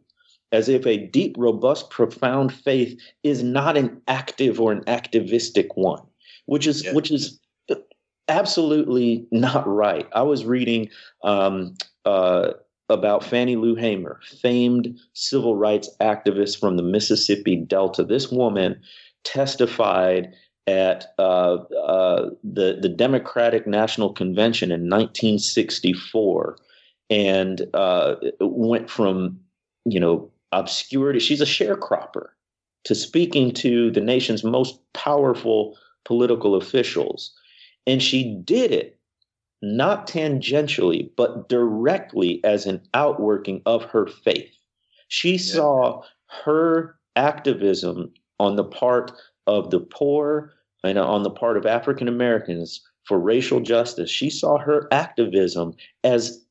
as 0.52 0.68
if 0.68 0.86
a 0.86 1.06
deep, 1.08 1.34
robust, 1.38 1.90
profound 1.90 2.52
faith 2.52 3.00
is 3.24 3.42
not 3.42 3.76
an 3.76 4.00
active 4.06 4.60
or 4.60 4.72
an 4.72 4.84
activistic 4.86 5.74
one 5.76 6.02
which 6.46 6.66
is 6.66 6.84
yeah. 6.84 6.92
which 6.92 7.10
is 7.10 7.40
absolutely 8.28 9.26
not 9.30 9.66
right. 9.66 10.08
I 10.12 10.22
was 10.22 10.44
reading 10.44 10.88
um, 11.22 11.74
uh, 12.04 12.52
about 12.88 13.24
Fannie 13.24 13.56
Lou 13.56 13.74
Hamer, 13.74 14.20
famed 14.40 14.98
civil 15.12 15.56
rights 15.56 15.88
activist 16.00 16.58
from 16.58 16.76
the 16.76 16.82
Mississippi 16.82 17.56
Delta. 17.56 18.04
This 18.04 18.30
woman 18.30 18.80
testified 19.24 20.34
at 20.66 21.12
uh, 21.18 21.56
uh, 21.86 22.30
the 22.42 22.78
the 22.80 22.88
Democratic 22.88 23.66
National 23.66 24.12
Convention 24.12 24.70
in 24.70 24.88
1964, 24.88 26.56
and 27.10 27.62
uh, 27.74 28.16
went 28.40 28.90
from 28.90 29.38
you 29.84 30.00
know 30.00 30.30
obscurity. 30.52 31.18
She's 31.18 31.40
a 31.40 31.46
sharecropper 31.46 32.28
to 32.84 32.94
speaking 32.94 33.50
to 33.52 33.90
the 33.90 34.00
nation's 34.00 34.44
most 34.44 34.78
powerful 34.92 35.76
political 36.04 36.54
officials. 36.54 37.32
And 37.86 38.02
she 38.02 38.34
did 38.44 38.72
it 38.72 38.98
not 39.62 40.06
tangentially, 40.06 41.10
but 41.16 41.48
directly 41.48 42.42
as 42.44 42.66
an 42.66 42.82
outworking 42.92 43.62
of 43.66 43.84
her 43.84 44.06
faith. 44.06 44.54
She 45.08 45.32
yeah. 45.32 45.38
saw 45.38 46.02
her 46.44 46.96
activism 47.16 48.12
on 48.38 48.56
the 48.56 48.64
part 48.64 49.12
of 49.46 49.70
the 49.70 49.80
poor 49.80 50.52
and 50.82 50.98
on 50.98 51.22
the 51.22 51.30
part 51.30 51.56
of 51.56 51.64
African 51.64 52.08
Americans 52.08 52.82
for 53.04 53.18
racial 53.18 53.60
justice. 53.60 54.10
She 54.10 54.28
saw 54.28 54.58
her 54.58 54.88
activism 54.92 55.74
as 56.02 56.44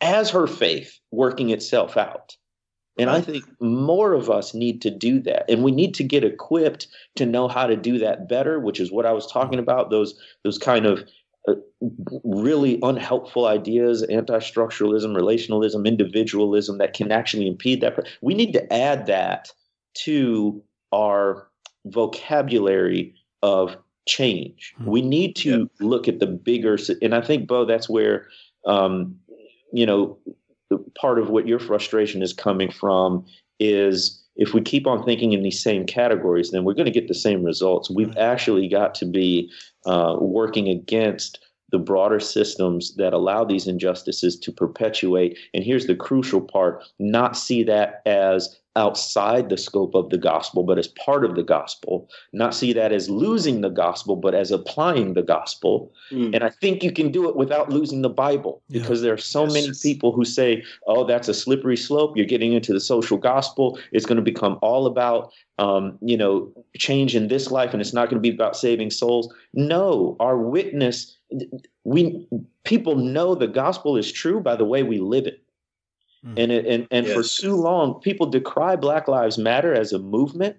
as 0.00 0.30
her 0.30 0.46
faith 0.46 0.98
working 1.10 1.50
itself 1.50 1.96
out. 1.96 2.36
And 2.98 3.10
I 3.10 3.20
think 3.20 3.44
more 3.60 4.12
of 4.12 4.28
us 4.28 4.54
need 4.54 4.82
to 4.82 4.90
do 4.90 5.20
that. 5.20 5.48
And 5.48 5.62
we 5.62 5.70
need 5.70 5.94
to 5.94 6.04
get 6.04 6.24
equipped 6.24 6.88
to 7.16 7.26
know 7.26 7.48
how 7.48 7.66
to 7.66 7.76
do 7.76 7.98
that 7.98 8.28
better, 8.28 8.58
which 8.58 8.80
is 8.80 8.90
what 8.90 9.06
I 9.06 9.12
was 9.12 9.26
talking 9.26 9.58
about 9.58 9.90
those 9.90 10.18
those 10.44 10.58
kind 10.58 10.84
of 10.84 11.08
uh, 11.46 11.54
really 12.24 12.78
unhelpful 12.82 13.46
ideas, 13.46 14.02
anti-structuralism, 14.02 15.14
relationalism, 15.16 15.86
individualism 15.86 16.78
that 16.78 16.92
can 16.92 17.12
actually 17.12 17.46
impede 17.46 17.80
that. 17.80 17.98
We 18.20 18.34
need 18.34 18.52
to 18.52 18.72
add 18.72 19.06
that 19.06 19.52
to 20.04 20.62
our 20.92 21.48
vocabulary 21.86 23.14
of 23.42 23.76
change. 24.06 24.74
Hmm. 24.78 24.86
We 24.86 25.02
need 25.02 25.36
to 25.36 25.70
look 25.80 26.08
at 26.08 26.18
the 26.18 26.26
bigger, 26.26 26.78
and 27.00 27.14
I 27.14 27.20
think, 27.20 27.46
Bo, 27.46 27.64
that's 27.64 27.88
where, 27.88 28.26
um, 28.66 29.16
you 29.72 29.86
know, 29.86 30.18
part 31.00 31.18
of 31.18 31.30
what 31.30 31.46
your 31.46 31.58
frustration 31.58 32.22
is 32.22 32.32
coming 32.32 32.70
from 32.70 33.24
is 33.60 34.22
if 34.36 34.54
we 34.54 34.60
keep 34.60 34.86
on 34.86 35.04
thinking 35.04 35.32
in 35.32 35.42
these 35.42 35.62
same 35.62 35.84
categories, 35.84 36.50
then 36.50 36.64
we're 36.64 36.74
going 36.74 36.86
to 36.86 36.92
get 36.92 37.08
the 37.08 37.14
same 37.14 37.42
results. 37.42 37.90
We've 37.90 38.16
actually 38.16 38.68
got 38.68 38.94
to 38.96 39.06
be 39.06 39.50
uh, 39.84 40.16
working 40.20 40.68
against 40.68 41.40
the 41.70 41.78
broader 41.78 42.20
systems 42.20 42.94
that 42.96 43.12
allow 43.12 43.44
these 43.44 43.66
injustices 43.66 44.38
to 44.38 44.52
perpetuate. 44.52 45.38
And 45.52 45.64
here's 45.64 45.86
the 45.86 45.96
crucial 45.96 46.40
part 46.40 46.84
not 46.98 47.36
see 47.36 47.62
that 47.64 48.00
as 48.06 48.56
outside 48.78 49.48
the 49.48 49.58
scope 49.58 49.94
of 49.94 50.08
the 50.10 50.16
gospel, 50.16 50.62
but 50.62 50.78
as 50.78 50.86
part 50.88 51.24
of 51.24 51.34
the 51.34 51.42
gospel, 51.42 52.08
not 52.32 52.54
see 52.54 52.72
that 52.72 52.92
as 52.92 53.10
losing 53.10 53.60
the 53.60 53.68
gospel, 53.68 54.14
but 54.14 54.34
as 54.34 54.52
applying 54.52 55.14
the 55.14 55.22
gospel. 55.22 55.92
Mm. 56.12 56.34
And 56.34 56.44
I 56.44 56.50
think 56.50 56.84
you 56.84 56.92
can 56.92 57.10
do 57.10 57.28
it 57.28 57.34
without 57.34 57.70
losing 57.70 58.02
the 58.02 58.08
Bible 58.08 58.62
because 58.70 59.00
yeah. 59.00 59.06
there 59.06 59.14
are 59.14 59.18
so 59.18 59.44
yes. 59.44 59.52
many 59.52 59.70
people 59.82 60.12
who 60.12 60.24
say, 60.24 60.62
oh, 60.86 61.04
that's 61.04 61.28
a 61.28 61.34
slippery 61.34 61.76
slope. 61.76 62.16
You're 62.16 62.26
getting 62.26 62.52
into 62.52 62.72
the 62.72 62.80
social 62.80 63.18
gospel. 63.18 63.78
It's 63.90 64.06
going 64.06 64.16
to 64.16 64.22
become 64.22 64.58
all 64.62 64.86
about, 64.86 65.32
um, 65.58 65.98
you 66.00 66.16
know, 66.16 66.50
change 66.78 67.16
in 67.16 67.26
this 67.26 67.50
life 67.50 67.72
and 67.72 67.82
it's 67.82 67.92
not 67.92 68.08
going 68.08 68.22
to 68.22 68.28
be 68.30 68.34
about 68.34 68.56
saving 68.56 68.92
souls. 68.92 69.34
No, 69.54 70.16
our 70.20 70.38
witness, 70.38 71.16
we 71.82 72.28
people 72.62 72.94
know 72.94 73.34
the 73.34 73.48
gospel 73.48 73.96
is 73.96 74.12
true 74.12 74.40
by 74.40 74.54
the 74.54 74.64
way 74.64 74.84
we 74.84 75.00
live 75.00 75.26
it. 75.26 75.42
Mm. 76.24 76.34
And 76.36 76.52
it, 76.52 76.66
and 76.66 76.88
and 76.90 77.06
yes. 77.06 77.14
for 77.14 77.42
too 77.42 77.54
long, 77.54 78.00
people 78.00 78.26
decry 78.26 78.76
Black 78.76 79.08
Lives 79.08 79.38
Matter 79.38 79.74
as 79.74 79.92
a 79.92 79.98
movement, 79.98 80.56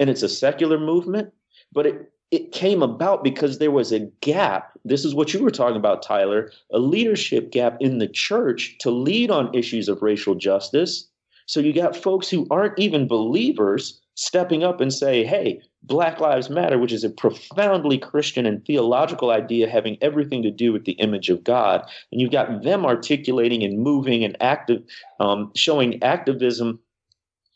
and 0.00 0.10
it's 0.10 0.22
a 0.22 0.28
secular 0.28 0.78
movement. 0.78 1.32
But 1.72 1.86
it 1.86 2.12
it 2.30 2.52
came 2.52 2.82
about 2.82 3.24
because 3.24 3.58
there 3.58 3.70
was 3.70 3.92
a 3.92 4.00
gap. 4.20 4.72
This 4.84 5.04
is 5.04 5.14
what 5.14 5.32
you 5.32 5.42
were 5.42 5.50
talking 5.50 5.76
about, 5.76 6.02
Tyler, 6.02 6.52
a 6.72 6.78
leadership 6.78 7.50
gap 7.50 7.78
in 7.80 7.98
the 7.98 8.08
church 8.08 8.76
to 8.80 8.90
lead 8.90 9.30
on 9.30 9.54
issues 9.54 9.88
of 9.88 10.02
racial 10.02 10.34
justice. 10.34 11.08
So 11.46 11.60
you 11.60 11.72
got 11.72 11.96
folks 11.96 12.28
who 12.28 12.46
aren't 12.50 12.78
even 12.78 13.08
believers 13.08 14.00
stepping 14.14 14.62
up 14.62 14.80
and 14.80 14.92
say, 14.92 15.24
"Hey, 15.24 15.62
Black 15.82 16.20
Lives 16.20 16.50
Matter, 16.50 16.78
which 16.78 16.92
is 16.92 17.04
a 17.04 17.10
profoundly 17.10 17.98
Christian 17.98 18.46
and 18.46 18.64
theological 18.64 19.30
idea 19.30 19.70
having 19.70 19.96
everything 20.00 20.42
to 20.42 20.50
do 20.50 20.72
with 20.72 20.84
the 20.84 20.92
image 20.92 21.30
of 21.30 21.44
God. 21.44 21.82
And 22.12 22.20
you've 22.20 22.32
got 22.32 22.62
them 22.62 22.84
articulating 22.84 23.62
and 23.62 23.78
moving 23.78 24.24
and 24.24 24.36
active, 24.40 24.82
um, 25.20 25.50
showing 25.54 26.02
activism 26.02 26.80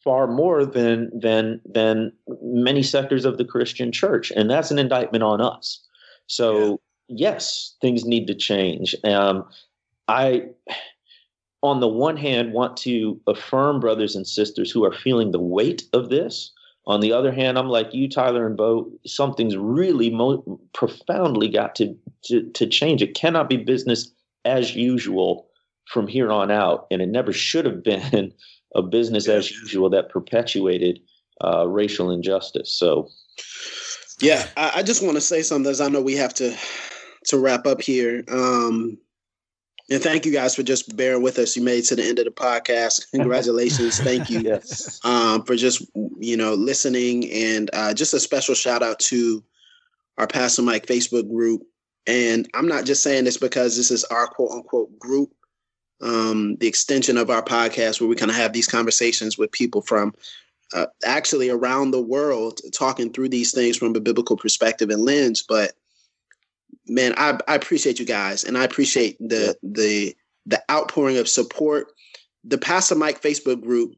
far 0.03 0.27
more 0.27 0.65
than 0.65 1.11
than 1.19 1.61
than 1.65 2.13
many 2.43 2.83
sectors 2.83 3.25
of 3.25 3.39
the 3.39 3.45
Christian 3.45 3.93
church, 3.93 4.33
and 4.35 4.51
that's 4.51 4.71
an 4.71 4.79
indictment 4.79 5.23
on 5.23 5.41
us. 5.41 5.81
So 6.27 6.81
yeah. 7.09 7.31
yes, 7.31 7.77
things 7.81 8.05
need 8.05 8.27
to 8.27 8.35
change. 8.35 8.95
Um, 9.05 9.45
I, 10.09 10.49
on 11.63 11.81
the 11.81 11.89
one 11.89 12.17
hand, 12.17 12.53
want 12.53 12.77
to 12.79 13.21
affirm 13.27 13.81
brothers 13.81 14.17
and 14.17 14.27
sisters 14.27 14.71
who 14.71 14.85
are 14.85 14.93
feeling 14.93 15.31
the 15.31 15.41
weight 15.41 15.85
of 15.93 16.09
this 16.09 16.53
on 16.87 17.01
the 17.01 17.13
other 17.13 17.33
hand, 17.33 17.59
I'm 17.59 17.69
like 17.69 17.95
you, 17.95 18.09
Tyler 18.09 18.47
and 18.47 18.57
Bo. 18.57 18.91
Something's 19.07 19.57
really 19.57 20.11
mo- 20.11 20.61
profoundly 20.73 21.49
got 21.49 21.77
to, 21.77 21.97
to 22.25 22.51
to 22.51 22.67
change. 22.67 23.03
It 23.03 23.15
cannot 23.15 23.49
be 23.49 23.57
business 23.57 24.11
as 24.45 24.75
usual 24.75 25.49
from 25.87 26.09
here 26.09 26.33
on 26.33 26.51
out, 26.51 26.87
and 26.91 27.01
it 27.01 27.09
never 27.09 27.33
should 27.33 27.67
have 27.67 27.85
been 27.85 28.33
a 28.75 28.83
business 28.83 29.29
as 29.29 29.51
usual 29.51 29.91
that 29.91 30.09
perpetuated 30.09 31.01
uh, 31.45 31.69
racial 31.69 32.11
injustice. 32.11 32.73
So, 32.73 33.09
yeah, 34.21 34.49
I, 34.57 34.73
I 34.77 34.83
just 34.83 35.03
want 35.03 35.17
to 35.17 35.21
say 35.21 35.43
something 35.43 35.71
as 35.71 35.81
I 35.81 35.89
know 35.89 36.01
we 36.01 36.17
have 36.17 36.35
to 36.35 36.57
to 37.27 37.39
wrap 37.39 37.67
up 37.67 37.81
here. 37.81 38.25
Um, 38.29 38.99
and 39.93 40.03
thank 40.03 40.25
you 40.25 40.33
guys 40.33 40.55
for 40.55 40.63
just 40.63 40.97
bearing 40.97 41.23
with 41.23 41.39
us. 41.39 41.55
You 41.55 41.63
made 41.63 41.81
it 41.81 41.87
to 41.87 41.97
the 41.97 42.05
end 42.05 42.19
of 42.19 42.25
the 42.25 42.31
podcast. 42.31 43.11
Congratulations. 43.15 44.01
thank 44.01 44.31
you 44.31 44.41
yes. 44.41 45.01
um, 45.05 45.45
for 45.45 45.55
just, 45.55 45.87
you 46.19 46.37
know, 46.37 46.55
listening. 46.55 47.31
And 47.31 47.71
uh, 47.73 47.93
just 47.93 48.15
a 48.15 48.21
special 48.21 48.55
shout 48.55 48.83
out 48.83 48.99
to 49.01 49.45
our 50.19 50.27
Pass 50.27 50.57
the 50.57 50.63
Mic 50.63 50.87
Facebook 50.87 51.29
group. 51.29 51.63
And 52.07 52.49
I'm 52.55 52.67
not 52.67 52.85
just 52.85 53.03
saying 53.03 53.25
this 53.25 53.37
because 53.37 53.77
this 53.77 53.91
is 53.91 54.05
our 54.05 54.27
quote 54.27 54.53
unquote 54.53 54.99
group, 54.99 55.33
um, 56.01 56.57
the 56.57 56.67
extension 56.67 57.17
of 57.17 57.31
our 57.31 57.43
podcast 57.43 58.01
where 58.01 58.09
we 58.09 58.17
kind 58.17 58.31
of 58.31 58.37
have 58.37 58.53
these 58.53 58.67
conversations 58.67 59.37
with 59.37 59.53
people 59.53 59.83
from 59.83 60.15
uh, 60.73 60.87
actually 61.05 61.51
around 61.51 61.91
the 61.91 62.01
world 62.01 62.61
talking 62.73 63.13
through 63.13 63.29
these 63.29 63.53
things 63.53 63.77
from 63.77 63.95
a 63.95 64.01
biblical 64.01 64.37
perspective 64.37 64.91
and 64.91 65.05
lens. 65.05 65.45
But 65.47 65.73
man, 66.87 67.15
I, 67.17 67.39
I 67.49 67.55
appreciate 67.55 67.99
you 67.99 68.07
guys, 68.07 68.45
and 68.45 68.57
I 68.59 68.65
appreciate 68.65 69.17
the 69.19 69.57
the 69.63 70.15
the 70.47 70.63
outpouring 70.71 71.19
of 71.19 71.29
support. 71.29 71.89
The 72.45 72.59
Pass 72.59 72.89
the 72.89 72.97
Mic 72.97 73.23
Facebook 73.23 73.63
group, 73.63 73.95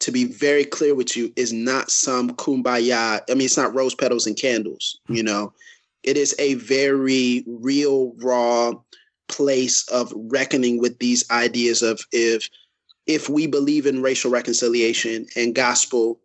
to 0.00 0.12
be 0.12 0.24
very 0.24 0.64
clear 0.64 0.94
with 0.94 1.16
you, 1.16 1.32
is 1.36 1.52
not 1.52 1.90
some 1.90 2.30
kumbaya. 2.36 3.20
I 3.28 3.34
mean, 3.34 3.46
it's 3.46 3.56
not 3.56 3.74
rose 3.74 3.94
petals 3.94 4.26
and 4.26 4.36
candles. 4.36 4.98
Hmm. 5.06 5.14
You 5.14 5.22
know, 5.24 5.52
it 6.02 6.16
is 6.16 6.34
a 6.38 6.54
very 6.54 7.44
real, 7.46 8.12
raw 8.18 8.72
place 9.28 9.86
of 9.88 10.12
reckoning 10.16 10.80
with 10.80 10.98
these 10.98 11.28
ideas 11.30 11.82
of 11.82 12.00
if 12.12 12.48
if 13.06 13.28
we 13.28 13.46
believe 13.46 13.86
in 13.86 14.02
racial 14.02 14.30
reconciliation 14.30 15.26
and 15.34 15.54
gospel 15.54 16.20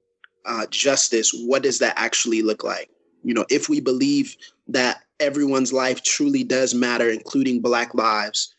uh, 0.46 0.68
justice, 0.70 1.32
what 1.34 1.64
does 1.64 1.80
that 1.80 1.94
actually 1.98 2.42
look 2.42 2.64
like? 2.64 2.90
You 3.24 3.34
know, 3.34 3.46
if 3.50 3.70
we 3.70 3.80
believe 3.80 4.36
that 4.68 5.05
everyone's 5.20 5.74
life 5.74 6.04
truly 6.04 6.44
does 6.44 6.74
matter, 6.74 7.10
including 7.10 7.62
Black 7.62 7.94
lives. 7.94 8.54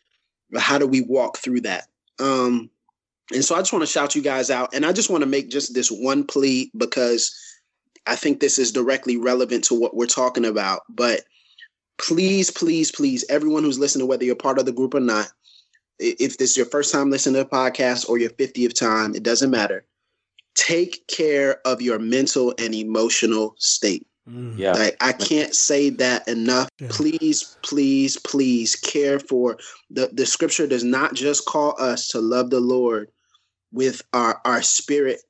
But 0.50 0.62
how 0.62 0.78
do 0.78 0.86
we 0.86 1.02
walk 1.02 1.38
through 1.38 1.62
that? 1.62 1.88
Um, 2.18 2.70
and 3.32 3.44
so 3.44 3.54
I 3.54 3.59
just 3.59 3.72
want 3.72 3.82
to 3.82 3.90
shout 3.90 4.14
you 4.14 4.22
guys 4.22 4.50
out. 4.50 4.72
And 4.74 4.86
I 4.86 4.92
just 4.92 5.11
want 5.11 5.22
to 5.22 5.28
make 5.28 5.50
just 5.50 5.74
this 5.74 5.90
one 5.90 6.24
plea 6.24 6.70
because 6.76 7.34
I 8.07 8.14
think 8.14 8.40
this 8.40 8.59
is 8.59 8.72
directly 8.72 9.16
relevant 9.16 9.64
to 9.64 9.78
what 9.78 9.96
we're 9.96 10.07
talking 10.07 10.44
about. 10.44 10.82
But 10.88 11.22
please, 11.98 12.50
please, 12.50 12.92
please, 12.92 13.24
everyone 13.28 13.64
who's 13.64 13.78
listening, 13.78 14.07
whether 14.07 14.24
you're 14.24 14.36
part 14.36 14.59
of 14.59 14.66
the 14.66 14.72
group 14.72 14.94
or 14.94 15.00
not, 15.00 15.28
if 15.98 16.38
this 16.38 16.50
is 16.50 16.57
your 16.57 16.66
first 16.66 16.92
time 16.92 17.11
listening 17.11 17.42
to 17.42 17.48
the 17.48 17.48
podcast 17.48 18.09
or 18.09 18.18
your 18.18 18.30
50th 18.30 18.74
time, 18.74 19.14
it 19.14 19.22
doesn't 19.22 19.50
matter. 19.50 19.84
Take 20.54 21.07
care 21.09 21.61
of 21.66 21.82
your 21.82 21.98
mental 21.98 22.54
and 22.59 22.74
emotional 22.74 23.54
state. 23.59 24.07
Mm. 24.29 24.59
Yeah. 24.59 24.72
Like 24.72 24.97
I 25.01 25.12
can't 25.12 25.55
say 25.55 25.91
that 25.91 26.27
enough. 26.27 26.68
Yeah. 26.81 26.89
Please, 26.91 27.57
please, 27.62 28.16
please 28.18 28.74
care 28.74 29.20
for 29.20 29.57
the 29.91 30.11
the 30.12 30.27
scripture 30.27 30.66
does 30.66 30.85
not 30.85 31.14
just 31.14 31.47
call 31.47 31.81
us 31.81 32.09
to 32.09 32.20
love 32.20 32.51
the 32.51 32.61
Lord 32.61 33.11
with 33.72 34.03
our 34.12 34.41
our 34.45 34.62
spirit, 34.62 35.20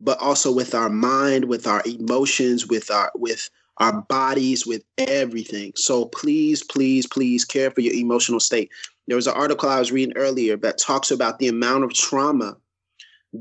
but 0.00 0.18
also 0.20 0.52
with 0.52 0.74
our 0.74 0.88
mind, 0.88 1.44
with 1.44 1.66
our 1.66 1.82
emotions, 1.86 2.66
with 2.66 2.90
our 2.90 3.12
with 3.14 3.48
our 3.78 4.00
bodies, 4.02 4.66
with 4.66 4.82
everything. 4.98 5.72
So 5.76 6.06
please, 6.06 6.64
please, 6.64 7.06
please 7.06 7.44
care 7.44 7.70
for 7.70 7.82
your 7.82 7.94
emotional 7.94 8.40
state. 8.40 8.70
There 9.06 9.16
was 9.16 9.26
an 9.26 9.34
article 9.34 9.68
I 9.68 9.78
was 9.78 9.92
reading 9.92 10.16
earlier 10.16 10.56
that 10.56 10.78
talks 10.78 11.10
about 11.10 11.38
the 11.38 11.48
amount 11.48 11.84
of 11.84 11.92
trauma 11.92 12.56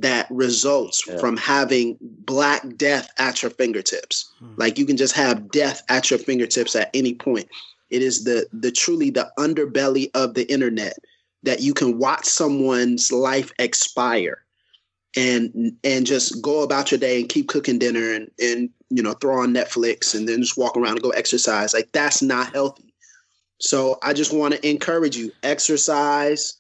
that 0.02 0.28
results 0.30 1.04
yeah. 1.08 1.18
from 1.18 1.38
having 1.38 1.98
black 2.02 2.64
death 2.78 3.10
at 3.18 3.42
your 3.42 3.52
fingertips. 3.52 4.32
Hmm. 4.40 4.54
Like 4.58 4.78
you 4.78 4.86
can 4.86 4.98
just 4.98 5.16
have 5.16 5.52
death 5.52 5.84
at 5.90 6.10
your 6.10 6.20
fingertips 6.20 6.76
at 6.76 6.90
any 6.94 7.14
point. 7.14 7.48
It 7.90 8.02
is 8.02 8.24
the 8.24 8.48
the 8.52 8.72
truly 8.72 9.10
the 9.10 9.32
underbelly 9.38 10.10
of 10.16 10.34
the 10.34 10.52
internet 10.52 10.98
that 11.44 11.62
you 11.62 11.74
can 11.74 12.00
watch 12.00 12.26
someone's 12.26 13.12
life 13.12 13.52
expire 13.60 14.44
and 15.16 15.78
and 15.84 16.06
just 16.06 16.42
go 16.42 16.64
about 16.64 16.92
your 16.92 17.00
day 17.00 17.20
and 17.20 17.30
keep 17.30 17.48
cooking 17.48 17.80
dinner 17.80 18.14
and 18.14 18.30
and 18.40 18.70
you 18.90 19.02
know 19.02 19.14
throw 19.14 19.42
on 19.42 19.54
Netflix 19.54 20.16
and 20.16 20.28
then 20.28 20.42
just 20.42 20.58
walk 20.58 20.76
around 20.76 20.94
and 20.94 21.02
go 21.02 21.12
exercise. 21.12 21.74
Like 21.74 21.92
that's 21.92 22.22
not 22.22 22.54
healthy. 22.54 22.94
So 23.60 23.98
I 24.04 24.14
just 24.14 24.34
want 24.34 24.54
to 24.54 24.70
encourage 24.70 25.16
you 25.16 25.32
exercise 25.44 26.58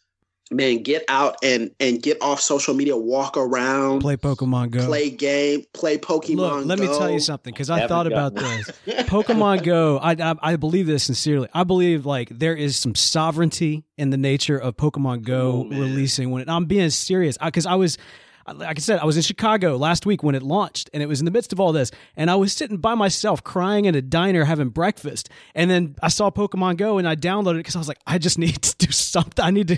man, 0.52 0.84
get 0.84 1.04
out 1.08 1.38
and 1.44 1.72
and 1.80 2.02
get 2.02 2.22
off 2.22 2.40
social 2.40 2.74
media, 2.74 2.96
walk 2.96 3.38
around, 3.38 4.02
play 4.02 4.18
Pokemon 4.18 4.72
Go, 4.72 4.86
play 4.86 5.10
game, 5.10 5.66
play 5.74 5.98
Pokemon. 5.98 6.36
Look, 6.36 6.66
let 6.66 6.78
Go. 6.78 6.84
me 6.86 6.98
tell 6.98 7.10
you 7.10 7.20
something 7.20 7.54
because 7.54 7.70
I 7.70 7.88
thought 7.88 8.08
about 8.08 8.36
this. 8.36 8.72
Pokemon 8.86 9.64
Go, 9.64 9.98
I, 9.98 10.12
I, 10.12 10.36
I 10.42 10.56
believe 10.56 10.88
this 10.88 11.04
sincerely. 11.04 11.50
I 11.54 11.64
believe 11.64 12.06
like 12.06 12.30
there 12.30 12.56
is 12.56 12.78
some 12.78 12.96
sovereignty 12.96 13.86
in 13.98 14.10
the 14.10 14.18
nature 14.18 14.58
of 14.58 14.78
Pokemon 14.78 15.24
Go 15.24 15.68
oh, 15.72 15.76
releasing 15.76 16.32
when 16.32 16.42
it, 16.42 16.50
I'm 16.50 16.66
being 16.66 16.90
serious 16.90 17.38
because 17.44 17.66
I, 17.66 17.74
I 17.74 17.76
was 17.76 17.98
like 18.54 18.78
I 18.78 18.80
said, 18.80 19.00
I 19.00 19.06
was 19.06 19.18
in 19.18 19.24
Chicago 19.24 19.76
last 19.76 20.06
week 20.06 20.22
when 20.22 20.36
it 20.36 20.44
launched, 20.44 20.90
and 20.94 21.02
it 21.02 21.08
was 21.08 21.20
in 21.20 21.26
the 21.26 21.32
midst 21.32 21.52
of 21.52 21.60
all 21.60 21.72
this. 21.72 21.92
And 22.16 22.30
I 22.30 22.36
was 22.36 22.54
sitting 22.54 22.78
by 22.78 22.94
myself 22.94 23.44
crying 23.44 23.86
in 23.86 23.96
a 23.96 24.02
diner 24.02 24.46
having 24.46 24.70
breakfast. 24.70 25.30
And 25.56 25.70
then 25.70 25.96
I 26.02 26.10
saw 26.10 26.30
Pokemon 26.30 26.78
Go 26.78 26.98
and 26.98 27.08
I 27.08 27.16
downloaded 27.16 27.56
it 27.56 27.58
because 27.60 27.76
I 27.76 27.80
was 27.80 27.88
like, 27.88 28.00
I 28.06 28.18
just 28.18 28.38
need 28.46 28.62
to 28.62 28.86
do 28.86 28.92
something. 28.92 29.44
I 29.44 29.52
need 29.52 29.68
to, 29.70 29.78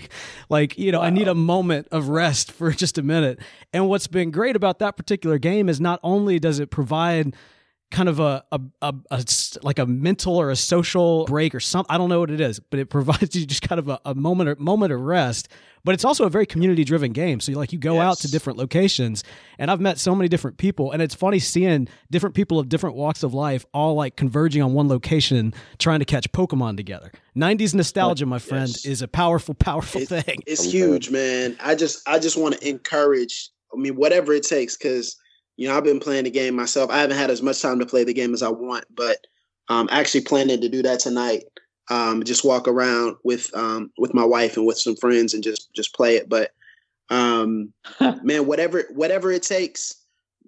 like, 0.50 0.78
you 0.78 0.92
know, 0.92 1.00
wow. 1.00 1.06
I 1.06 1.10
need 1.10 1.28
a 1.28 1.36
moment 1.36 1.88
of 1.92 2.10
rest 2.10 2.52
for 2.52 2.72
just 2.72 2.98
a 2.98 3.04
minute. 3.04 3.40
And 3.72 3.88
what's 3.88 4.08
been 4.08 4.32
great 4.32 4.56
about 4.56 4.80
that 4.80 4.98
particular 4.98 5.38
game 5.38 5.70
is 5.70 5.80
not 5.80 6.00
only 6.04 6.40
does 6.40 6.60
it 6.60 6.70
provide 6.70 7.36
kind 7.90 8.10
of 8.10 8.20
a, 8.20 8.44
a, 8.52 8.60
a, 8.82 8.94
a, 9.12 9.26
like 9.64 9.80
a 9.80 9.86
mental 9.86 10.36
or 10.36 10.52
a 10.52 10.56
social 10.56 11.26
break 11.26 11.56
or 11.56 11.60
something. 11.60 11.94
I 11.94 11.98
don't 11.98 12.10
know 12.10 12.20
what 12.20 12.32
it 12.32 12.42
is, 12.42 12.60
but 12.60 12.80
it 12.80 12.86
provides 12.90 13.36
you 13.36 13.46
just 13.46 13.62
kind 13.62 13.80
of 13.80 13.88
a, 13.88 14.00
a 14.06 14.16
moment 14.16 14.50
or 14.50 14.56
moment 14.58 14.92
of 14.92 15.00
rest. 15.00 15.48
But 15.88 15.94
it's 15.94 16.04
also 16.04 16.26
a 16.26 16.30
very 16.30 16.46
community 16.46 16.84
driven 16.84 17.14
game. 17.14 17.40
So 17.40 17.50
you 17.54 17.58
like 17.58 17.72
you 17.72 17.80
go 17.80 17.94
yes. 17.94 18.04
out 18.04 18.18
to 18.18 18.30
different 18.30 18.60
locations, 18.60 19.24
and 19.58 19.72
I've 19.72 19.80
met 19.80 19.98
so 19.98 20.14
many 20.14 20.28
different 20.28 20.58
people, 20.58 20.92
and 20.92 21.02
it's 21.02 21.16
funny 21.16 21.40
seeing 21.40 21.88
different 22.12 22.36
people 22.36 22.60
of 22.60 22.68
different 22.68 22.98
walks 22.98 23.24
of 23.24 23.34
life 23.34 23.66
all 23.74 23.96
like 23.96 24.18
converging 24.18 24.62
on 24.62 24.74
one 24.74 24.90
location, 24.90 25.54
trying 25.80 26.00
to 26.00 26.06
catch 26.06 26.30
Pokemon 26.34 26.76
together. 26.76 27.10
'90s 27.38 27.74
nostalgia, 27.74 28.26
oh, 28.26 28.28
my 28.28 28.38
friend, 28.38 28.68
yes. 28.68 28.86
is 28.86 29.02
a 29.02 29.08
powerful, 29.08 29.56
powerful 29.56 30.02
it, 30.02 30.10
thing. 30.10 30.40
It's 30.46 30.70
huge, 30.70 31.10
man. 31.10 31.56
I 31.62 31.74
just 31.74 32.06
I 32.06 32.20
just 32.20 32.38
want 32.38 32.56
to 32.56 32.68
encourage. 32.68 33.50
I 33.74 33.78
mean, 33.78 33.96
whatever 33.96 34.34
it 34.34 34.44
takes, 34.44 34.76
because 34.76 35.16
you 35.56 35.70
know, 35.70 35.78
I've 35.78 35.86
been 35.86 36.02
playing 36.02 36.26
the 36.26 36.32
game 36.32 36.54
myself. 36.54 36.92
I 36.92 36.98
haven't 36.98 37.16
had 37.16 37.32
as 37.32 37.42
much 37.42 37.62
time 37.62 37.80
to 37.80 37.86
play 37.86 38.04
the 38.04 38.14
game 38.14 38.34
as 38.34 38.44
I 38.44 38.50
want, 38.50 38.84
but 38.94 39.20
I'm 39.70 39.88
actually 39.90 40.26
planning 40.26 40.60
to 40.60 40.68
do 40.68 40.82
that 40.82 41.00
tonight. 41.00 41.46
Um, 41.90 42.24
just 42.24 42.44
walk 42.44 42.68
around 42.68 43.16
with 43.24 43.56
um, 43.56 43.92
with 43.98 44.14
my 44.14 44.26
wife 44.26 44.58
and 44.58 44.66
with 44.66 44.78
some 44.78 44.96
friends 44.96 45.34
and 45.34 45.44
just 45.44 45.74
just 45.74 45.96
play 45.96 46.18
it. 46.18 46.28
But 46.28 46.52
um, 47.10 47.74
man, 48.24 48.46
whatever 48.46 48.84
whatever 48.92 49.32
it 49.32 49.44
takes, 49.44 49.96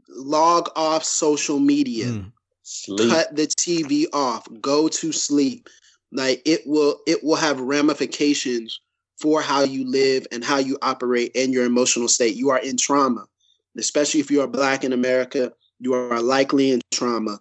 log 0.09 0.69
off 0.75 1.03
social 1.03 1.59
media, 1.59 2.07
mm. 2.07 3.09
cut 3.09 3.35
the 3.35 3.47
TV 3.47 4.05
off, 4.13 4.47
go 4.59 4.87
to 4.89 5.11
sleep. 5.11 5.69
Like 6.11 6.41
it 6.45 6.61
will 6.65 6.99
it 7.07 7.23
will 7.23 7.35
have 7.35 7.59
ramifications 7.59 8.79
for 9.19 9.41
how 9.41 9.63
you 9.63 9.89
live 9.89 10.25
and 10.31 10.43
how 10.43 10.57
you 10.57 10.77
operate 10.81 11.31
and 11.35 11.53
your 11.53 11.65
emotional 11.65 12.07
state. 12.07 12.35
You 12.35 12.49
are 12.49 12.59
in 12.59 12.77
trauma 12.77 13.25
especially 13.77 14.19
if 14.19 14.31
you 14.31 14.41
are 14.41 14.47
black 14.47 14.83
in 14.83 14.93
America, 14.93 15.51
you 15.79 15.93
are 15.93 16.21
likely 16.21 16.71
in 16.71 16.81
trauma. 16.91 17.39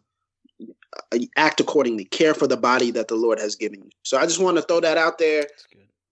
Uh, 1.12 1.18
act 1.36 1.61
accordingly. 1.61 2.07
Care 2.07 2.32
for 2.32 2.47
the 2.47 2.57
body 2.57 2.91
that 2.91 3.09
the 3.09 3.14
Lord 3.14 3.39
has 3.39 3.55
given 3.55 3.82
you. 3.82 3.91
So 4.05 4.16
I 4.16 4.24
just 4.24 4.41
want 4.41 4.57
to 4.57 4.62
throw 4.62 4.80
that 4.80 4.97
out 4.97 5.18
there. 5.18 5.43
That's, 5.43 5.66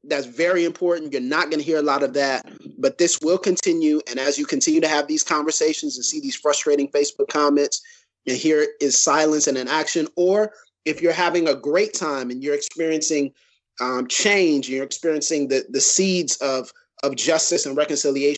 That's 0.05 0.27
very 0.27 0.64
important. 0.64 1.12
You're 1.12 1.22
not 1.22 1.45
going 1.51 1.61
to 1.61 1.64
hear 1.64 1.79
a 1.79 1.83
lot 1.83 2.03
of 2.03 2.12
that, 2.12 2.47
but 2.79 2.99
this 2.99 3.20
will 3.20 3.39
continue. 3.39 4.01
And 4.09 4.18
as 4.18 4.39
you 4.39 4.45
continue 4.45 4.83
to 4.83 4.89
have 4.89 5.09
these 5.09 5.22
conversations 5.22 5.97
and 5.97 6.05
see 6.05 6.20
these 6.20 6.37
frustrating 6.37 6.89
Facebook 6.89 7.29
comments, 7.29 7.81
and 8.27 8.37
here 8.37 8.66
is 8.81 9.01
silence 9.01 9.47
and 9.47 9.57
inaction, 9.57 10.09
or 10.14 10.53
if 10.85 11.01
you're 11.01 11.12
having 11.12 11.49
a 11.49 11.55
great 11.55 11.95
time 11.95 12.31
and 12.31 12.43
you're 12.43 12.55
experiencing 12.55 13.33
um, 13.81 14.07
change, 14.09 14.68
you're 14.68 14.85
experiencing 14.85 15.49
the 15.49 15.64
the 15.70 15.81
seeds 15.81 16.37
of 16.37 16.70
of 17.03 17.16
justice 17.16 17.66
and 17.66 17.77
reconciliation, 17.77 18.37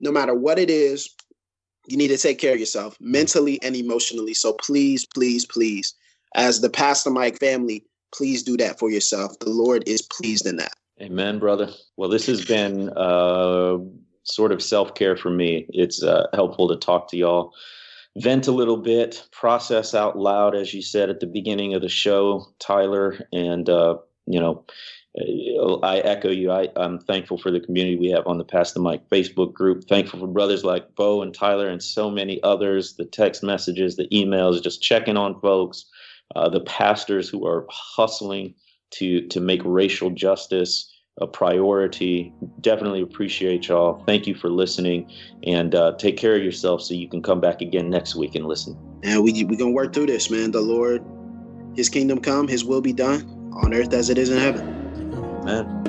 no 0.00 0.12
matter 0.12 0.34
what 0.34 0.58
it 0.58 0.70
is, 0.70 1.08
you 1.86 1.96
need 1.96 2.08
to 2.08 2.18
take 2.18 2.38
care 2.38 2.54
of 2.54 2.60
yourself 2.60 2.96
mentally 3.00 3.60
and 3.62 3.74
emotionally. 3.76 4.34
So 4.34 4.52
please, 4.52 5.06
please, 5.06 5.44
please, 5.44 5.94
as 6.34 6.60
the 6.60 6.70
Pass 6.70 7.04
the 7.04 7.10
Mic 7.10 7.38
family, 7.38 7.84
please 8.14 8.42
do 8.42 8.56
that 8.58 8.78
for 8.78 8.90
yourself. 8.90 9.38
The 9.40 9.50
Lord 9.50 9.82
is 9.86 10.02
pleased 10.02 10.46
in 10.46 10.56
that. 10.56 10.72
Amen, 11.00 11.38
brother. 11.38 11.70
Well, 11.96 12.08
this 12.08 12.26
has 12.26 12.44
been 12.44 12.90
uh, 12.90 13.78
sort 14.24 14.52
of 14.52 14.62
self 14.62 14.94
care 14.94 15.16
for 15.16 15.30
me. 15.30 15.66
It's 15.70 16.02
uh, 16.02 16.26
helpful 16.32 16.68
to 16.68 16.76
talk 16.76 17.08
to 17.10 17.16
y'all, 17.16 17.52
vent 18.18 18.46
a 18.46 18.52
little 18.52 18.76
bit, 18.76 19.26
process 19.32 19.94
out 19.94 20.18
loud, 20.18 20.54
as 20.54 20.72
you 20.72 20.82
said 20.82 21.10
at 21.10 21.20
the 21.20 21.26
beginning 21.26 21.74
of 21.74 21.82
the 21.82 21.88
show, 21.88 22.46
Tyler, 22.58 23.18
and 23.32 23.68
uh, 23.68 23.96
you 24.26 24.38
know, 24.38 24.64
I 25.18 25.98
echo 25.98 26.30
you. 26.30 26.50
I, 26.50 26.68
am 26.76 26.98
thankful 26.98 27.36
for 27.36 27.50
the 27.50 27.60
community 27.60 27.96
we 27.96 28.10
have 28.10 28.26
on 28.26 28.38
the 28.38 28.44
Pass 28.44 28.72
the 28.72 28.80
Mic 28.80 29.08
Facebook 29.10 29.52
group. 29.52 29.84
Thankful 29.84 30.20
for 30.20 30.26
brothers 30.26 30.64
like 30.64 30.94
Bo 30.94 31.20
and 31.22 31.34
Tyler 31.34 31.68
and 31.68 31.82
so 31.82 32.10
many 32.10 32.42
others. 32.42 32.94
The 32.94 33.04
text 33.04 33.42
messages, 33.42 33.96
the 33.96 34.08
emails, 34.08 34.62
just 34.62 34.82
checking 34.82 35.16
on 35.16 35.38
folks. 35.40 35.84
Uh, 36.34 36.48
the 36.48 36.60
pastors 36.60 37.28
who 37.28 37.46
are 37.46 37.66
hustling 37.68 38.54
to 38.92 39.26
to 39.28 39.40
make 39.40 39.60
racial 39.64 40.10
justice 40.10 40.90
a 41.20 41.26
priority. 41.26 42.32
Definitely 42.62 43.02
appreciate 43.02 43.68
y'all. 43.68 44.02
Thank 44.06 44.26
you 44.26 44.34
for 44.34 44.48
listening, 44.48 45.12
and 45.44 45.74
uh, 45.74 45.92
take 45.98 46.16
care 46.16 46.34
of 46.34 46.42
yourself 46.42 46.80
so 46.80 46.94
you 46.94 47.08
can 47.08 47.22
come 47.22 47.38
back 47.38 47.60
again 47.60 47.90
next 47.90 48.14
week 48.16 48.34
and 48.34 48.46
listen. 48.46 48.78
And 49.02 49.22
we 49.22 49.44
we 49.44 49.56
gonna 49.56 49.72
work 49.72 49.92
through 49.92 50.06
this, 50.06 50.30
man. 50.30 50.52
The 50.52 50.62
Lord, 50.62 51.04
His 51.76 51.90
kingdom 51.90 52.18
come, 52.18 52.48
His 52.48 52.64
will 52.64 52.80
be 52.80 52.94
done 52.94 53.52
on 53.62 53.74
earth 53.74 53.92
as 53.92 54.08
it 54.08 54.16
is 54.16 54.30
in 54.30 54.38
heaven. 54.38 54.81
Amen. 55.42 55.82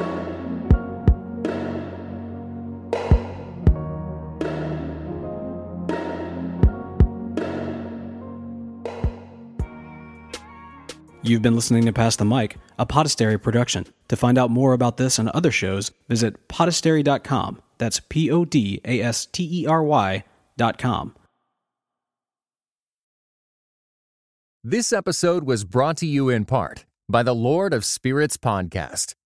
You've 11.25 11.41
been 11.41 11.55
listening 11.55 11.85
to 11.85 11.93
Pass 11.93 12.17
the 12.17 12.25
Mic, 12.25 12.57
a 12.77 12.85
Podastery 12.85 13.41
production. 13.41 13.85
To 14.09 14.17
find 14.17 14.37
out 14.37 14.51
more 14.51 14.73
about 14.73 14.97
this 14.97 15.17
and 15.17 15.29
other 15.29 15.51
shows, 15.51 15.91
visit 16.09 16.49
podastery.com. 16.49 17.61
That's 17.77 18.01
P 18.01 18.29
O 18.29 18.43
D 18.43 18.81
A 18.83 19.01
S 19.01 19.25
T 19.25 19.61
E 19.61 19.65
R 19.65 19.83
Y.com. 19.83 21.15
This 24.65 24.91
episode 24.91 25.45
was 25.45 25.63
brought 25.63 25.97
to 25.97 26.05
you 26.05 26.29
in 26.29 26.45
part 26.45 26.85
by 27.07 27.23
the 27.23 27.35
Lord 27.35 27.73
of 27.73 27.85
Spirits 27.85 28.37
podcast. 28.37 29.13